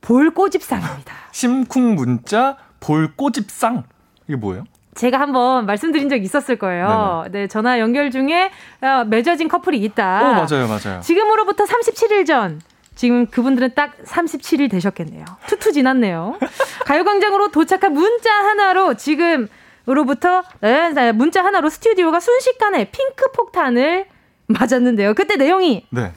볼꼬집상입니다. 0.00 1.14
심쿵 1.32 1.94
문자 1.94 2.56
볼꼬집상 2.80 3.84
이게 4.26 4.36
뭐예요? 4.36 4.64
제가 4.94 5.20
한번 5.20 5.64
말씀드린 5.66 6.08
적 6.08 6.16
있었을 6.16 6.56
거예요. 6.56 7.22
네네. 7.26 7.42
네, 7.42 7.46
전화 7.46 7.78
연결 7.78 8.10
중에 8.10 8.50
어, 8.80 9.04
맺어진 9.04 9.46
커플이 9.48 9.78
있다. 9.78 10.20
오, 10.22 10.32
맞아요, 10.32 10.66
맞아요. 10.66 11.00
지금으로부터 11.00 11.64
37일 11.64 12.26
전 12.26 12.60
지금 12.96 13.26
그분들은 13.26 13.74
딱 13.76 13.96
37일 14.04 14.68
되셨겠네요. 14.70 15.24
투투 15.46 15.72
지났네요. 15.72 16.36
가요광장으로 16.84 17.52
도착한 17.52 17.92
문자 17.92 18.32
하나로 18.32 18.94
지금 18.94 19.44
으 19.44 19.48
로부터 19.94 20.42
네, 20.60 20.90
네, 20.90 21.12
문자 21.12 21.44
하나로 21.44 21.70
스튜디오가 21.70 22.20
순식간에 22.20 22.90
핑크 22.90 23.30
폭탄을 23.32 24.06
맞았는데요. 24.46 25.14
그때 25.14 25.36
내용이 25.36 25.86
네. 25.90 26.12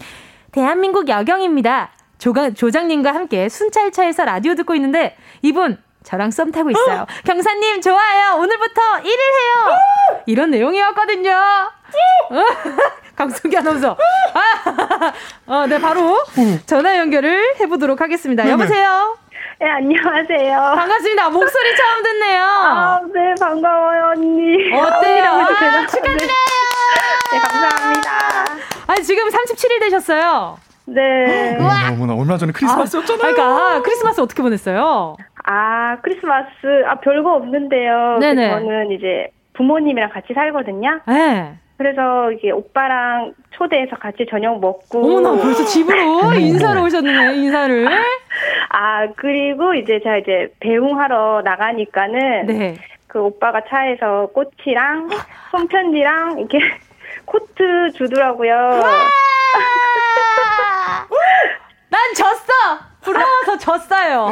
대한민국 0.52 1.08
여경입니다. 1.10 1.92
조가, 2.18 2.52
조장님과 2.52 3.14
함께 3.14 3.50
순찰차에서 3.50 4.26
라디오 4.26 4.56
듣고 4.56 4.76
있는데 4.76 5.16
이분 5.42 5.78
저랑 6.04 6.32
썸 6.32 6.52
타고 6.52 6.70
있어요. 6.72 7.06
경사님 7.26 7.82
좋아요. 7.82 8.36
오늘부터 8.38 8.82
1일 9.00 9.06
해요. 9.06 9.78
이런 10.26 10.52
내용이었거든요. 10.52 11.32
강수기 13.16 13.56
아나운서. 13.58 13.98
아, 14.34 15.14
어, 15.46 15.68
네 15.68 15.80
바로 15.80 16.24
전화 16.66 16.98
연결을 16.98 17.56
해보도록 17.60 18.02
하겠습니다. 18.02 18.50
여보세요. 18.50 19.18
네, 19.62 19.70
안녕하세요. 19.70 20.58
반갑습니다. 20.76 21.30
목소리 21.30 21.76
처음 21.76 22.02
듣네요. 22.02 22.42
아, 22.44 23.00
네, 23.14 23.36
반가워요, 23.40 24.06
언니. 24.16 24.74
어때요? 24.74 25.24
아, 25.24 25.86
축하드려요. 25.86 26.18
네, 27.32 27.40
감사합니다. 27.40 28.10
아, 28.88 28.96
지금 29.04 29.28
37일 29.30 29.80
되셨어요. 29.82 30.58
네. 30.88 31.60
어머나, 31.94 32.16
얼마 32.16 32.38
전에 32.38 32.52
크리스마스였잖아요. 32.54 33.22
아, 33.30 33.34
그러니까, 33.36 33.82
크리스마스 33.84 34.20
어떻게 34.22 34.42
보냈어요? 34.42 35.16
아, 35.46 35.98
크리스마스, 36.02 36.50
아, 36.88 36.96
별거 36.96 37.36
없는데요. 37.36 38.18
네네. 38.20 38.50
저는 38.50 38.92
이제 38.94 39.28
부모님이랑 39.54 40.10
같이 40.10 40.34
살거든요. 40.34 41.02
네. 41.06 41.54
그래서 41.82 42.32
이게 42.32 42.52
오빠랑 42.52 43.34
초대해서 43.50 43.96
같이 43.96 44.24
저녁 44.30 44.60
먹고. 44.60 45.00
어머나, 45.00 45.42
벌써 45.42 45.66
집으로 45.66 46.32
인사를 46.38 46.80
오셨네, 46.80 47.36
인사를. 47.38 47.88
아, 48.70 49.08
그리고 49.16 49.74
이제 49.74 50.00
제가 50.04 50.18
이제 50.18 50.54
배웅하러 50.60 51.42
나가니까는. 51.44 52.46
네. 52.46 52.78
그 53.08 53.20
오빠가 53.20 53.62
차에서 53.68 54.28
꽃이랑 54.28 55.10
손편지랑 55.50 56.38
이렇게 56.38 56.60
코트 57.26 57.92
주더라고요. 57.96 58.54
난 61.90 62.14
졌어! 62.16 62.52
부러워서 63.02 63.58
졌어요. 63.58 64.32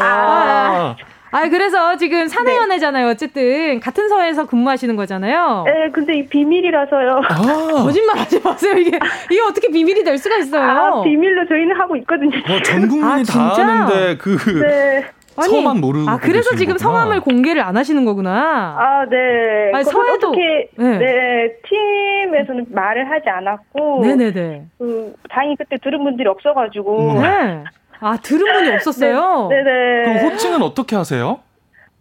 아. 0.00 0.96
아, 1.32 1.48
그래서 1.48 1.96
지금 1.96 2.26
사내연애잖아요. 2.26 3.06
네. 3.06 3.10
어쨌든 3.12 3.80
같은 3.80 4.08
서에서 4.08 4.46
근무하시는 4.46 4.96
거잖아요. 4.96 5.64
네, 5.66 5.90
근데 5.92 6.18
이 6.18 6.26
비밀이라서요. 6.26 7.20
아. 7.28 7.34
거짓말 7.84 8.18
하지 8.18 8.40
마세요. 8.42 8.76
이게 8.76 8.98
이게 9.30 9.40
어떻게 9.40 9.68
비밀이 9.70 10.02
될 10.04 10.18
수가 10.18 10.36
있어요? 10.38 10.62
아, 10.62 11.02
비밀로 11.02 11.46
저희는 11.46 11.76
하고 11.76 11.96
있거든요. 11.96 12.36
뭐, 12.48 12.60
전 12.62 12.88
국민이 12.88 13.20
아, 13.20 13.22
다 13.22 13.54
아는데 13.56 14.16
그 14.18 14.36
네. 14.60 15.04
서만 15.40 15.80
모르고 15.80 16.10
아 16.10 16.18
그래서 16.18 16.54
지금 16.56 16.74
거구나. 16.74 16.78
성함을 16.78 17.20
공개를 17.20 17.62
안 17.62 17.76
하시는 17.76 18.04
거구나. 18.04 18.76
아 18.78 19.06
네. 19.08 19.72
아니, 19.72 19.84
서해도 19.84 20.28
어떻게 20.28 20.68
네. 20.76 20.98
네. 20.98 21.52
팀에서는 21.62 22.66
말을 22.70 23.10
하지 23.10 23.28
않았고. 23.30 24.00
네네네. 24.04 24.64
그 24.78 25.14
다행히 25.30 25.56
그때 25.56 25.76
들은 25.82 26.02
분들이 26.04 26.28
없어가지고. 26.28 27.20
네. 27.22 27.64
아, 28.00 28.16
들은 28.16 28.52
분이 28.52 28.70
없었어요? 28.76 29.48
네, 29.50 29.62
네. 29.62 30.02
그럼 30.04 30.16
호칭은 30.30 30.62
어떻게 30.62 30.96
하세요? 30.96 31.40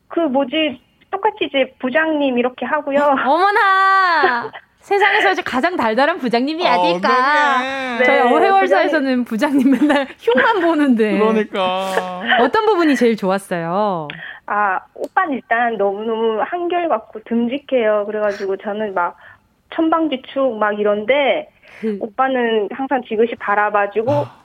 그 0.08 0.20
뭐지, 0.22 0.82
똑같이 1.12 1.50
초콜릿집 1.50 1.80
부장님 1.80 2.38
이렇게 2.38 2.66
하고요. 2.66 3.00
어머나! 3.26 4.52
세상에서 4.80 5.32
이제 5.32 5.42
가장 5.44 5.76
달달한 5.76 6.18
부장님이 6.18 6.66
어, 6.66 6.72
아닐까. 6.72 7.62
네. 8.00 8.04
저희 8.06 8.20
어회월사에서는 8.20 9.26
부장님 9.26 9.70
맨날 9.70 10.08
흉만 10.18 10.62
보는데. 10.62 11.18
그러니까. 11.18 12.22
어떤 12.40 12.66
부분이 12.66 12.96
제일 12.96 13.16
좋았어요? 13.16 14.08
아, 14.48 14.80
오빠는 14.96 15.34
일단 15.34 15.78
너무너무 15.78 16.42
한결같고 16.42 17.22
듬직해요. 17.26 18.06
그래가지고 18.08 18.58
저는 18.58 18.94
막 18.96 19.18
천방지축 19.76 20.58
막 20.58 20.80
이런데, 20.80 21.50
그... 21.82 21.98
오빠는 22.00 22.70
항상 22.72 23.04
지그시 23.08 23.36
바라봐주고, 23.36 24.12
아. 24.12 24.39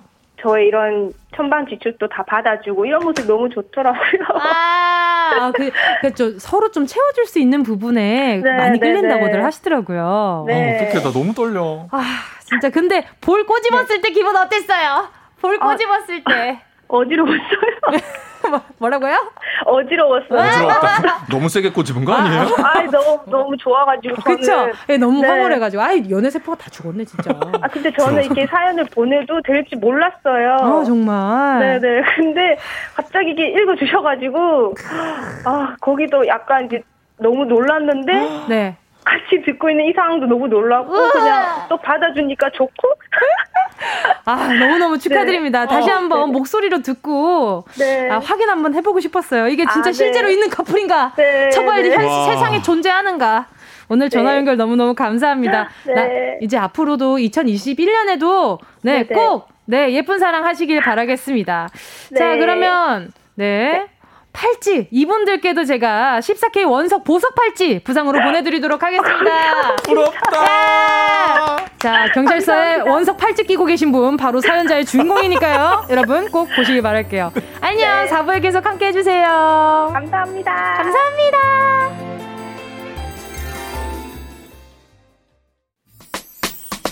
저의 0.45 0.67
이런 0.67 1.11
천방 1.35 1.67
지출도 1.69 2.07
다 2.09 2.23
받아주고 2.23 2.85
이런 2.85 3.03
모습 3.03 3.27
너무 3.27 3.49
좋더라고요. 3.49 4.23
아, 4.35 5.51
그, 5.57 5.71
그죠 6.03 6.39
서로 6.39 6.71
좀 6.71 6.87
채워줄 6.87 7.25
수 7.25 7.39
있는 7.39 7.63
부분에 7.63 8.41
네, 8.45 8.57
많이 8.57 8.79
네, 8.79 8.87
끌린다고들 8.87 9.39
네. 9.39 9.41
하시더라고요. 9.41 10.45
네. 10.47 10.55
어, 10.55 10.85
어떡해, 10.85 11.03
나 11.03 11.13
너무 11.13 11.33
떨려. 11.33 11.87
아, 11.91 12.03
진짜. 12.41 12.69
근데 12.69 13.07
볼 13.23 13.47
꼬집었을 13.47 14.03
때 14.03 14.11
기분 14.11 14.37
어땠어요? 14.37 15.09
볼 15.41 15.57
아, 15.61 15.67
꼬집었을 15.71 16.23
아, 16.27 16.31
때. 16.31 16.61
어지러웠어요. 16.89 17.41
뭐, 18.51 18.61
뭐라고요? 18.79 19.15
어지러웠어요. 19.67 20.39
어지러웠다. 20.39 21.27
너무 21.31 21.49
세게 21.49 21.71
꼬집은 21.73 22.05
거 22.05 22.13
아니에요? 22.13 22.43
아, 22.59 22.83
너무 22.91 23.21
너무 23.27 23.57
좋아가지고 23.57 24.17
그쵸? 24.23 24.71
네, 24.87 24.99
너무 24.99 25.21
네. 25.21 25.29
황홀해가지고 25.29 25.83
아 25.83 25.91
연애 26.11 26.31
세포가 26.31 26.59
다 26.59 26.71
죽었네 26.71 27.05
진짜. 27.05 27.31
아 27.61 27.69
근데 27.69 27.91
저는 27.93 28.25
이렇게 28.25 28.47
사연을 28.47 28.85
보내도 28.87 29.41
될지 29.43 29.77
몰랐어요. 29.77 30.53
아 30.61 30.85
정말. 30.85 31.81
네네. 31.81 32.03
근데 32.17 32.57
갑자기 32.95 33.31
이게 33.31 33.49
읽어주셔가지고 33.49 34.75
아 35.45 35.77
거기도 35.81 36.27
약간 36.27 36.67
이제 36.67 36.83
너무 37.19 37.45
놀랐는데. 37.45 38.13
네. 38.49 38.77
같이 39.05 39.43
듣고 39.45 39.69
있는 39.69 39.85
이 39.85 39.93
상황도 39.93 40.25
너무 40.25 40.49
놀라고 40.49 40.91
그냥 41.11 41.45
또 41.69 41.77
받아주니까 41.77 42.49
좋고 42.51 42.89
아 44.25 44.53
너무너무 44.53 44.99
축하드립니다. 44.99 45.67
네. 45.67 45.67
다시 45.67 45.91
어, 45.91 45.95
한번 45.95 46.31
네. 46.31 46.39
목소리로 46.39 46.83
듣고 46.83 47.65
네. 47.79 48.09
아, 48.11 48.19
확인 48.19 48.49
한번 48.49 48.75
해보고 48.75 49.01
싶었어요. 49.01 49.49
이게 49.49 49.65
진짜 49.65 49.91
아, 49.91 49.93
네. 49.93 49.93
실제로 49.93 50.31
있는 50.31 50.49
커플인가? 50.49 51.13
네. 51.17 51.51
처벌이 51.51 51.91
현, 51.91 52.01
세상에 52.27 52.63
존재하는가? 52.63 53.47
오늘 53.89 54.09
전화 54.09 54.31
네. 54.33 54.39
연결 54.39 54.57
너무너무 54.57 54.95
감사합니다. 54.95 55.69
나, 55.95 56.07
이제 56.41 56.57
앞으로도 56.57 57.19
2021년에도 57.19 58.59
네, 58.83 59.05
꼭 59.05 59.49
네, 59.67 59.93
예쁜 59.93 60.19
사랑 60.19 60.45
하시길 60.45 60.81
바라겠습니다. 60.81 61.69
자, 62.17 62.37
그러면 62.37 63.13
네. 63.35 63.87
팔찌 64.35 64.89
이분들께도 64.91 65.65
제가 65.65 66.19
14K 66.21 66.69
원석 66.69 67.05
보석 67.05 67.35
팔찌 67.35 67.81
부상으로 67.83 68.21
보내드리도록 68.21 68.83
하겠습니다. 68.83 69.77
부럽다. 69.85 71.57
네. 71.57 71.65
자 71.79 72.09
경찰서에 72.13 72.81
원석 72.81 73.17
팔찌 73.17 73.45
끼고 73.45 73.65
계신 73.65 73.93
분 73.93 74.17
바로 74.17 74.41
사연자의 74.41 74.85
주인공이니까요. 74.85 75.87
여러분 75.91 76.31
꼭 76.31 76.49
보시길 76.55 76.83
바랄게요. 76.83 77.33
안녕. 77.61 78.05
네. 78.05 78.11
4부에 78.11 78.43
계속 78.43 78.67
함께 78.67 78.87
해주세요. 78.89 79.91
감사합니다. 79.93 80.53
감사합니다. 80.53 81.39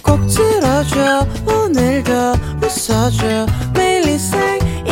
꼭 0.05 0.21
들어줘 0.29 1.27
오늘도 1.47 2.13
웃어줘 2.63 3.47
매일 3.75 4.19
생 4.19 4.62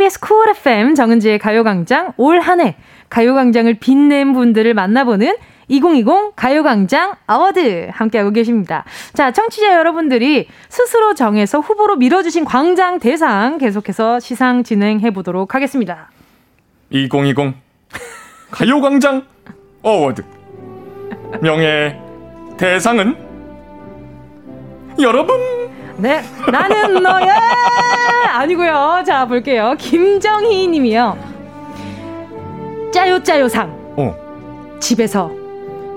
KBS 0.00 0.20
쿨 0.20 0.48
FM 0.48 0.94
정은지의 0.94 1.38
가요광장 1.38 2.14
올 2.16 2.40
한 2.40 2.60
해 2.60 2.74
가요광장을 3.10 3.72
빛낸 3.74 4.32
분들을 4.32 4.72
만나보는 4.72 5.36
2020 5.68 6.34
가요광장 6.36 7.16
어워드 7.26 7.90
함께하고 7.92 8.30
계십니다. 8.30 8.84
자, 9.12 9.30
청취자 9.30 9.74
여러분들이 9.74 10.48
스스로 10.70 11.12
정해서 11.14 11.60
후보로 11.60 11.96
밀어주신 11.96 12.46
광장 12.46 12.98
대상 12.98 13.58
계속해서 13.58 14.20
시상 14.20 14.62
진행해 14.64 15.10
보도록 15.10 15.54
하겠습니다. 15.54 16.10
2020 16.88 17.54
가요광장 18.50 19.26
어워드 19.82 20.24
명예 21.42 22.00
대상은 22.56 23.16
여러분 24.98 25.36
네, 26.00 26.22
나는 26.50 27.02
너야 27.02 27.38
아니고요. 28.32 29.02
자 29.06 29.26
볼게요. 29.26 29.74
김정희 29.78 30.66
님이요. 30.68 31.18
짜요 32.92 33.22
짜요상. 33.22 33.70
어. 33.96 34.16
집에서 34.80 35.30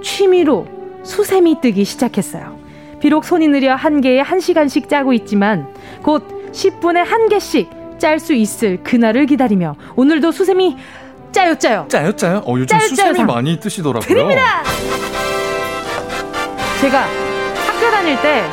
취미로 0.04 0.68
수세미 1.04 1.62
뜨기 1.62 1.86
시작했어요. 1.86 2.58
비록 3.00 3.26
손이 3.26 3.48
느려 3.48 3.76
한 3.76 4.02
개에 4.02 4.20
한 4.20 4.40
시간씩 4.40 4.90
짜고 4.90 5.14
있지만 5.14 5.68
곧 6.02 6.52
10분에 6.52 6.96
한 7.04 7.30
개씩 7.30 7.70
짤 7.98 8.20
수 8.20 8.34
있을 8.34 8.84
그날을 8.84 9.26
기다리며 9.26 9.76
오늘도 9.96 10.32
수세미 10.32 10.78
짜요 11.32 11.56
짜요. 11.56 11.86
짜요 11.88 12.12
짜요? 12.16 12.44
어 12.46 12.54
요즘 12.54 12.68
짜요, 12.68 12.82
수세미 12.82 13.16
짜요, 13.18 13.26
많이 13.26 13.60
뜨시더라고요. 13.60 14.08
드립니다. 14.08 14.64
제가 16.82 17.00
학교 17.68 17.92
다닐 17.92 18.22
때 18.22 18.44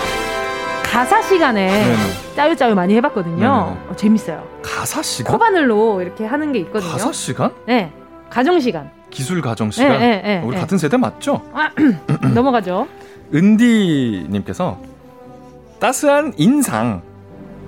가사 0.90 1.22
시간에 1.22 1.68
네네. 1.70 1.96
짜요 2.34 2.54
짜요 2.56 2.74
많이 2.74 2.94
해봤거든요. 2.96 3.46
어, 3.88 3.94
재밌어요. 3.96 4.44
가사 4.62 5.00
시간? 5.02 5.32
코바늘로 5.32 6.02
이렇게 6.02 6.26
하는 6.26 6.52
게 6.52 6.58
있거든요. 6.60 6.90
가사 6.90 7.12
시간? 7.12 7.52
네. 7.66 7.92
가정 8.28 8.58
시간. 8.58 8.90
기술 9.10 9.40
가정 9.40 9.70
시간. 9.70 9.92
네, 9.92 9.98
네, 9.98 10.22
네, 10.22 10.42
우리 10.44 10.56
같은 10.56 10.78
세대 10.78 10.96
맞죠? 10.96 11.42
아, 11.52 11.70
넘어가죠. 12.34 12.86
은디님께서 13.32 14.78
따스한 15.78 16.34
인상. 16.36 17.02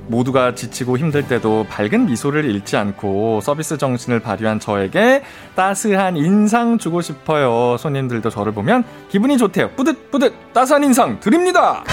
모두가 0.08 0.56
지치고 0.56 0.98
힘들 0.98 1.28
때도 1.28 1.64
밝은 1.70 2.06
미소를 2.06 2.44
잃지 2.44 2.76
않고 2.76 3.40
서비스 3.40 3.78
정신을 3.78 4.18
발휘한 4.18 4.58
저에게 4.58 5.22
따스한 5.54 6.16
인상 6.16 6.76
주고 6.76 7.00
싶어요. 7.00 7.76
손님들도 7.78 8.28
저를 8.28 8.52
보면 8.52 8.82
기분이 9.10 9.38
좋대요. 9.38 9.70
뿌듯뿌듯 9.70 10.52
따스한 10.52 10.82
인상 10.82 11.20
드립니다. 11.20 11.84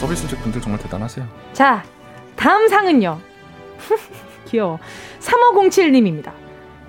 아, 0.00 0.06
서비스직 0.06 0.40
분들 0.42 0.62
정말 0.62 0.80
대단하세요. 0.80 1.26
자, 1.52 1.84
다음 2.34 2.68
상은요. 2.68 3.20
귀여워. 4.48 4.78
3507님입니다. 5.20 6.32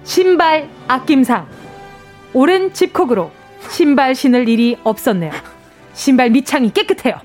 신발 0.05 0.70
아낌상. 0.88 1.45
오랜 2.34 2.72
집콕으로 2.74 3.32
신발 3.70 4.16
신을 4.16 4.47
일이 4.47 4.78
없었네요. 4.84 5.32
신발 5.93 6.30
밑창이 6.30 6.72
깨끗해요. 6.72 7.16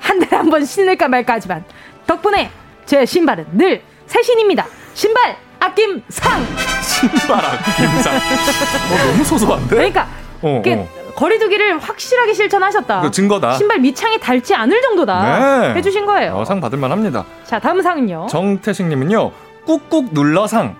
한 0.00 0.18
달에 0.18 0.36
한 0.36 0.50
번 0.50 0.64
신을까 0.64 1.06
말까 1.08 1.34
하지만 1.34 1.64
덕분에 2.06 2.50
제 2.84 3.06
신발은 3.06 3.46
늘 3.52 3.82
새 4.06 4.22
신입니다. 4.22 4.66
신발 4.94 5.36
아낌상. 5.60 6.44
신발 6.82 7.44
아낌상. 7.44 8.14
어, 8.16 9.06
너무 9.12 9.22
소소한데? 9.24 9.68
그러니까 9.68 10.08
어, 10.40 10.62
어. 10.78 10.88
거리두기를 11.18 11.78
확실하게 11.78 12.32
실천하셨다. 12.32 13.00
그 13.00 13.10
증거다. 13.10 13.54
신발 13.54 13.80
밑창에 13.80 14.18
닳지 14.18 14.54
않을 14.54 14.80
정도다. 14.82 15.38
네. 15.40 15.74
해주신 15.74 16.06
거예요. 16.06 16.36
어, 16.36 16.44
상 16.44 16.60
받을만 16.60 16.92
합니다. 16.92 17.24
자, 17.44 17.58
다음 17.58 17.82
상은요. 17.82 18.28
정태식님은요. 18.30 19.32
꾹꾹 19.66 20.14
눌러 20.14 20.46
상. 20.46 20.76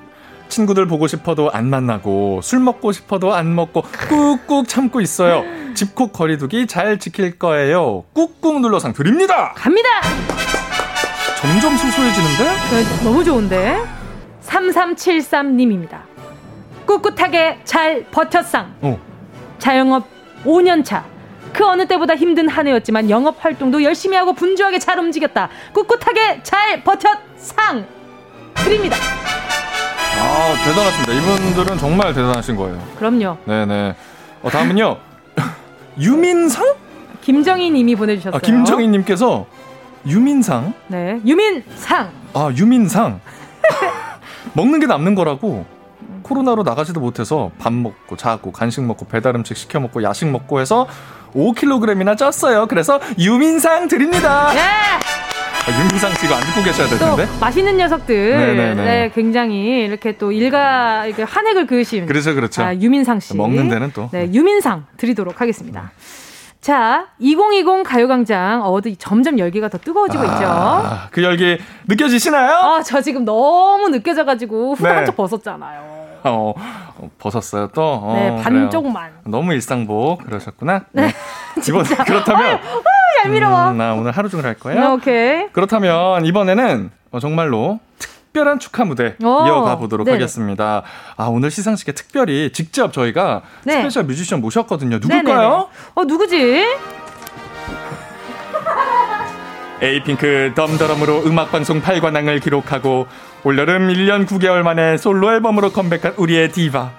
친구들 0.48 0.86
보고 0.86 1.08
싶어도 1.08 1.50
안 1.52 1.68
만나고 1.68 2.40
술 2.42 2.60
먹고 2.60 2.92
싶어도 2.92 3.34
안 3.34 3.54
먹고 3.54 3.82
꾹꾹 4.08 4.66
참고 4.66 5.00
있어요. 5.00 5.42
집콕 5.74 6.12
거리두기 6.12 6.68
잘 6.68 6.98
지킬 6.98 7.36
거예요. 7.38 8.04
꾹꾹 8.14 8.60
눌러 8.60 8.78
상 8.78 8.92
드립니다. 8.92 9.52
갑니다. 9.56 9.88
점점 11.40 11.76
소소해지는데? 11.76 12.44
네, 12.44 13.04
너무 13.04 13.24
좋은데. 13.24 13.76
3373님입니다. 14.46 15.98
꿋꿋하게 16.86 17.58
잘 17.64 18.04
버텼상. 18.10 18.74
어. 18.82 18.98
자영업 19.58 20.17
5년 20.44 20.84
차. 20.84 21.04
그 21.52 21.64
어느 21.66 21.86
때보다 21.86 22.14
힘든 22.14 22.48
한 22.48 22.66
해였지만 22.66 23.10
영업 23.10 23.44
활동도 23.44 23.82
열심히 23.82 24.16
하고 24.16 24.32
분주하게 24.32 24.78
잘 24.78 24.98
움직였다. 24.98 25.48
꿋꿋하게 25.72 26.40
잘 26.42 26.82
버텼상. 26.84 27.86
드립니다. 28.54 28.96
아, 30.20 30.54
대단하십니다. 30.64 31.12
이분들은 31.12 31.78
정말 31.78 32.12
대단하신 32.12 32.56
거예요. 32.56 32.78
그럼요. 32.98 33.38
네네. 33.44 33.94
어, 34.42 34.50
다음은요. 34.50 34.98
유민상? 35.98 36.74
김정희 37.22 37.70
님이 37.70 37.94
보내주셨어요. 37.96 38.36
아, 38.36 38.40
김정희 38.40 38.88
님께서 38.88 39.46
유민상? 40.06 40.72
네. 40.88 41.20
유민상! 41.26 42.10
아, 42.34 42.50
유민상. 42.56 43.20
먹는 44.54 44.80
게 44.80 44.86
남는 44.86 45.14
거라고 45.14 45.66
코로나로 46.28 46.62
나가지도 46.62 47.00
못해서 47.00 47.50
밥 47.58 47.72
먹고 47.72 48.16
자고 48.16 48.52
간식 48.52 48.82
먹고 48.82 49.06
배달 49.06 49.34
음식 49.34 49.56
시켜 49.56 49.80
먹고 49.80 50.02
야식 50.02 50.28
먹고 50.28 50.60
해서 50.60 50.86
5kg이나 51.34 52.16
쪘어요. 52.16 52.68
그래서 52.68 53.00
유민상 53.18 53.88
드립니다. 53.88 54.52
네. 54.52 54.60
아, 54.60 55.82
윤기상 55.82 56.14
씨가 56.14 56.36
안 56.36 56.42
듣고 56.44 56.62
계셔야 56.62 56.86
될 56.88 56.98
텐데. 56.98 57.26
맛있는 57.40 57.76
녀석들. 57.76 58.30
네네네. 58.30 58.84
네, 58.84 59.10
굉장히 59.14 59.84
이렇게 59.84 60.16
또 60.16 60.32
일가 60.32 61.04
이렇게 61.04 61.24
한획을 61.24 61.66
그으신. 61.66 62.06
그렇죠, 62.06 62.34
그렇죠. 62.34 62.62
아, 62.62 62.74
유민상 62.74 63.20
씨. 63.20 63.36
먹는 63.36 63.68
데는 63.68 63.92
또. 63.94 64.08
네, 64.12 64.30
유민상 64.32 64.86
드리도록 64.96 65.42
하겠습니다. 65.42 65.92
자, 66.62 67.08
2020 67.18 67.84
가요광장 67.84 68.62
어워드 68.64 68.96
점점 68.96 69.38
열기가 69.38 69.68
더 69.68 69.78
뜨거워지고 69.78 70.22
아, 70.22 70.26
있죠. 70.34 71.08
그 71.12 71.22
열기 71.22 71.58
느껴지시나요? 71.86 72.56
아, 72.56 72.82
저 72.82 73.00
지금 73.02 73.24
너무 73.24 73.90
느껴져가지고 73.90 74.74
후드 74.74 74.82
네. 74.88 75.04
벗었잖아요. 75.04 76.07
어, 76.24 76.54
벗었어요 77.18 77.68
또. 77.68 77.82
어, 77.82 78.14
네, 78.14 78.42
반쪽만. 78.42 79.10
그래요. 79.10 79.22
너무 79.26 79.52
일상복 79.52 80.24
그러셨구나. 80.24 80.84
네. 80.92 81.06
네. 81.06 81.12
이번 81.68 81.84
그렇다면. 81.84 82.56
아 82.56 83.24
얄미러워. 83.24 83.70
음, 83.70 83.78
나 83.78 83.94
오늘 83.94 84.12
하루 84.12 84.28
종일 84.28 84.46
할 84.46 84.54
거예요. 84.54 84.92
오케이. 84.94 85.48
그렇다면 85.52 86.24
이번에는 86.24 86.90
어, 87.10 87.20
정말로 87.20 87.80
특별한 87.98 88.58
축하 88.58 88.84
무대 88.84 89.16
오, 89.22 89.46
이어가 89.46 89.76
보도록 89.78 90.04
네 90.04 90.12
하겠습니다. 90.12 90.82
아 91.16 91.24
오늘 91.26 91.50
시상식에 91.50 91.92
특별히 91.92 92.52
직접 92.52 92.92
저희가 92.92 93.42
네. 93.64 93.74
스페셜 93.74 94.04
뮤지션 94.04 94.40
모셨거든요. 94.40 94.98
누굴까요? 94.98 95.24
네네네. 95.24 95.66
어 95.94 96.04
누구지? 96.04 96.64
에이핑크 99.80 100.52
덤더럼으로 100.56 101.22
음악 101.26 101.52
방송 101.52 101.80
8관왕을 101.80 102.42
기록하고 102.42 103.06
올여름 103.44 103.88
1년 103.88 104.26
9개월 104.26 104.62
만에 104.62 104.96
솔로 104.96 105.32
앨범으로 105.32 105.72
컴백한 105.72 106.14
우리의 106.16 106.52
디바. 106.52 106.90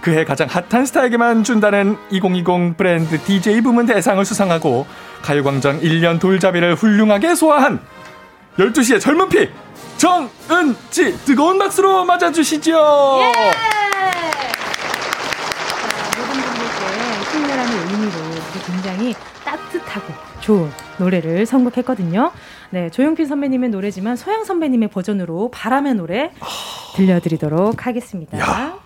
그해 0.00 0.24
가장 0.24 0.48
핫한 0.50 0.84
스타에게만 0.84 1.44
준다는 1.44 1.96
2020 2.10 2.76
브랜드 2.76 3.18
DJ 3.18 3.62
부문 3.62 3.86
대상을 3.86 4.22
수상하고 4.22 4.86
가요광장 5.22 5.80
1년 5.80 6.20
돌잡이를 6.20 6.74
훌륭하게 6.74 7.34
소화한 7.34 7.80
12시의 8.58 9.00
젊은 9.00 9.30
피 9.30 9.48
정은지 9.96 11.16
뜨거운 11.24 11.58
박수로 11.58 12.04
맞아주시죠. 12.04 12.70
예! 13.22 13.32
자, 13.32 13.50
모든 16.18 16.34
힘내라는 17.34 17.72
의미로 17.90 18.12
굉장히 18.66 19.14
따뜻하고 19.44 20.12
좋은 20.40 20.70
노래를 20.98 21.46
선곡했거든요. 21.46 22.30
네, 22.70 22.90
조용필 22.90 23.26
선배님의 23.26 23.70
노래지만 23.70 24.16
소양 24.16 24.44
선배님의 24.44 24.88
버전으로 24.88 25.50
바람의 25.50 25.94
노래 25.94 26.32
들려드리도록 26.94 27.86
하겠습니다. 27.86 28.38
야. 28.38 28.83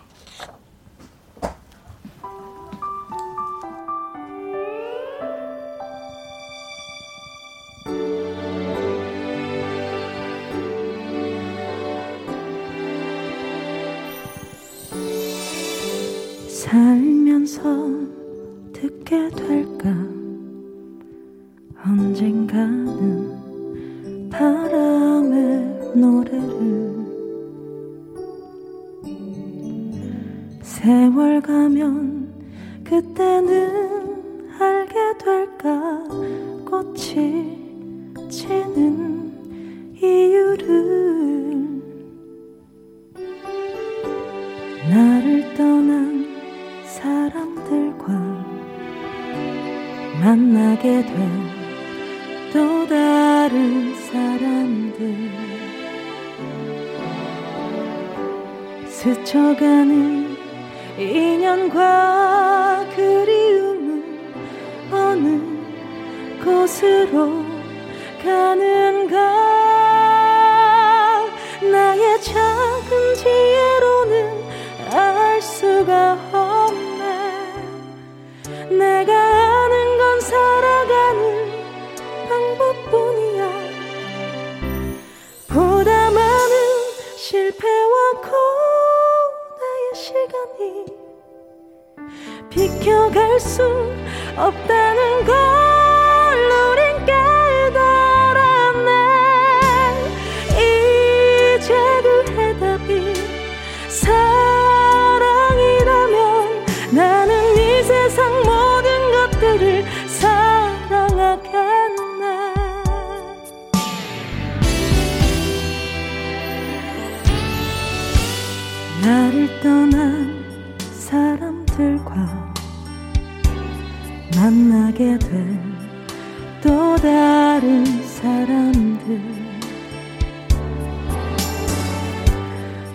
사람들 128.58 129.20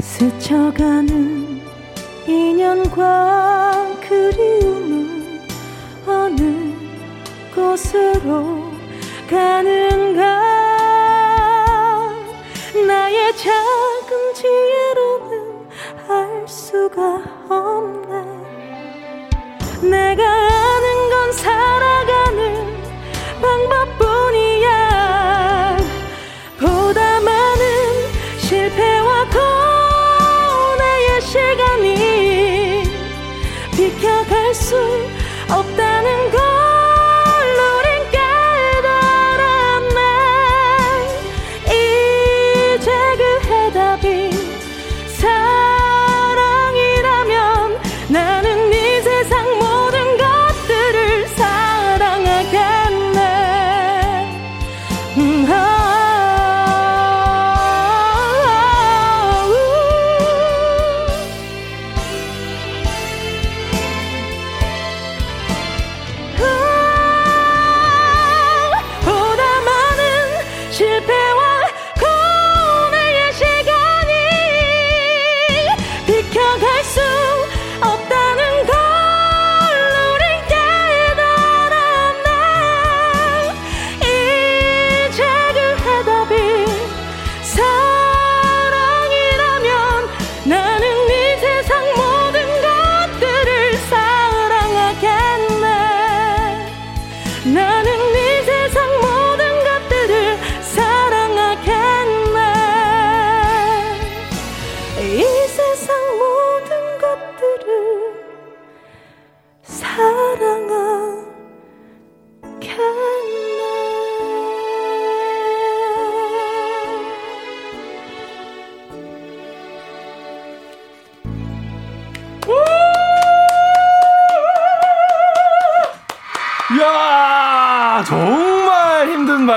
스쳐가는 0.02 1.62
인연과 2.28 3.96
그리움은 4.02 5.40
어느 6.06 6.74
곳으로 7.56 8.72
가는가? 9.30 10.22
나의 12.86 13.38
작은 13.38 14.34
지혜로는 14.34 15.68
알 16.10 16.46
수가 16.46 17.24
없네. 17.48 18.12
내가 19.90 20.24
아는 20.30 21.10
건 21.10 21.32
살아가는 21.32 22.84
방법 23.42 23.93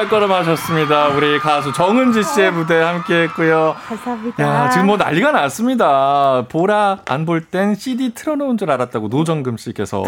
발걸음 0.07 0.31
하셨습니다. 0.33 1.09
우리 1.09 1.39
가수 1.41 1.73
정은지 1.73 2.23
씨의 2.23 2.53
무대 2.53 2.81
함께 2.81 3.23
했고요. 3.25 3.75
감사합니다. 3.89 4.43
야, 4.43 4.71
지금 4.71 4.87
뭐 4.87 4.97
난리가 4.97 5.33
났습니다. 5.33 6.45
보라 6.49 6.99
안 7.07 7.25
볼 7.27 7.45
땐 7.45 7.75
CD 7.75 8.15
틀어놓은 8.15 8.57
줄 8.57 8.71
알았다고 8.71 9.09
노정금 9.09 9.57
씨께서. 9.57 10.05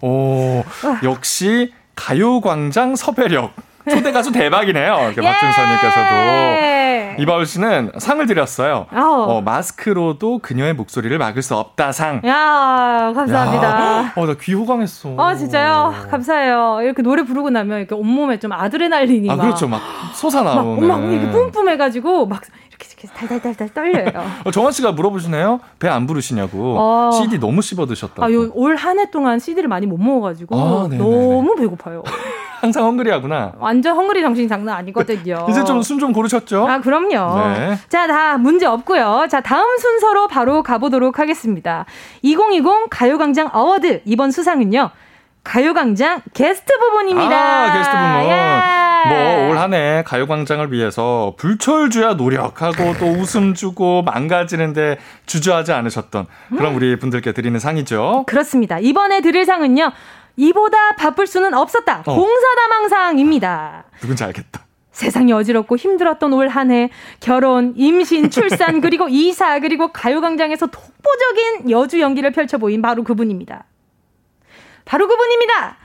오, 0.00 0.64
역시 1.02 1.72
가요광장 1.96 2.96
섭외력. 2.96 3.52
초대 3.90 4.10
가수 4.12 4.32
대박이네요. 4.32 5.10
이렇게 5.12 5.20
예~ 5.22 5.26
박준서님께서도. 5.26 6.73
이바울 7.18 7.46
씨는 7.46 7.92
상을 7.98 8.24
드렸어요. 8.26 8.86
어, 8.92 9.40
마스크로도 9.44 10.38
그녀의 10.38 10.74
목소리를 10.74 11.16
막을 11.18 11.42
수 11.42 11.54
없다 11.56 11.92
상. 11.92 12.20
야 12.26 13.12
감사합니다. 13.14 13.66
야, 13.68 14.12
어, 14.16 14.26
나 14.26 14.34
귀 14.34 14.54
호강했어. 14.54 15.14
아, 15.18 15.34
진짜요? 15.34 15.94
감사해요. 16.10 16.80
이렇게 16.82 17.02
노래 17.02 17.22
부르고 17.22 17.50
나면 17.50 17.78
이렇게 17.78 17.94
온몸에 17.94 18.38
좀 18.38 18.52
아드레날린이 18.52 19.30
아, 19.30 19.36
막. 19.36 19.42
그렇죠. 19.42 19.68
막 19.68 19.80
솟아나오는. 20.14 20.86
막, 20.86 21.00
막 21.00 21.10
이렇게 21.12 21.30
뿜뿜해가지고 21.30 22.26
막 22.26 22.42
이렇게, 22.78 22.88
이렇게 23.02 23.08
달달달달 23.14 23.68
떨려요. 23.72 24.24
어, 24.44 24.50
정원 24.50 24.72
씨가 24.72 24.92
물어보시네요. 24.92 25.60
배 25.78 25.88
안 25.88 26.06
부르시냐고. 26.06 26.76
어. 26.78 27.10
CD 27.12 27.38
너무 27.38 27.62
씹어 27.62 27.86
드셨다고. 27.86 28.24
아, 28.24 28.28
올한 28.52 28.98
해 28.98 29.10
동안 29.10 29.38
CD를 29.38 29.68
많이 29.68 29.86
못 29.86 29.96
먹어가지고 29.98 30.56
아, 30.56 30.88
너무 30.90 31.54
배고파요. 31.56 32.02
항상 32.60 32.84
헝그리하구나. 32.86 33.52
완전 33.58 33.94
헝그리 33.94 34.22
정신이 34.22 34.48
장난 34.48 34.76
아니거든요. 34.76 35.46
이제 35.50 35.62
좀 35.64 35.80
숨 35.82 35.98
좀 36.00 36.12
고르셨죠? 36.12 36.66
아, 36.66 36.80
그럼요. 36.80 37.38
네. 37.58 37.78
자, 37.90 38.06
다 38.06 38.38
문제 38.38 38.64
없고요. 38.66 39.26
자, 39.30 39.40
다음 39.42 39.76
순서로 39.78 40.28
바로 40.28 40.62
가보도록 40.62 41.18
하겠습니다. 41.18 41.84
2020 42.22 42.88
가요광장 42.90 43.50
어워드 43.52 44.00
이번 44.06 44.30
수상은요. 44.30 44.90
가요광장 45.44 46.22
게스트 46.32 46.78
부분입니다. 46.78 47.36
아, 47.36 47.72
게스트 47.74 47.92
부분. 47.92 48.30
예. 48.30 49.44
뭐올 49.46 49.58
한해 49.58 50.02
가요광장을 50.06 50.72
위해서 50.72 51.34
불철주야 51.36 52.14
노력하고 52.14 52.94
또 52.98 53.06
웃음 53.06 53.52
주고 53.54 54.02
망가지는데 54.02 54.98
주저하지 55.26 55.72
않으셨던 55.72 56.26
그런 56.56 56.74
우리 56.74 56.98
분들께 56.98 57.32
드리는 57.32 57.58
상이죠. 57.60 58.24
그렇습니다. 58.26 58.78
이번에 58.78 59.20
드릴 59.20 59.44
상은요. 59.44 59.92
이보다 60.36 60.96
바쁠 60.96 61.26
수는 61.26 61.52
없었다. 61.54 62.02
어. 62.06 62.14
공사다망상입니다. 62.14 63.84
누군지 64.00 64.24
알겠다. 64.24 64.64
세상이 64.92 65.32
어지럽고 65.32 65.76
힘들었던 65.76 66.32
올 66.32 66.48
한 66.48 66.70
해 66.70 66.88
결혼, 67.20 67.74
임신, 67.76 68.30
출산 68.30 68.80
그리고 68.80 69.08
이사 69.08 69.58
그리고 69.60 69.88
가요광장에서 69.88 70.66
독보적인 70.68 71.70
여주 71.70 72.00
연기를 72.00 72.30
펼쳐 72.32 72.58
보인 72.58 72.80
바로 72.80 73.02
그분입니다. 73.04 73.64
바로 74.84 75.06
그분입니다. 75.08 75.76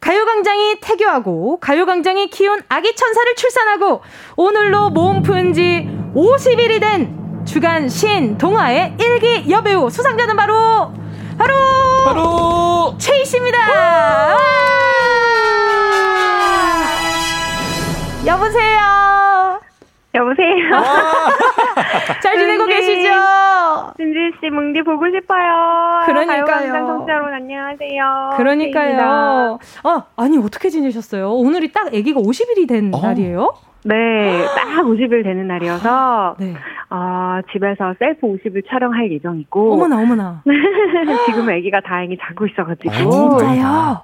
가요광장이 0.00 0.80
태교하고 0.80 1.60
가요광장이 1.60 2.28
키운 2.30 2.60
아기 2.68 2.94
천사를 2.96 3.34
출산하고 3.36 4.02
오늘로 4.36 4.90
몸 4.90 5.22
푼 5.22 5.52
지 5.52 5.88
50일이 6.14 6.80
된 6.80 7.44
주간 7.46 7.88
신 7.88 8.36
동화의 8.38 8.96
일기 8.98 9.48
여배우 9.50 9.90
수상자는 9.90 10.36
바로 10.36 10.92
바로 11.38 11.54
바로 12.04 12.94
최희 12.98 13.24
씨입니다. 13.24 13.58
여보세요. 18.26 19.61
여보세요. 20.14 20.68
잘 22.22 22.38
지내고 22.38 22.64
은지, 22.64 22.74
계시죠? 22.74 23.08
진지 23.96 24.18
씨, 24.40 24.50
뭉디 24.50 24.82
보고 24.82 25.06
싶어요. 25.08 26.02
그러니까요. 26.06 26.86
청자로 26.86 27.26
안녕하세요. 27.34 28.34
그러니까요. 28.36 29.58
아, 29.84 30.04
아니 30.16 30.36
어떻게 30.38 30.68
지내셨어요? 30.68 31.32
오늘이 31.32 31.72
딱 31.72 31.86
아기가 31.86 32.20
50일이 32.20 32.68
된 32.68 32.92
어. 32.94 33.00
날이에요? 33.00 33.54
네, 33.84 34.44
딱 34.54 34.84
50일 34.84 35.24
되는 35.24 35.48
날이어서 35.48 36.36
네. 36.38 36.54
어, 36.90 37.40
집에서 37.52 37.94
셀프 37.98 38.26
50일 38.26 38.62
촬영할 38.68 39.10
예정이고. 39.10 39.72
어머나 39.72 39.98
어머나. 39.98 40.42
지금 41.26 41.48
아기가 41.48 41.80
다행히 41.80 42.16
자고 42.20 42.46
있어가지고. 42.46 42.90
아, 42.92 43.38
진짜요? 43.38 44.02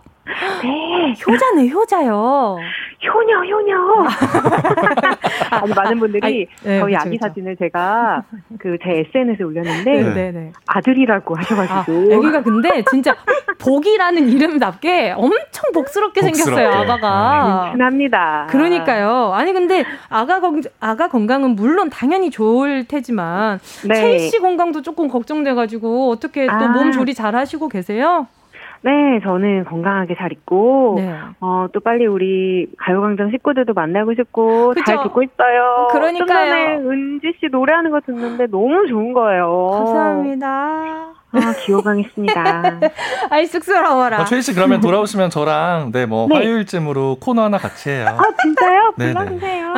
네. 0.63 1.15
효자네, 1.27 1.69
효자요. 1.71 2.59
효녀, 3.03 3.39
효녀. 3.45 4.07
아니, 5.51 5.73
많은 5.75 5.99
분들이 6.01 6.47
아, 6.51 6.69
네, 6.69 6.81
저희 6.81 6.93
그쵸, 6.95 7.01
아기 7.01 7.11
그쵸. 7.17 7.27
사진을 7.29 7.57
제가 7.57 8.23
그 8.59 8.77
제 8.85 9.05
SNS에 9.15 9.45
올렸는데 9.45 10.03
네, 10.03 10.15
네, 10.15 10.31
네. 10.33 10.53
아들이라고 10.67 11.35
하셔가지고. 11.37 11.93
아, 12.13 12.15
애기가 12.17 12.43
근데 12.43 12.83
진짜 12.91 13.15
복이라는 13.59 14.29
이름답게 14.29 15.15
엄청 15.17 15.73
복스럽게, 15.73 16.21
복스럽게. 16.21 16.45
생겼어요, 16.45 16.69
아가가. 16.83 17.71
순합니다. 17.73 18.47
그러니까요. 18.51 19.33
아니, 19.35 19.53
근데 19.53 19.85
아가, 20.09 20.41
건, 20.41 20.63
아가 20.81 21.09
건강은 21.09 21.57
물론 21.57 21.89
당연히 21.91 22.31
좋을 22.31 22.85
테지만 22.85 23.59
네. 23.87 23.95
채희 23.95 24.19
씨 24.31 24.39
건강도 24.41 24.83
조금 24.83 25.09
걱정돼가지고 25.09 26.11
어떻게 26.11 26.47
또 26.47 26.69
몸 26.69 26.93
조리 26.93 27.15
잘 27.15 27.35
하시고 27.35 27.69
계세요? 27.69 28.27
네, 28.83 29.21
저는 29.23 29.65
건강하게 29.65 30.15
잘 30.17 30.33
있고, 30.33 30.95
네. 30.99 31.13
어, 31.41 31.67
또 31.73 31.81
빨리 31.81 32.07
우리 32.07 32.69
가요광장 32.79 33.31
식구들도 33.31 33.75
만나고 33.75 34.15
싶고, 34.15 34.71
그쵸? 34.71 34.83
잘 34.85 35.03
듣고 35.03 35.23
있어요. 35.23 35.89
그러니까요. 35.91 36.19
좀 36.19 36.27
전에 36.27 36.77
은지 36.77 37.35
씨 37.41 37.47
노래하는 37.51 37.91
거 37.91 38.01
듣는데 38.01 38.47
너무 38.47 38.87
좋은 38.87 39.13
거예요. 39.13 39.71
감사합니다. 39.73 41.18
아, 41.33 41.53
기호강했습니다. 41.53 42.81
아이, 43.31 43.47
쑥스러워라. 43.47 44.23
어, 44.23 44.25
최희 44.25 44.41
씨, 44.41 44.55
그러면 44.55 44.81
돌아오시면 44.83 45.29
저랑, 45.31 45.93
네, 45.93 46.07
뭐, 46.07 46.27
네. 46.29 46.37
화요일쯤으로 46.37 47.19
코너 47.21 47.43
하나 47.45 47.59
같이 47.59 47.91
해요. 47.91 48.07
아, 48.19 48.43
진짜요? 48.43 48.95
네, 48.97 49.07
네. 49.09 49.13
불러주세요. 49.13 49.75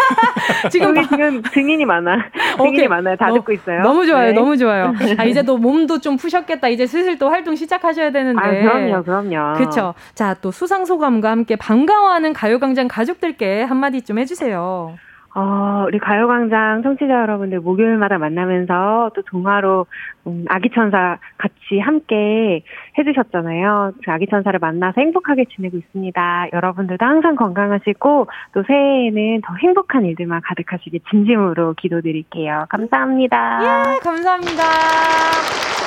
지금 0.70 0.96
여기 0.96 1.08
지금 1.08 1.42
증인이 1.42 1.84
많아. 1.84 2.30
증인이 2.56 2.76
오케이. 2.78 2.88
많아요. 2.88 3.16
다 3.16 3.28
너, 3.28 3.34
듣고 3.34 3.52
있어요. 3.52 3.82
너무 3.82 4.04
좋아요. 4.04 4.26
네. 4.28 4.32
너무 4.32 4.56
좋아요. 4.56 4.92
아, 5.16 5.24
이제 5.24 5.42
또 5.42 5.56
몸도 5.58 6.00
좀 6.00 6.16
푸셨겠다. 6.16 6.68
이제 6.68 6.86
슬슬 6.86 7.18
또 7.18 7.30
활동 7.30 7.54
시작하셔야 7.54 8.10
되는데. 8.10 8.42
아, 8.42 8.50
그럼요, 8.50 9.04
그럼요. 9.04 9.58
그쵸. 9.58 9.94
자, 10.14 10.34
또 10.40 10.50
수상소감과 10.50 11.30
함께 11.30 11.56
반가워하는 11.56 12.32
가요광장 12.32 12.88
가족들께 12.88 13.62
한마디 13.62 14.02
좀 14.02 14.18
해주세요. 14.18 14.96
어, 15.32 15.84
우리 15.86 15.98
가요광장 16.00 16.82
청취자 16.82 17.22
여러분들 17.22 17.60
목요일마다 17.60 18.18
만나면서 18.18 19.12
또 19.14 19.22
동화로 19.22 19.86
음, 20.26 20.44
아기천사 20.48 21.18
같이 21.38 21.78
함께 21.78 22.64
해주셨잖아요. 23.00 23.92
그 24.04 24.10
아기 24.10 24.26
천사를 24.30 24.58
만나서 24.58 25.00
행복하게 25.00 25.46
지내고 25.54 25.76
있습니다. 25.78 26.48
여러분들도 26.52 27.04
항상 27.04 27.36
건강하시고 27.36 28.26
또 28.54 28.62
새해에는 28.66 29.40
더 29.44 29.54
행복한 29.62 30.04
일들만 30.04 30.40
가득하시길 30.44 31.00
진심으로 31.10 31.74
기도드릴게요. 31.74 32.66
감사합니다. 32.68 33.60
예, 33.62 33.98
감사합니다. 33.98 34.62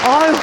아유. 0.05 0.33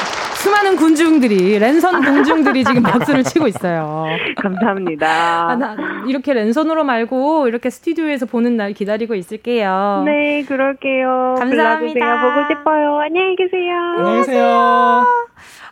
수많은 0.41 0.77
군중들이 0.77 1.59
랜선 1.59 2.03
군중들이 2.03 2.65
지금 2.65 2.83
박수를 2.83 3.25
치고 3.25 3.47
있어요. 3.47 4.07
감사합니다. 4.41 5.51
아, 5.51 5.55
나 5.57 5.77
이렇게 6.07 6.33
랜선으로 6.33 6.83
말고 6.83 7.47
이렇게 7.47 7.69
스튜디오에서 7.69 8.25
보는 8.25 8.57
날 8.57 8.73
기다리고 8.73 9.15
있을게요. 9.15 10.03
네, 10.07 10.43
그럴게요. 10.45 11.35
감사합니다. 11.39 12.23
보고 12.23 12.55
싶어요. 12.55 13.01
안녕히 13.01 13.37
계세요. 13.37 13.77
안녕히 13.99 14.17
계세요. 14.21 15.05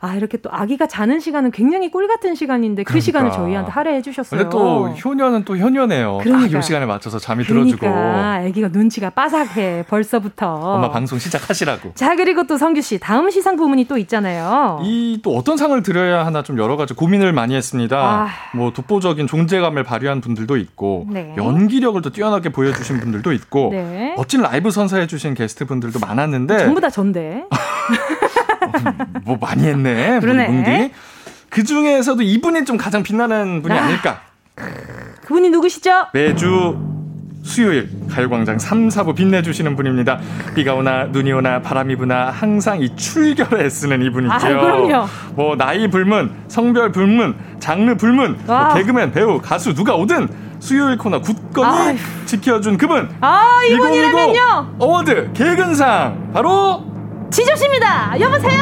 아 0.00 0.14
이렇게 0.14 0.38
또 0.38 0.48
아기가 0.52 0.86
자는 0.86 1.20
시간은 1.20 1.50
굉장히 1.50 1.90
꿀 1.90 2.06
같은 2.08 2.34
시간인데 2.34 2.82
그 2.84 2.88
그러니까. 2.88 3.04
시간을 3.04 3.30
저희한테 3.32 3.70
할애해 3.72 4.02
주셨어요. 4.02 4.38
근데 4.40 4.50
또 4.50 4.88
효녀는 4.90 5.44
또 5.44 5.56
효녀네요. 5.56 6.18
그러니까. 6.22 6.58
이 6.58 6.62
시간에 6.62 6.86
맞춰서 6.86 7.18
잠이 7.18 7.44
그러니까. 7.44 7.78
들어주고. 7.78 7.98
아기가 8.48 8.68
눈치가 8.68 9.10
빠삭해 9.10 9.84
벌써부터. 9.88 10.54
엄마 10.54 10.90
방송 10.90 11.18
시작하시라고. 11.18 11.92
자 11.94 12.14
그리고 12.16 12.46
또 12.46 12.56
성규 12.56 12.80
씨 12.80 12.98
다음 12.98 13.28
시상 13.30 13.56
부문이 13.56 13.86
또 13.86 13.98
있잖아요. 13.98 14.80
이 14.84 15.18
또 15.22 15.36
어떤 15.36 15.56
상을 15.56 15.82
드려야 15.82 16.24
하나 16.24 16.42
좀 16.44 16.58
여러 16.58 16.76
가지 16.76 16.94
고민을 16.94 17.32
많이 17.32 17.54
했습니다. 17.56 17.98
아. 17.98 18.28
뭐 18.54 18.72
독보적인 18.72 19.26
존재감을 19.26 19.82
발휘한 19.82 20.20
분들도 20.20 20.56
있고 20.58 21.06
네. 21.10 21.34
연기력을 21.36 22.00
또 22.02 22.10
뛰어나게 22.10 22.50
보여주신 22.50 23.00
분들도 23.00 23.32
있고 23.32 23.70
네. 23.72 24.14
멋진 24.16 24.42
라이브 24.42 24.70
선사해 24.70 25.06
주신 25.08 25.34
게스트 25.34 25.64
분들도 25.66 25.98
많았는데 25.98 26.58
전부 26.58 26.80
다 26.80 26.88
전데. 26.88 27.44
뭐 29.24 29.36
많이 29.40 29.64
했네. 29.64 30.20
그러네. 30.20 30.92
그 31.50 31.64
중에서도 31.64 32.22
이분이 32.22 32.64
좀 32.64 32.76
가장 32.76 33.02
빛나는 33.02 33.62
분이 33.62 33.76
아. 33.78 33.84
아닐까. 33.84 34.20
그분이 35.24 35.50
누구시죠? 35.50 36.06
매주 36.12 36.76
수요일 37.42 37.88
가요광장 38.10 38.58
3, 38.58 38.88
4부 38.88 39.14
빛내주시는 39.14 39.74
분입니다. 39.76 40.18
비가 40.54 40.74
오나 40.74 41.04
눈이 41.04 41.32
오나 41.32 41.62
바람이 41.62 41.96
부나 41.96 42.30
항상 42.30 42.80
이 42.80 42.94
출결에 42.94 43.70
쓰는 43.70 44.02
이분이죠. 44.02 44.32
아, 44.34 44.38
그럼요. 44.38 45.06
뭐 45.34 45.56
나이 45.56 45.88
불문, 45.88 46.30
성별 46.48 46.92
불문, 46.92 47.36
장르 47.58 47.94
불문, 47.96 48.38
뭐 48.44 48.74
개그맨, 48.74 49.12
배우, 49.12 49.40
가수 49.40 49.74
누가 49.74 49.94
오든 49.94 50.28
수요일 50.60 50.98
코너 50.98 51.20
굳건히 51.20 51.68
아유. 51.70 51.96
지켜준 52.26 52.76
그분. 52.76 53.08
아 53.20 53.60
이분이라면요. 53.70 54.74
어워드 54.78 55.32
개근상 55.32 56.30
바로 56.34 56.87
지조씨입니다. 57.30 58.18
여보세요. 58.20 58.58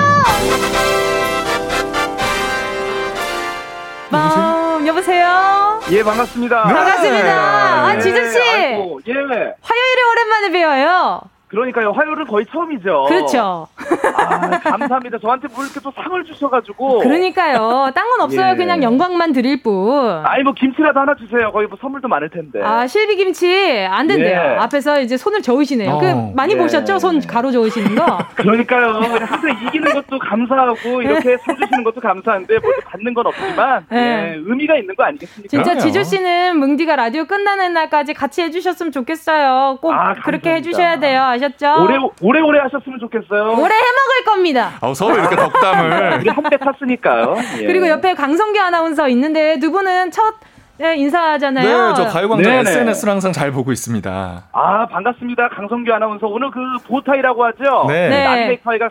여보세요? 4.87 5.81
예, 5.91 6.03
반갑습니다. 6.03 6.63
반갑습니다. 6.63 7.25
네. 7.25 7.31
아, 7.31 7.99
지조씨. 7.99 8.39
예. 8.39 8.75
화요일에 8.75 10.03
오랜만에 10.13 10.51
뵈어요. 10.51 11.21
그러니까요. 11.49 11.93
화요일은 11.93 12.27
거의 12.27 12.45
처음이죠. 12.47 13.05
그렇죠. 13.09 13.69
아, 14.17 14.51
감사합니다. 14.59 15.19
저한테 15.19 15.47
뭐 15.55 15.65
이렇게 15.65 15.79
또 15.81 15.93
상을 15.93 16.25
주셔가지고. 16.25 16.99
그러니까요. 17.01 17.91
딴 17.95 18.07
건 18.09 18.21
없어요. 18.23 18.53
예. 18.53 18.57
그냥 18.57 18.83
영광만 18.83 19.33
드릴 19.33 19.63
뿐. 19.63 20.25
아니, 20.25 20.43
뭐 20.43 20.53
김치라도 20.55 21.01
하나 21.01 21.15
주세요. 21.17 21.51
거의 21.53 21.67
뭐 21.69 21.77
선물도 21.81 22.09
많을 22.09 22.31
텐데. 22.31 22.61
아, 22.63 22.87
실비 22.87 23.17
김치 23.17 23.87
안 23.91 24.07
된대요. 24.07 24.29
예. 24.55 24.57
앞에서 24.59 25.01
이제 25.01 25.17
손을 25.17 25.43
저으시네요. 25.43 25.91
어. 25.91 25.99
그 26.01 26.33
많이 26.35 26.55
예. 26.55 26.57
보셨죠? 26.59 26.99
손 26.99 27.21
가로 27.21 27.51
저으시는 27.53 27.95
거? 27.95 28.19
그러니까요. 28.37 28.89
항상 29.25 29.51
이기는 29.67 29.93
것도 29.93 30.19
감사하고 30.19 31.03
이렇게 31.03 31.37
상 31.39 31.57
주시는 31.57 31.85
것도 31.85 32.01
감사한데 32.01 32.59
뭐 32.59 32.71
받는 32.87 33.15
건 33.15 33.27
없지만 33.27 33.87
예. 33.93 33.97
예. 33.97 34.35
의미가 34.37 34.77
있는 34.77 34.95
거 34.97 35.05
아니겠습니까? 35.05 35.49
진짜 35.49 35.77
지조 35.79 36.03
씨는 36.03 36.59
뭉디가 36.59 36.97
라디오 36.97 37.25
끝나는 37.25 37.73
날까지 37.73 38.15
같이 38.15 38.43
해주셨으면 38.43 38.91
좋겠어요. 38.93 39.79
꼭 39.81 39.93
아, 39.93 40.15
그렇게 40.15 40.55
해주셔야 40.55 40.99
돼요. 40.99 41.36
아셨죠? 41.37 41.85
오래, 41.85 41.97
오래 42.21 42.41
오래 42.41 42.59
하셨으면 42.61 42.99
좋겠어요. 43.01 43.53
오래 43.53 43.75
해먹을 43.75 44.25
겁니다. 44.27 44.73
아, 44.81 44.93
서로 44.95 45.17
이렇게 45.19 45.37
덕담을. 45.37 46.19
우리 46.21 46.29
한배 46.29 46.57
탔으니까요. 46.57 47.37
예. 47.61 47.67
그리고 47.67 47.89
옆에 47.89 48.15
강성규 48.15 48.59
아나운서 48.59 49.09
있는데 49.09 49.59
두 49.59 49.71
분은 49.71 50.11
첫 50.11 50.35
네, 50.79 50.95
인사하잖아요. 50.97 51.89
네, 51.89 51.95
저 51.95 52.07
가요광장 52.09 52.53
SNS를 52.53 53.13
항상 53.13 53.33
잘 53.33 53.51
보고 53.51 53.73
있습니다. 53.73 54.45
아, 54.53 54.87
반갑습니다. 54.87 55.49
강성규 55.49 55.91
아나운서. 55.93 56.27
오늘 56.27 56.51
그 56.51 56.59
보타이라고 56.87 57.45
하죠? 57.47 57.87
네. 57.89 58.09
네. 58.11 58.25
나비넥타이가 58.25 58.91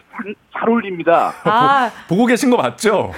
잘 0.54 0.70
어울립니다. 0.70 1.32
아. 1.44 1.92
보, 2.08 2.16
보고 2.16 2.26
계신 2.26 2.50
거 2.50 2.58
맞죠? 2.58 3.12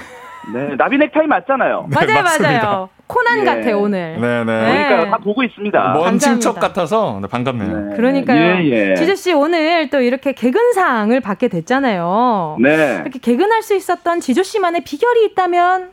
네, 0.52 0.76
나비 0.76 0.98
넥타이 0.98 1.26
맞잖아요. 1.26 1.88
네, 1.90 2.06
맞아요, 2.06 2.22
맞습니다. 2.22 2.62
맞아요. 2.62 2.88
코난 3.06 3.38
네. 3.38 3.44
같아 3.44 3.76
오늘. 3.76 4.20
네네. 4.20 4.44
네. 4.44 4.88
그러니까 4.88 5.10
다 5.10 5.18
보고 5.24 5.42
있습니다. 5.42 5.92
먼 5.94 6.18
친척 6.18 6.60
같아서 6.60 7.18
네, 7.22 7.28
반갑네요. 7.28 7.90
네. 7.90 7.96
그러니까요. 7.96 8.62
예, 8.62 8.90
예. 8.90 8.94
지재 8.94 9.14
씨 9.14 9.32
오늘 9.32 9.88
또 9.90 10.00
이렇게 10.00 10.32
개근상을 10.32 11.18
받게 11.20 11.48
됐잖아요. 11.48 12.58
네. 12.60 13.00
이렇게 13.02 13.18
개근할 13.18 13.62
수 13.62 13.74
있었던 13.74 14.20
지조 14.20 14.42
씨만의 14.42 14.82
비결이 14.84 15.24
있다면 15.26 15.90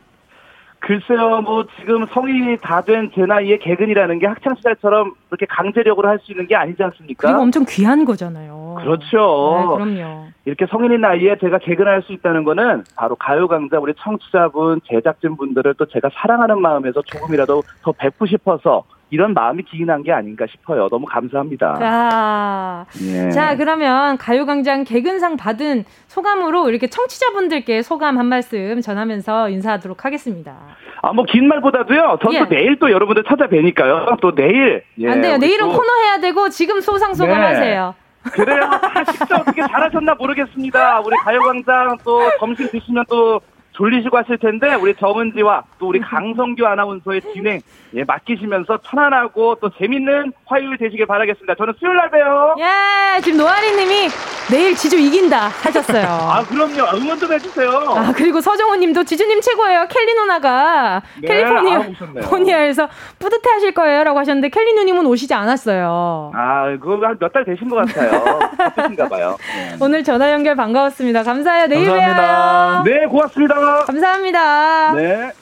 글쎄요, 0.86 1.40
뭐 1.42 1.64
지금 1.80 2.06
성인이 2.06 2.58
다 2.62 2.80
된 2.80 3.10
제 3.14 3.22
나이에 3.26 3.58
개근이라는 3.58 4.18
게 4.20 4.26
학창 4.26 4.54
시절처럼 4.54 5.14
그렇게 5.28 5.44
강제력으로 5.46 6.08
할 6.08 6.18
수 6.20 6.30
있는 6.32 6.46
게 6.46 6.54
아니지 6.54 6.80
않습니까? 6.82 7.28
그리고 7.28 7.42
엄청 7.42 7.64
귀한 7.68 8.04
거잖아요. 8.04 8.76
그렇죠. 8.78 9.76
네, 9.78 9.84
그럼요. 9.96 10.26
이렇게 10.44 10.66
성인인 10.66 11.00
나이에 11.00 11.36
제가 11.38 11.58
개근할 11.58 12.02
수 12.02 12.12
있다는 12.12 12.44
거는 12.44 12.84
바로 12.94 13.16
가요 13.16 13.48
강좌 13.48 13.78
우리 13.78 13.92
청취자분, 13.98 14.80
제작진 14.86 15.36
분들을 15.36 15.74
또 15.74 15.86
제가 15.86 16.08
사랑하는 16.14 16.60
마음에서 16.60 17.02
조금이라도 17.02 17.62
더 17.82 17.92
뵙고 17.92 18.26
싶어서 18.26 18.84
이런 19.10 19.34
마음이 19.34 19.62
기인한 19.62 20.02
게 20.02 20.12
아닌가 20.12 20.46
싶어요. 20.50 20.88
너무 20.88 21.06
감사합니다. 21.06 21.78
아, 21.80 22.86
예. 23.02 23.30
자, 23.30 23.56
그러면 23.56 24.18
가요광장 24.18 24.84
개근상 24.84 25.36
받은 25.36 25.84
소감으로 26.08 26.68
이렇게 26.70 26.88
청취자분들께 26.88 27.82
소감 27.82 28.18
한 28.18 28.26
말씀 28.26 28.80
전하면서 28.80 29.50
인사하도록 29.50 30.04
하겠습니다. 30.04 30.56
아, 31.02 31.12
뭐, 31.12 31.24
긴 31.24 31.46
말보다도요, 31.46 32.18
전또 32.20 32.34
예. 32.34 32.48
내일 32.48 32.78
또 32.78 32.90
여러분들 32.90 33.22
찾아뵈니까요. 33.28 34.16
또 34.20 34.34
내일. 34.34 34.82
예, 34.98 35.08
안 35.08 35.20
돼요. 35.20 35.36
내일은 35.36 35.68
또... 35.68 35.76
코너 35.76 35.88
해야 36.02 36.18
되고, 36.18 36.48
지금 36.48 36.80
소상 36.80 37.14
소감 37.14 37.40
네. 37.40 37.46
하세요. 37.46 37.94
그래요. 38.32 38.60
아, 38.64 39.04
진짜 39.04 39.36
어떻게 39.36 39.62
잘하셨나 39.62 40.14
모르겠습니다. 40.14 41.00
우리 41.00 41.14
가요광장 41.22 41.98
또 42.02 42.28
점심 42.40 42.68
드시면 42.70 43.04
또 43.08 43.40
졸리시고 43.76 44.16
하실 44.16 44.38
텐데 44.38 44.74
우리 44.74 44.94
정은지와 44.94 45.62
또 45.78 45.88
우리 45.88 46.00
강성규 46.00 46.66
아나운서의 46.66 47.20
진행 47.34 47.60
예, 47.94 48.04
맡기시면서 48.04 48.78
편안하고 48.82 49.56
또 49.60 49.70
재밌는 49.78 50.32
화요일 50.46 50.76
되시길 50.78 51.06
바라겠습니다. 51.06 51.54
저는 51.54 51.74
수요일 51.78 51.96
날 51.96 52.10
봬요. 52.10 52.56
예, 52.58 53.20
지금 53.20 53.38
노아리님이 53.38 54.08
내일 54.50 54.74
지주 54.74 54.96
이긴다 54.98 55.48
하셨어요. 55.48 56.04
아 56.08 56.44
그럼요. 56.44 56.96
응원 56.96 57.18
좀 57.18 57.32
해주세요. 57.32 57.70
아 57.70 58.12
그리고 58.14 58.40
서정훈님도 58.40 59.04
지주님 59.04 59.40
최고예요. 59.40 59.86
켈리 59.88 60.14
누나가 60.14 61.02
네, 61.20 61.28
캘리포니아 61.28 62.60
에서 62.64 62.88
뿌듯해하실 63.18 63.72
거예요라고 63.74 64.18
하셨는데 64.20 64.48
켈리 64.48 64.72
누님은 64.74 65.04
오시지 65.06 65.34
않았어요. 65.34 66.32
아 66.34 66.76
그거 66.80 66.96
몇달 66.96 67.44
되신 67.44 67.68
것 67.68 67.76
같아요. 67.76 68.38
바쁘신가 68.56 69.08
봐요. 69.08 69.36
네. 69.54 69.76
오늘 69.80 70.02
전화 70.02 70.32
연결 70.32 70.54
반가웠습니다. 70.56 71.22
감사해요. 71.22 71.66
내일 71.66 71.86
감사합니다. 71.86 72.82
봬요. 72.84 72.94
네 72.94 73.06
고맙습니다. 73.06 73.56
감사합니다. 73.86 74.92
네. 74.94 75.32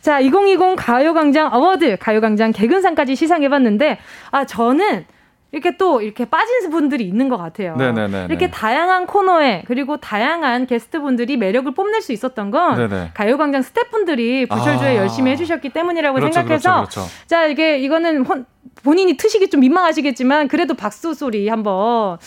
자, 0.00 0.20
2020 0.20 0.76
가요광장 0.76 1.52
어워드, 1.52 1.96
가요광장 1.98 2.52
개근상까지 2.52 3.16
시상해봤는데, 3.16 3.98
아, 4.30 4.44
저는 4.44 5.04
이렇게 5.52 5.76
또 5.76 6.02
이렇게 6.02 6.24
빠진 6.24 6.70
분들이 6.70 7.04
있는 7.06 7.28
것 7.28 7.36
같아요. 7.38 7.76
네네네. 7.76 8.26
이렇게 8.28 8.50
다양한 8.50 9.06
코너에 9.06 9.62
그리고 9.66 9.96
다양한 9.96 10.66
게스트분들이 10.66 11.36
매력을 11.36 11.72
뽐낼 11.72 12.02
수 12.02 12.12
있었던 12.12 12.50
건 12.50 12.76
네네. 12.76 13.10
가요광장 13.14 13.62
스태프분들이 13.62 14.46
불철주야 14.46 14.88
아. 14.88 14.96
열심히 14.96 15.30
해주셨기 15.30 15.70
때문이라고 15.70 16.16
그렇죠, 16.16 16.34
생각해서 16.34 16.74
그렇죠, 16.74 17.00
그렇죠. 17.00 17.10
자 17.26 17.46
이게 17.46 17.78
이거는 17.78 18.26
혼, 18.26 18.44
본인이 18.82 19.16
트시기 19.16 19.48
좀 19.48 19.60
민망하시겠지만 19.60 20.48
그래도 20.48 20.74
박수 20.74 21.14
소리 21.14 21.48
한번 21.48 22.18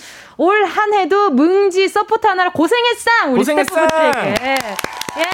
올 0.41 0.63
한 0.65 0.93
해도 0.93 1.29
은지 1.31 1.89
support 1.89 2.25
하느라 2.27 2.51
고생했어 2.51 3.11
우리. 3.27 3.43
스태프분들에게 3.43 4.55
예. 5.17 5.25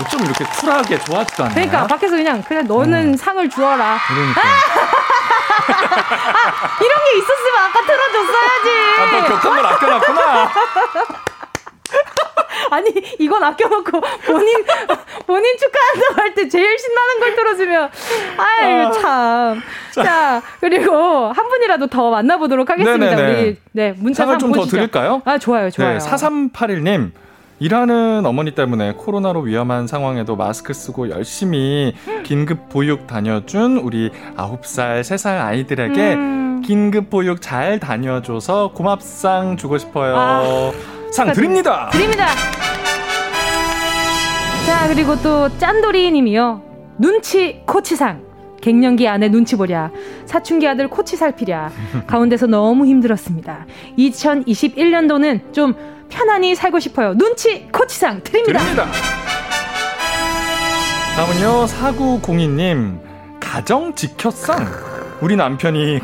어쩜 0.00 0.20
이렇게 0.24 0.44
쿨하게 0.44 0.98
좋았지도 0.98 1.44
않나요? 1.44 1.54
그러니까 1.54 1.86
밖에서 1.86 2.16
그냥 2.16 2.42
그냥 2.42 2.66
너는 2.66 3.12
음. 3.12 3.16
상을 3.16 3.48
주어라. 3.48 3.98
그러니까. 4.08 4.40
아, 4.40 4.44
이런 6.80 7.04
게 7.04 7.18
있었으면 7.18 7.62
아까 7.64 7.80
틀어줬어야지. 7.86 8.68
아, 8.98 9.00
너 9.12 9.28
격한 9.28 9.56
걸 9.56 9.66
아껴놨구나. 9.66 10.50
아니 12.70 12.90
이건 13.18 13.42
아껴놓고 13.42 14.00
본인 14.26 14.64
본인 15.26 15.56
축하한다고 15.58 16.22
할 16.22 16.34
때 16.34 16.48
제일 16.48 16.78
신나는 16.78 17.20
걸 17.20 17.34
들어주면 17.34 17.90
아이고 18.36 18.88
아. 18.88 18.92
참. 18.92 19.62
자 20.04 20.42
그리고 20.60 21.26
한 21.32 21.48
분이라도 21.48 21.86
더 21.88 22.10
만나보도록 22.10 22.68
하겠습니다. 22.70 23.16
네네네. 23.16 23.40
우리 23.40 23.56
네 23.72 23.94
문자 23.96 24.24
상을 24.24 24.38
좀더 24.38 24.66
드릴까요? 24.66 25.22
아 25.24 25.38
좋아요 25.38 25.70
좋아요. 25.70 25.98
네, 25.98 26.04
4381님 26.04 27.10
일하는 27.60 28.24
어머니 28.24 28.52
때문에 28.52 28.92
코로나로 28.92 29.40
위험한 29.40 29.88
상황에도 29.88 30.36
마스크 30.36 30.72
쓰고 30.72 31.10
열심히 31.10 31.92
긴급 32.22 32.68
보육 32.68 33.08
다녀준 33.08 33.78
우리 33.78 34.10
9살, 34.36 35.00
3살 35.00 35.40
아이들에게 35.44 36.14
음. 36.14 36.62
긴급 36.64 37.10
보육 37.10 37.40
잘 37.42 37.80
다녀줘서 37.80 38.70
고맙상 38.74 39.56
주고 39.56 39.76
싶어요. 39.78 40.14
아, 40.16 40.72
상 41.10 41.32
드립니다! 41.32 41.88
드립니다! 41.90 42.26
자, 44.66 44.86
그리고 44.88 45.20
또 45.22 45.48
짠돌이 45.58 46.10
님이요. 46.12 46.62
눈치 46.98 47.62
코치상. 47.66 48.26
갱년기 48.60 49.08
안에 49.08 49.28
눈치 49.28 49.56
보랴. 49.56 49.90
사춘기 50.26 50.66
아들 50.68 50.88
코치 50.88 51.16
살피랴. 51.16 51.70
가운데서 52.06 52.46
너무 52.46 52.86
힘들었습니다. 52.86 53.66
2021년도는 53.98 55.52
좀 55.54 55.74
편안히 56.08 56.54
살고 56.54 56.80
싶어요. 56.80 57.14
눈치 57.16 57.68
코치상 57.72 58.22
드립니다. 58.22 58.58
드립니다. 58.58 58.86
다음은요, 61.16 61.66
4902님. 61.66 63.00
가정 63.40 63.94
지켰상. 63.94 64.66
우리 65.20 65.36
남편이 65.36 66.00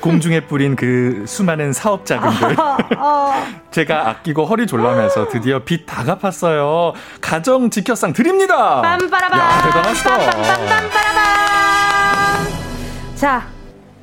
공중에 0.00 0.40
뿌린 0.40 0.76
그 0.76 1.24
수많은 1.26 1.72
사업 1.72 2.04
자금들 2.04 2.60
아, 2.60 2.76
아. 2.98 3.46
제가 3.70 4.08
아끼고 4.10 4.44
허리 4.44 4.66
졸라매서 4.66 5.28
드디어 5.28 5.60
빚 5.60 5.86
다 5.86 6.02
갚았어요. 6.04 6.92
가정 7.20 7.70
지켰상 7.70 8.12
드립니다. 8.12 8.82
빰빠라밤. 8.82 9.38
야 9.38 9.62
대단하시다. 9.64 10.18
빰빰빰빠라밤. 10.30 13.16
자 13.16 13.46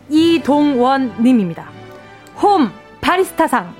이동원님입니다. 0.10 1.66
홈 2.42 2.72
바리스타상 3.02 3.74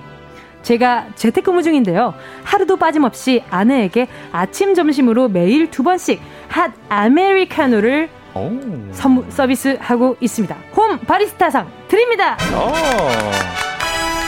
제가 0.64 1.06
재택근무 1.16 1.64
중인데요. 1.64 2.14
하루도 2.44 2.78
빠짐없이 2.78 3.44
아내에게 3.50 4.08
아침, 4.32 4.76
점심으로 4.76 5.30
매일 5.30 5.72
두 5.72 5.82
번씩 5.84 6.22
핫 6.50 6.72
아메리카노를 6.90 8.10
선물 8.94 9.26
서비스하고 9.30 10.18
있습니다. 10.20 10.56
홈 10.76 10.98
바리스타상 11.00 11.68
드립니다. 11.88 12.38
어, 12.54 12.72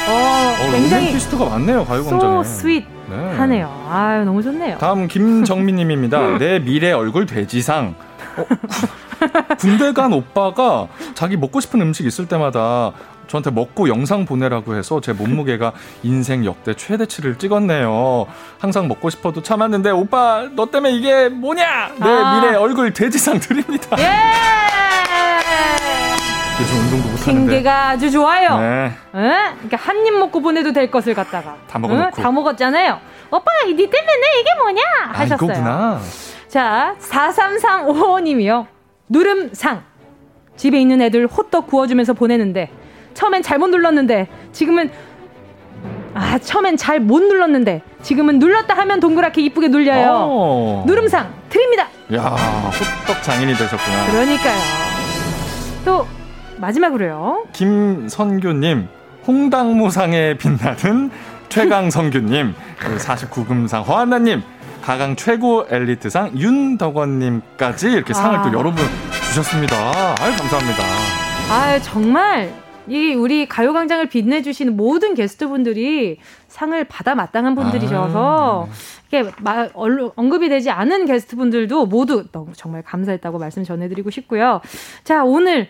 어 0.09 0.71
굉장히 0.71 1.13
피스트가 1.13 1.45
많네요 1.45 1.85
가요광장에. 1.85 2.21
So 2.21 2.41
sweet 2.41 2.87
네. 3.09 3.15
하네요. 3.37 3.85
아유 3.89 4.25
너무 4.25 4.41
좋네요. 4.43 4.77
다음 4.77 5.07
김정민님입니다. 5.07 6.37
내 6.37 6.59
미래 6.59 6.91
얼굴 6.91 7.25
돼지상. 7.25 7.95
어, 8.37 8.45
군대 9.59 9.93
간 9.93 10.11
오빠가 10.11 10.87
자기 11.13 11.37
먹고 11.37 11.59
싶은 11.61 11.79
음식 11.81 12.05
있을 12.05 12.27
때마다 12.27 12.91
저한테 13.33 13.49
먹고 13.49 13.89
영상 13.89 14.25
보내라고 14.25 14.75
해서 14.75 15.01
제 15.01 15.11
몸무게가 15.11 15.73
인생 16.03 16.45
역대 16.45 16.75
최대치를 16.75 17.39
찍었네요. 17.39 18.27
항상 18.59 18.87
먹고 18.87 19.09
싶어도 19.09 19.41
참았는데 19.41 19.89
오빠 19.89 20.47
너 20.55 20.67
때문에 20.67 20.93
이게 20.93 21.29
뭐냐? 21.29 21.93
내 21.99 22.07
아. 22.07 22.39
미래 22.41 22.55
얼굴 22.55 22.93
돼지상 22.93 23.39
드립니다. 23.39 23.97
예! 23.97 24.03
요즘 26.61 26.77
운동도 26.77 27.09
못하는데. 27.09 27.31
핑계가 27.33 27.89
아주 27.89 28.11
좋아요. 28.11 28.59
네. 28.59 28.85
에? 28.85 28.91
그러니까 29.53 29.77
한 29.77 30.05
입 30.05 30.13
먹고 30.13 30.39
보내도 30.39 30.71
될 30.71 30.91
것을 30.91 31.15
갖다가 31.15 31.57
다 31.67 31.79
먹어놓고. 31.79 32.13
응? 32.15 32.23
다 32.23 32.31
먹었잖아요. 32.31 32.99
오빠 33.31 33.45
니 33.65 33.75
때문에 33.75 34.39
이게 34.41 34.49
뭐냐 34.61 34.81
하셨어요. 35.11 35.49
아, 35.49 35.53
이거구나. 35.53 35.99
자 36.47 36.95
43355님이요. 36.99 38.67
누름상 39.09 39.81
집에 40.55 40.79
있는 40.79 41.01
애들 41.01 41.25
호떡 41.25 41.65
구워주면서 41.65 42.13
보내는데 42.13 42.69
처음엔 43.13 43.41
잘못 43.43 43.67
눌렀는데 43.67 44.27
지금은 44.51 44.89
아 46.13 46.37
처음엔 46.37 46.77
잘 46.77 46.99
못 46.99 47.21
눌렀는데 47.23 47.81
지금은 48.03 48.39
눌렀다 48.39 48.75
하면 48.75 48.99
동그랗게 48.99 49.41
이쁘게 49.41 49.67
눌려요. 49.69 50.09
오. 50.11 50.81
어. 50.81 50.83
누름상 50.85 51.33
드립니다. 51.49 51.87
야 52.13 52.21
호떡 53.07 53.23
장인이 53.23 53.53
되셨구나. 53.55 54.05
그러니까요. 54.11 54.59
또 55.85 56.07
마지막으로요. 56.57 57.45
김선교님 57.53 58.87
홍당무상에 59.27 60.37
빛나는 60.37 61.09
최강성규님 61.49 62.53
49금상 62.97 63.85
허한나님 63.87 64.41
가강 64.81 65.15
최고 65.15 65.65
엘리트상 65.69 66.31
윤덕원님까지 66.37 67.91
이렇게 67.91 68.13
상을 68.13 68.37
아. 68.37 68.41
또 68.43 68.49
여러 68.57 68.71
분 68.71 68.85
주셨습니다. 69.29 69.75
아유 70.19 70.35
감사합니다. 70.37 70.83
아 71.49 71.79
정말 71.81 72.51
이 72.87 73.13
우리 73.13 73.47
가요광장을 73.47 74.07
빛내주시는 74.09 74.75
모든 74.75 75.13
게스트분들이 75.15 76.17
상을 76.47 76.83
받아 76.85 77.15
마땅한 77.15 77.55
분들이셔서 77.55 78.67
아, 78.67 78.73
네. 79.09 79.21
이게 79.21 79.31
마, 79.39 79.67
언급이 79.73 80.49
되지 80.49 80.69
않은 80.69 81.05
게스트분들도 81.05 81.85
모두 81.85 82.25
너무 82.31 82.51
정말 82.55 82.81
감사했다고 82.83 83.39
말씀 83.39 83.63
전해드리고 83.63 84.09
싶고요. 84.09 84.61
자 85.03 85.23
오늘 85.23 85.69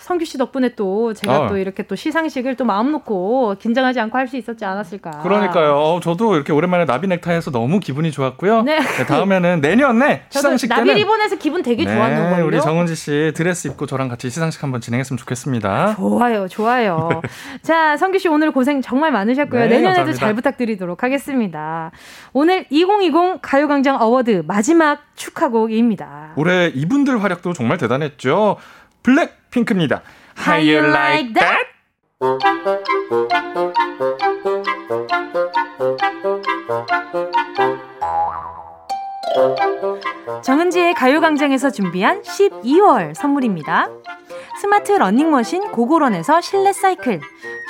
성규 0.00 0.24
씨 0.24 0.36
덕분에 0.38 0.74
또 0.74 1.12
제가 1.14 1.42
어. 1.42 1.48
또 1.48 1.56
이렇게 1.56 1.84
또 1.84 1.94
시상식을 1.96 2.56
또 2.56 2.64
마음 2.64 2.90
놓고 2.92 3.56
긴장하지 3.60 4.00
않고 4.00 4.18
할 4.18 4.32
수 4.32 4.36
있었지 4.38 4.64
않았을까. 4.64 5.10
그러니까요. 5.22 5.74
어, 5.74 6.00
저도 6.00 6.34
이렇게 6.36 6.52
오랜만에 6.52 6.86
나비 6.86 7.06
넥타이해서 7.06 7.50
너무 7.50 7.80
기분이 7.80 8.10
좋았고요. 8.10 8.62
네. 8.62 8.78
네 8.80 9.06
다음에는 9.06 9.60
내년에 9.60 10.22
시상식 10.30 10.68
나비 10.70 10.80
때는 10.80 10.92
나비 10.94 11.00
리본에서 11.00 11.36
기분 11.36 11.62
되게 11.62 11.84
네, 11.84 11.94
좋았던 11.94 12.30
거예요. 12.30 12.46
우리 12.46 12.60
정은지 12.60 12.94
씨 12.94 13.32
드레스 13.34 13.68
입고 13.68 13.84
저랑 13.86 14.08
같이 14.08 14.30
시상식 14.30 14.62
한번 14.62 14.80
진행했으면 14.80 15.18
좋겠습니다. 15.18 15.96
좋아요, 15.96 16.48
좋아요. 16.48 17.20
자, 17.62 17.96
성규 17.98 18.18
씨 18.18 18.28
오늘 18.28 18.52
고생 18.52 18.80
정말 18.80 19.12
많으셨고요. 19.12 19.60
네, 19.60 19.66
내년에도 19.66 19.96
감사합니다. 19.96 20.18
잘 20.18 20.34
부탁드리도록 20.34 21.02
하겠습니다. 21.02 21.90
오늘 22.32 22.64
2020 22.70 23.42
가요광장 23.42 24.00
어워드 24.00 24.44
마지막 24.46 25.00
축하곡입니다. 25.16 26.32
올해 26.36 26.68
이분들 26.68 27.22
활약도 27.22 27.52
정말 27.52 27.76
대단했죠. 27.76 28.56
블랙핑크입니다. 29.02 30.02
How 30.38 30.60
you 30.60 30.88
like 30.88 31.34
that? 31.34 31.72
정은지의 40.42 40.94
가요광장에서 40.94 41.70
준비한 41.70 42.22
12월 42.22 43.14
선물입니다. 43.14 43.88
스마트 44.60 44.92
러닝머신 44.92 45.70
고고런에서 45.72 46.40
실내 46.40 46.72
사이클, 46.72 47.20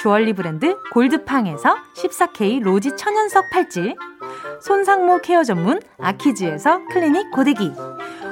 주얼리 0.02 0.32
브랜드 0.32 0.76
골드팡에서 0.92 1.76
14K 1.96 2.62
로지 2.62 2.96
천연석 2.96 3.50
팔찌, 3.50 3.94
손상모 4.60 5.20
케어 5.20 5.44
전문 5.44 5.80
아키즈에서 5.98 6.86
클리닉 6.90 7.30
고데기, 7.30 7.72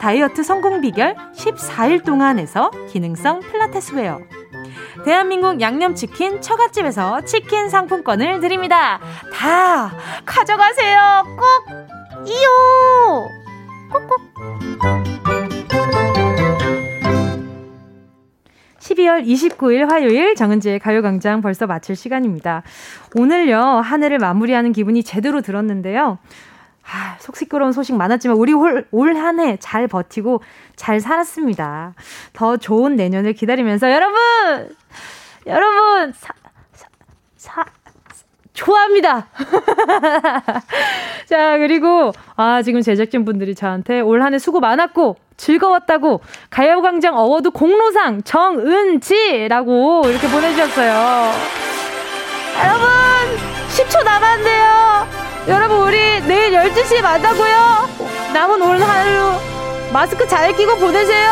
다이어트 0.00 0.42
성공 0.42 0.80
비결 0.80 1.14
14일 1.34 2.04
동안에서 2.04 2.70
기능성 2.88 3.40
필라테스 3.40 3.94
웨어. 3.94 4.18
대한민국 5.04 5.60
양념치킨 5.60 6.40
처갓집에서 6.40 7.22
치킨 7.22 7.68
상품권을 7.68 8.40
드립니다. 8.40 8.98
다 9.32 9.92
가져가세요. 10.24 11.24
꼭 11.36 12.26
이요. 12.26 13.28
꼭꼭. 13.92 14.20
12월 18.78 19.24
29일 19.24 19.88
화요일 19.90 20.34
정은지의 20.34 20.78
가요광장 20.78 21.42
벌써 21.42 21.66
마칠 21.66 21.94
시간입니다. 21.94 22.62
오늘요, 23.14 23.60
한 23.60 24.02
해를 24.02 24.18
마무리하는 24.18 24.72
기분이 24.72 25.02
제대로 25.02 25.42
들었는데요. 25.42 26.18
아, 26.92 27.16
속 27.20 27.36
시끄러운 27.36 27.72
소식 27.72 27.94
많았지만 27.94 28.36
우리 28.36 28.52
올, 28.52 28.86
올한 28.90 29.38
해 29.40 29.56
잘 29.60 29.86
버티고 29.86 30.42
잘 30.76 31.00
살았습니다. 31.00 31.94
더 32.32 32.56
좋은 32.56 32.96
내년을 32.96 33.32
기다리면서 33.34 33.90
여러분! 33.92 34.74
여러분! 35.46 36.12
사, 36.12 36.32
사, 36.72 36.86
사, 37.36 37.64
좋아합니다. 38.52 39.28
자, 41.26 41.56
그리고, 41.58 42.12
아, 42.36 42.62
지금 42.62 42.82
제작진분들이 42.82 43.54
저한테 43.54 44.00
올 44.00 44.20
한 44.22 44.34
해 44.34 44.38
수고 44.38 44.60
많았고, 44.60 45.16
즐거웠다고, 45.36 46.20
가요광장 46.50 47.16
어워드 47.16 47.50
공로상 47.50 48.22
정은지라고 48.22 50.02
이렇게 50.06 50.28
보내주셨어요. 50.28 51.32
여러분, 52.62 52.88
10초 53.68 54.04
남았는데요. 54.04 55.19
여러분 55.50 55.88
우리 55.88 55.98
내일 56.28 56.52
12시에 56.52 57.02
만나고요. 57.02 58.32
남은 58.32 58.62
오늘 58.62 58.80
하루 58.88 59.36
마스크 59.92 60.24
잘 60.28 60.56
끼고 60.56 60.76
보내세요. 60.76 61.28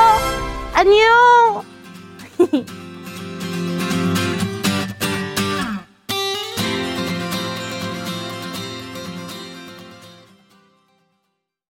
안녕. 0.74 1.62